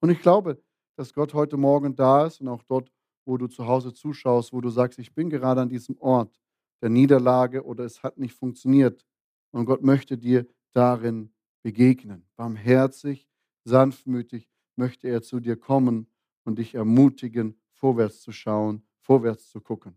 Und 0.00 0.10
ich 0.10 0.20
glaube, 0.20 0.62
dass 0.96 1.12
Gott 1.12 1.34
heute 1.34 1.56
Morgen 1.56 1.94
da 1.94 2.26
ist 2.26 2.40
und 2.40 2.48
auch 2.48 2.62
dort, 2.62 2.90
wo 3.24 3.36
du 3.36 3.48
zu 3.48 3.66
Hause 3.66 3.92
zuschaust, 3.92 4.52
wo 4.52 4.60
du 4.60 4.70
sagst, 4.70 4.98
ich 4.98 5.14
bin 5.14 5.30
gerade 5.30 5.60
an 5.60 5.68
diesem 5.68 5.98
Ort 5.98 6.40
der 6.80 6.90
Niederlage 6.90 7.64
oder 7.64 7.84
es 7.84 8.02
hat 8.02 8.18
nicht 8.18 8.34
funktioniert. 8.34 9.04
Und 9.50 9.66
Gott 9.66 9.82
möchte 9.82 10.16
dir 10.16 10.46
darin 10.72 11.32
begegnen. 11.62 12.28
Barmherzig, 12.36 13.28
sanftmütig 13.64 14.48
möchte 14.76 15.08
er 15.08 15.22
zu 15.22 15.40
dir 15.40 15.56
kommen 15.56 16.06
und 16.44 16.58
dich 16.58 16.74
ermutigen, 16.74 17.58
vorwärts 17.72 18.20
zu 18.20 18.32
schauen, 18.32 18.86
vorwärts 19.00 19.50
zu 19.50 19.60
gucken. 19.60 19.96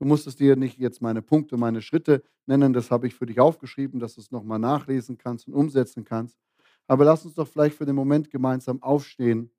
Du 0.00 0.06
musstest 0.06 0.40
dir 0.40 0.56
nicht 0.56 0.78
jetzt 0.78 1.02
meine 1.02 1.20
Punkte, 1.20 1.58
meine 1.58 1.82
Schritte 1.82 2.24
nennen, 2.46 2.72
das 2.72 2.90
habe 2.90 3.06
ich 3.06 3.14
für 3.14 3.26
dich 3.26 3.38
aufgeschrieben, 3.38 4.00
dass 4.00 4.14
du 4.14 4.22
es 4.22 4.30
nochmal 4.30 4.58
nachlesen 4.58 5.18
kannst 5.18 5.46
und 5.46 5.52
umsetzen 5.52 6.06
kannst. 6.06 6.38
Aber 6.86 7.04
lass 7.04 7.26
uns 7.26 7.34
doch 7.34 7.46
vielleicht 7.46 7.76
für 7.76 7.84
den 7.84 7.96
Moment 7.96 8.30
gemeinsam 8.30 8.82
aufstehen, 8.82 9.50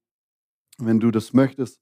wenn 0.80 1.00
du 1.00 1.12
das 1.12 1.34
möchtest, 1.34 1.80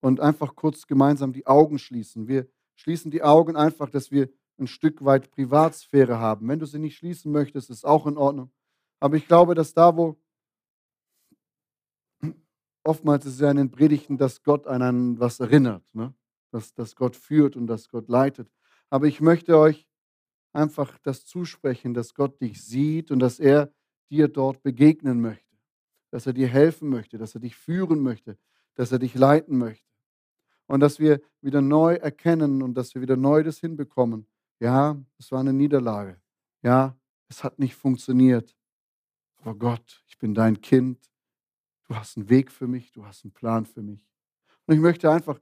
und 0.00 0.18
einfach 0.18 0.56
kurz 0.56 0.88
gemeinsam 0.88 1.32
die 1.32 1.46
Augen 1.46 1.78
schließen. 1.78 2.26
Wir 2.26 2.48
schließen 2.74 3.12
die 3.12 3.22
Augen 3.22 3.54
einfach, 3.54 3.88
dass 3.90 4.10
wir 4.10 4.28
ein 4.58 4.66
Stück 4.66 5.04
weit 5.04 5.30
Privatsphäre 5.30 6.18
haben. 6.18 6.48
Wenn 6.48 6.58
du 6.58 6.66
sie 6.66 6.80
nicht 6.80 6.96
schließen 6.96 7.30
möchtest, 7.30 7.70
ist 7.70 7.84
auch 7.84 8.08
in 8.08 8.16
Ordnung. 8.16 8.50
Aber 8.98 9.16
ich 9.16 9.28
glaube, 9.28 9.54
dass 9.54 9.72
da, 9.72 9.96
wo 9.96 10.20
oftmals 12.82 13.24
ist 13.24 13.34
es 13.34 13.40
ja 13.40 13.52
in 13.52 13.56
den 13.56 13.70
Predigten, 13.70 14.18
dass 14.18 14.42
Gott 14.42 14.66
einen 14.66 15.20
was 15.20 15.38
erinnert, 15.38 15.84
ne? 15.92 16.12
Dass, 16.50 16.74
dass 16.74 16.96
Gott 16.96 17.16
führt 17.16 17.56
und 17.56 17.66
dass 17.66 17.88
Gott 17.88 18.08
leitet. 18.08 18.50
Aber 18.90 19.06
ich 19.06 19.20
möchte 19.20 19.58
euch 19.58 19.86
einfach 20.52 20.98
das 20.98 21.24
zusprechen, 21.26 21.94
dass 21.94 22.14
Gott 22.14 22.40
dich 22.40 22.64
sieht 22.64 23.10
und 23.10 23.18
dass 23.18 23.38
er 23.38 23.72
dir 24.10 24.28
dort 24.28 24.62
begegnen 24.62 25.20
möchte, 25.20 25.56
dass 26.10 26.26
er 26.26 26.32
dir 26.32 26.48
helfen 26.48 26.88
möchte, 26.88 27.18
dass 27.18 27.34
er 27.34 27.40
dich 27.40 27.56
führen 27.56 28.00
möchte, 28.00 28.38
dass 28.74 28.92
er 28.92 28.98
dich 28.98 29.14
leiten 29.14 29.58
möchte. 29.58 29.86
Und 30.66 30.80
dass 30.80 30.98
wir 30.98 31.20
wieder 31.40 31.62
neu 31.62 31.94
erkennen 31.94 32.62
und 32.62 32.74
dass 32.74 32.94
wir 32.94 33.00
wieder 33.00 33.16
neu 33.16 33.42
das 33.42 33.58
hinbekommen. 33.58 34.26
Ja, 34.60 35.00
es 35.18 35.32
war 35.32 35.40
eine 35.40 35.52
Niederlage. 35.52 36.20
Ja, 36.62 36.96
es 37.28 37.42
hat 37.42 37.58
nicht 37.58 37.74
funktioniert. 37.74 38.54
Aber 39.36 39.54
Gott, 39.54 40.02
ich 40.06 40.18
bin 40.18 40.34
dein 40.34 40.60
Kind. 40.60 41.10
Du 41.84 41.94
hast 41.94 42.18
einen 42.18 42.28
Weg 42.28 42.50
für 42.50 42.66
mich, 42.66 42.92
du 42.92 43.06
hast 43.06 43.24
einen 43.24 43.32
Plan 43.32 43.64
für 43.64 43.82
mich. 43.82 44.06
Und 44.66 44.74
ich 44.74 44.80
möchte 44.80 45.10
einfach 45.10 45.40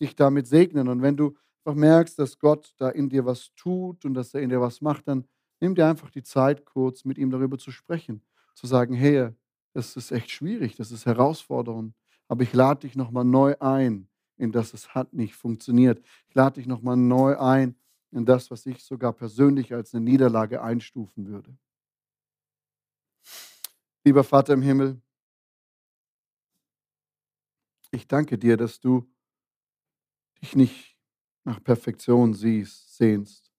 dich 0.00 0.16
damit 0.16 0.46
segnen. 0.46 0.88
Und 0.88 1.02
wenn 1.02 1.16
du 1.16 1.36
einfach 1.64 1.78
merkst, 1.78 2.18
dass 2.18 2.38
Gott 2.38 2.74
da 2.78 2.88
in 2.88 3.08
dir 3.08 3.24
was 3.24 3.54
tut 3.54 4.04
und 4.04 4.14
dass 4.14 4.34
er 4.34 4.40
in 4.40 4.50
dir 4.50 4.60
was 4.60 4.80
macht, 4.80 5.08
dann 5.08 5.26
nimm 5.60 5.74
dir 5.74 5.86
einfach 5.86 6.10
die 6.10 6.22
Zeit 6.22 6.64
kurz, 6.64 7.04
mit 7.04 7.18
ihm 7.18 7.30
darüber 7.30 7.58
zu 7.58 7.70
sprechen. 7.70 8.22
Zu 8.54 8.66
sagen, 8.66 8.94
hey, 8.94 9.30
das 9.74 9.96
ist 9.96 10.10
echt 10.10 10.30
schwierig, 10.30 10.76
das 10.76 10.90
ist 10.90 11.06
herausfordernd. 11.06 11.94
Aber 12.28 12.42
ich 12.42 12.52
lade 12.52 12.80
dich 12.80 12.96
nochmal 12.96 13.24
neu 13.24 13.54
ein, 13.60 14.08
in 14.36 14.52
das 14.52 14.74
es 14.74 14.94
hat 14.94 15.12
nicht 15.12 15.34
funktioniert. 15.34 16.02
Ich 16.28 16.34
lade 16.34 16.54
dich 16.54 16.66
nochmal 16.66 16.96
neu 16.96 17.38
ein 17.38 17.76
in 18.10 18.24
das, 18.24 18.50
was 18.50 18.64
ich 18.66 18.82
sogar 18.82 19.12
persönlich 19.12 19.74
als 19.74 19.94
eine 19.94 20.04
Niederlage 20.04 20.62
einstufen 20.62 21.26
würde. 21.26 21.56
Lieber 24.04 24.24
Vater 24.24 24.54
im 24.54 24.62
Himmel, 24.62 25.00
ich 27.90 28.06
danke 28.06 28.38
dir, 28.38 28.56
dass 28.56 28.80
du 28.80 29.06
dich 30.42 30.56
nicht 30.56 30.98
nach 31.44 31.62
Perfektion 31.62 32.34
siehst, 32.34 32.96
sehnst. 32.96 33.52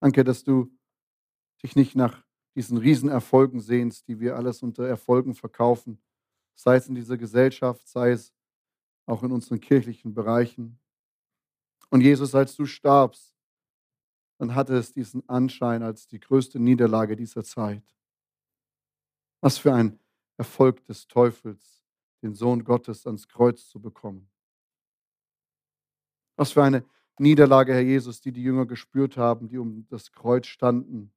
Danke, 0.00 0.24
dass 0.24 0.44
du 0.44 0.70
dich 1.62 1.74
nicht 1.74 1.96
nach 1.96 2.24
diesen 2.54 2.78
Riesenerfolgen 2.78 3.60
sehnst, 3.60 4.08
die 4.08 4.20
wir 4.20 4.36
alles 4.36 4.62
unter 4.62 4.86
Erfolgen 4.86 5.34
verkaufen, 5.34 6.02
sei 6.54 6.76
es 6.76 6.88
in 6.88 6.94
dieser 6.94 7.16
Gesellschaft, 7.16 7.86
sei 7.88 8.10
es 8.10 8.32
auch 9.06 9.22
in 9.22 9.32
unseren 9.32 9.60
kirchlichen 9.60 10.12
Bereichen. 10.12 10.78
Und 11.90 12.02
Jesus, 12.02 12.34
als 12.34 12.54
du 12.56 12.66
starbst, 12.66 13.34
dann 14.38 14.54
hatte 14.54 14.76
es 14.76 14.92
diesen 14.92 15.28
Anschein 15.28 15.82
als 15.82 16.06
die 16.06 16.20
größte 16.20 16.60
Niederlage 16.60 17.16
dieser 17.16 17.42
Zeit. 17.42 17.82
Was 19.40 19.58
für 19.58 19.72
ein 19.72 19.98
Erfolg 20.36 20.84
des 20.84 21.08
Teufels, 21.08 21.84
den 22.22 22.34
Sohn 22.34 22.64
Gottes 22.64 23.06
ans 23.06 23.26
Kreuz 23.28 23.68
zu 23.68 23.80
bekommen. 23.80 24.30
Was 26.38 26.52
für 26.52 26.62
eine 26.62 26.84
Niederlage, 27.18 27.74
Herr 27.74 27.80
Jesus, 27.80 28.20
die 28.20 28.30
die 28.30 28.44
Jünger 28.44 28.64
gespürt 28.64 29.16
haben, 29.16 29.48
die 29.48 29.58
um 29.58 29.88
das 29.88 30.12
Kreuz 30.12 30.46
standen. 30.46 31.12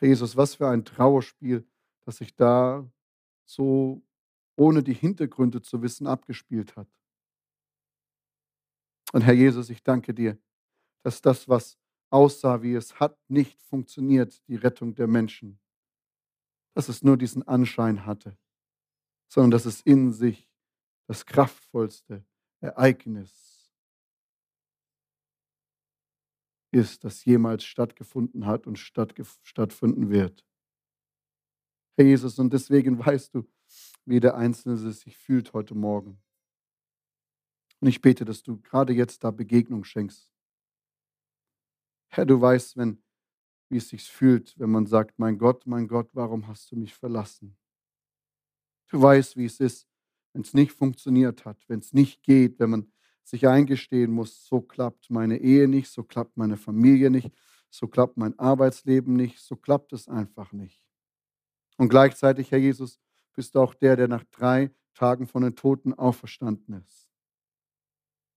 Jesus, 0.00 0.36
was 0.36 0.56
für 0.56 0.68
ein 0.68 0.84
Trauerspiel, 0.84 1.64
das 2.04 2.16
sich 2.16 2.34
da 2.34 2.84
so 3.44 4.02
ohne 4.56 4.82
die 4.82 4.92
Hintergründe 4.92 5.62
zu 5.62 5.82
wissen 5.82 6.08
abgespielt 6.08 6.74
hat. 6.74 6.88
Und 9.12 9.22
Herr 9.22 9.34
Jesus, 9.34 9.70
ich 9.70 9.84
danke 9.84 10.12
dir, 10.12 10.36
dass 11.04 11.22
das, 11.22 11.48
was 11.48 11.78
aussah, 12.10 12.60
wie 12.62 12.74
es 12.74 12.98
hat, 12.98 13.16
nicht 13.28 13.62
funktioniert, 13.62 14.42
die 14.48 14.56
Rettung 14.56 14.96
der 14.96 15.06
Menschen. 15.06 15.60
Dass 16.74 16.88
es 16.88 17.04
nur 17.04 17.16
diesen 17.16 17.46
Anschein 17.46 18.04
hatte, 18.04 18.36
sondern 19.28 19.52
dass 19.52 19.64
es 19.64 19.80
in 19.82 20.12
sich 20.12 20.50
das 21.06 21.24
kraftvollste 21.24 22.24
Ereignis 22.64 23.70
ist, 26.70 27.04
das 27.04 27.24
jemals 27.24 27.64
stattgefunden 27.64 28.46
hat 28.46 28.66
und 28.66 28.78
stattfinden 28.78 30.10
wird. 30.10 30.44
Herr 31.96 32.06
Jesus, 32.06 32.38
und 32.38 32.52
deswegen 32.52 32.98
weißt 32.98 33.34
du, 33.34 33.46
wie 34.06 34.18
der 34.18 34.34
Einzelne 34.34 34.76
sich 34.76 35.16
fühlt 35.16 35.52
heute 35.52 35.74
Morgen. 35.74 36.20
Und 37.80 37.88
ich 37.88 38.00
bete, 38.00 38.24
dass 38.24 38.42
du 38.42 38.60
gerade 38.60 38.92
jetzt 38.92 39.22
da 39.22 39.30
Begegnung 39.30 39.84
schenkst. 39.84 40.32
Herr, 42.08 42.24
du 42.24 42.40
weißt, 42.40 42.76
wenn, 42.76 43.02
wie 43.68 43.76
es 43.76 43.90
sich 43.90 44.02
fühlt, 44.04 44.58
wenn 44.58 44.70
man 44.70 44.86
sagt, 44.86 45.18
mein 45.18 45.36
Gott, 45.36 45.66
mein 45.66 45.86
Gott, 45.86 46.08
warum 46.14 46.46
hast 46.48 46.72
du 46.72 46.76
mich 46.76 46.94
verlassen? 46.94 47.56
Du 48.88 49.02
weißt, 49.02 49.36
wie 49.36 49.44
es 49.44 49.60
ist, 49.60 49.86
wenn 50.34 50.42
es 50.42 50.52
nicht 50.52 50.72
funktioniert 50.72 51.46
hat, 51.46 51.56
wenn 51.68 51.78
es 51.78 51.94
nicht 51.94 52.22
geht, 52.22 52.58
wenn 52.58 52.70
man 52.70 52.92
sich 53.22 53.48
eingestehen 53.48 54.12
muss, 54.12 54.46
so 54.46 54.60
klappt 54.60 55.08
meine 55.08 55.38
Ehe 55.38 55.66
nicht, 55.66 55.88
so 55.88 56.02
klappt 56.02 56.36
meine 56.36 56.58
Familie 56.58 57.10
nicht, 57.10 57.32
so 57.70 57.88
klappt 57.88 58.18
mein 58.18 58.38
Arbeitsleben 58.38 59.16
nicht, 59.16 59.38
so 59.38 59.56
klappt 59.56 59.92
es 59.92 60.08
einfach 60.08 60.52
nicht. 60.52 60.82
Und 61.78 61.88
gleichzeitig, 61.88 62.50
Herr 62.50 62.58
Jesus, 62.58 63.00
bist 63.32 63.54
du 63.54 63.60
auch 63.60 63.74
der, 63.74 63.96
der 63.96 64.08
nach 64.08 64.24
drei 64.24 64.70
Tagen 64.92 65.26
von 65.26 65.42
den 65.42 65.56
Toten 65.56 65.94
auferstanden 65.94 66.84
ist. 66.86 67.08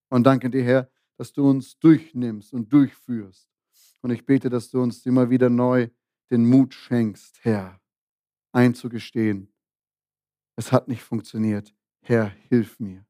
Und 0.09 0.23
danke 0.23 0.49
dir, 0.49 0.63
Herr, 0.63 0.89
dass 1.17 1.33
du 1.33 1.49
uns 1.49 1.77
durchnimmst 1.79 2.53
und 2.53 2.71
durchführst. 2.71 3.49
Und 4.01 4.11
ich 4.11 4.25
bete, 4.25 4.49
dass 4.49 4.69
du 4.69 4.81
uns 4.81 5.05
immer 5.05 5.29
wieder 5.29 5.49
neu 5.49 5.89
den 6.29 6.45
Mut 6.47 6.73
schenkst, 6.73 7.39
Herr, 7.43 7.81
einzugestehen. 8.51 9.51
Es 10.55 10.71
hat 10.71 10.87
nicht 10.87 11.03
funktioniert. 11.03 11.76
Herr, 12.07 12.29
hilf 12.47 12.79
mir. 12.79 13.05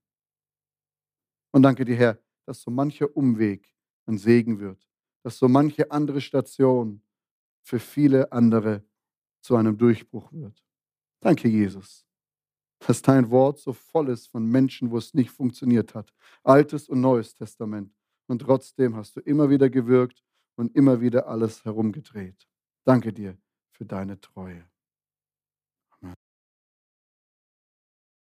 Und 1.51 1.61
danke 1.61 1.85
dir, 1.85 1.95
Herr, 1.95 2.19
dass 2.47 2.63
so 2.63 2.71
mancher 2.71 3.15
Umweg 3.15 3.71
ein 4.07 4.17
Segen 4.17 4.59
wird, 4.59 4.89
dass 5.21 5.37
so 5.37 5.47
manche 5.47 5.91
andere 5.91 6.19
Station 6.19 7.03
für 7.61 7.77
viele 7.77 8.31
andere 8.31 8.83
zu 9.41 9.55
einem 9.55 9.77
Durchbruch 9.77 10.33
wird. 10.33 10.65
Danke, 11.19 11.47
Jesus. 11.47 12.07
dass 12.79 13.01
dein 13.01 13.29
Wort 13.29 13.59
so 13.59 13.73
voll 13.73 14.09
ist 14.09 14.27
von 14.27 14.45
Menschen, 14.45 14.89
wo 14.89 14.97
es 14.97 15.13
nicht 15.13 15.29
funktioniert 15.29 15.93
hat. 15.93 16.13
Altes 16.43 16.89
und 16.89 17.01
Neues 17.01 17.33
Testament. 17.33 17.95
Und 18.27 18.39
trotzdem 18.39 18.95
hast 18.95 19.15
du 19.15 19.19
immer 19.21 19.49
wieder 19.49 19.69
gewirkt 19.69 20.23
und 20.55 20.75
immer 20.75 21.01
wieder 21.01 21.27
alles 21.27 21.65
herumgedreht. 21.65 22.47
Danke 22.83 23.13
dir 23.13 23.37
für 23.71 23.85
deine 23.85 24.19
Treue. 24.19 24.67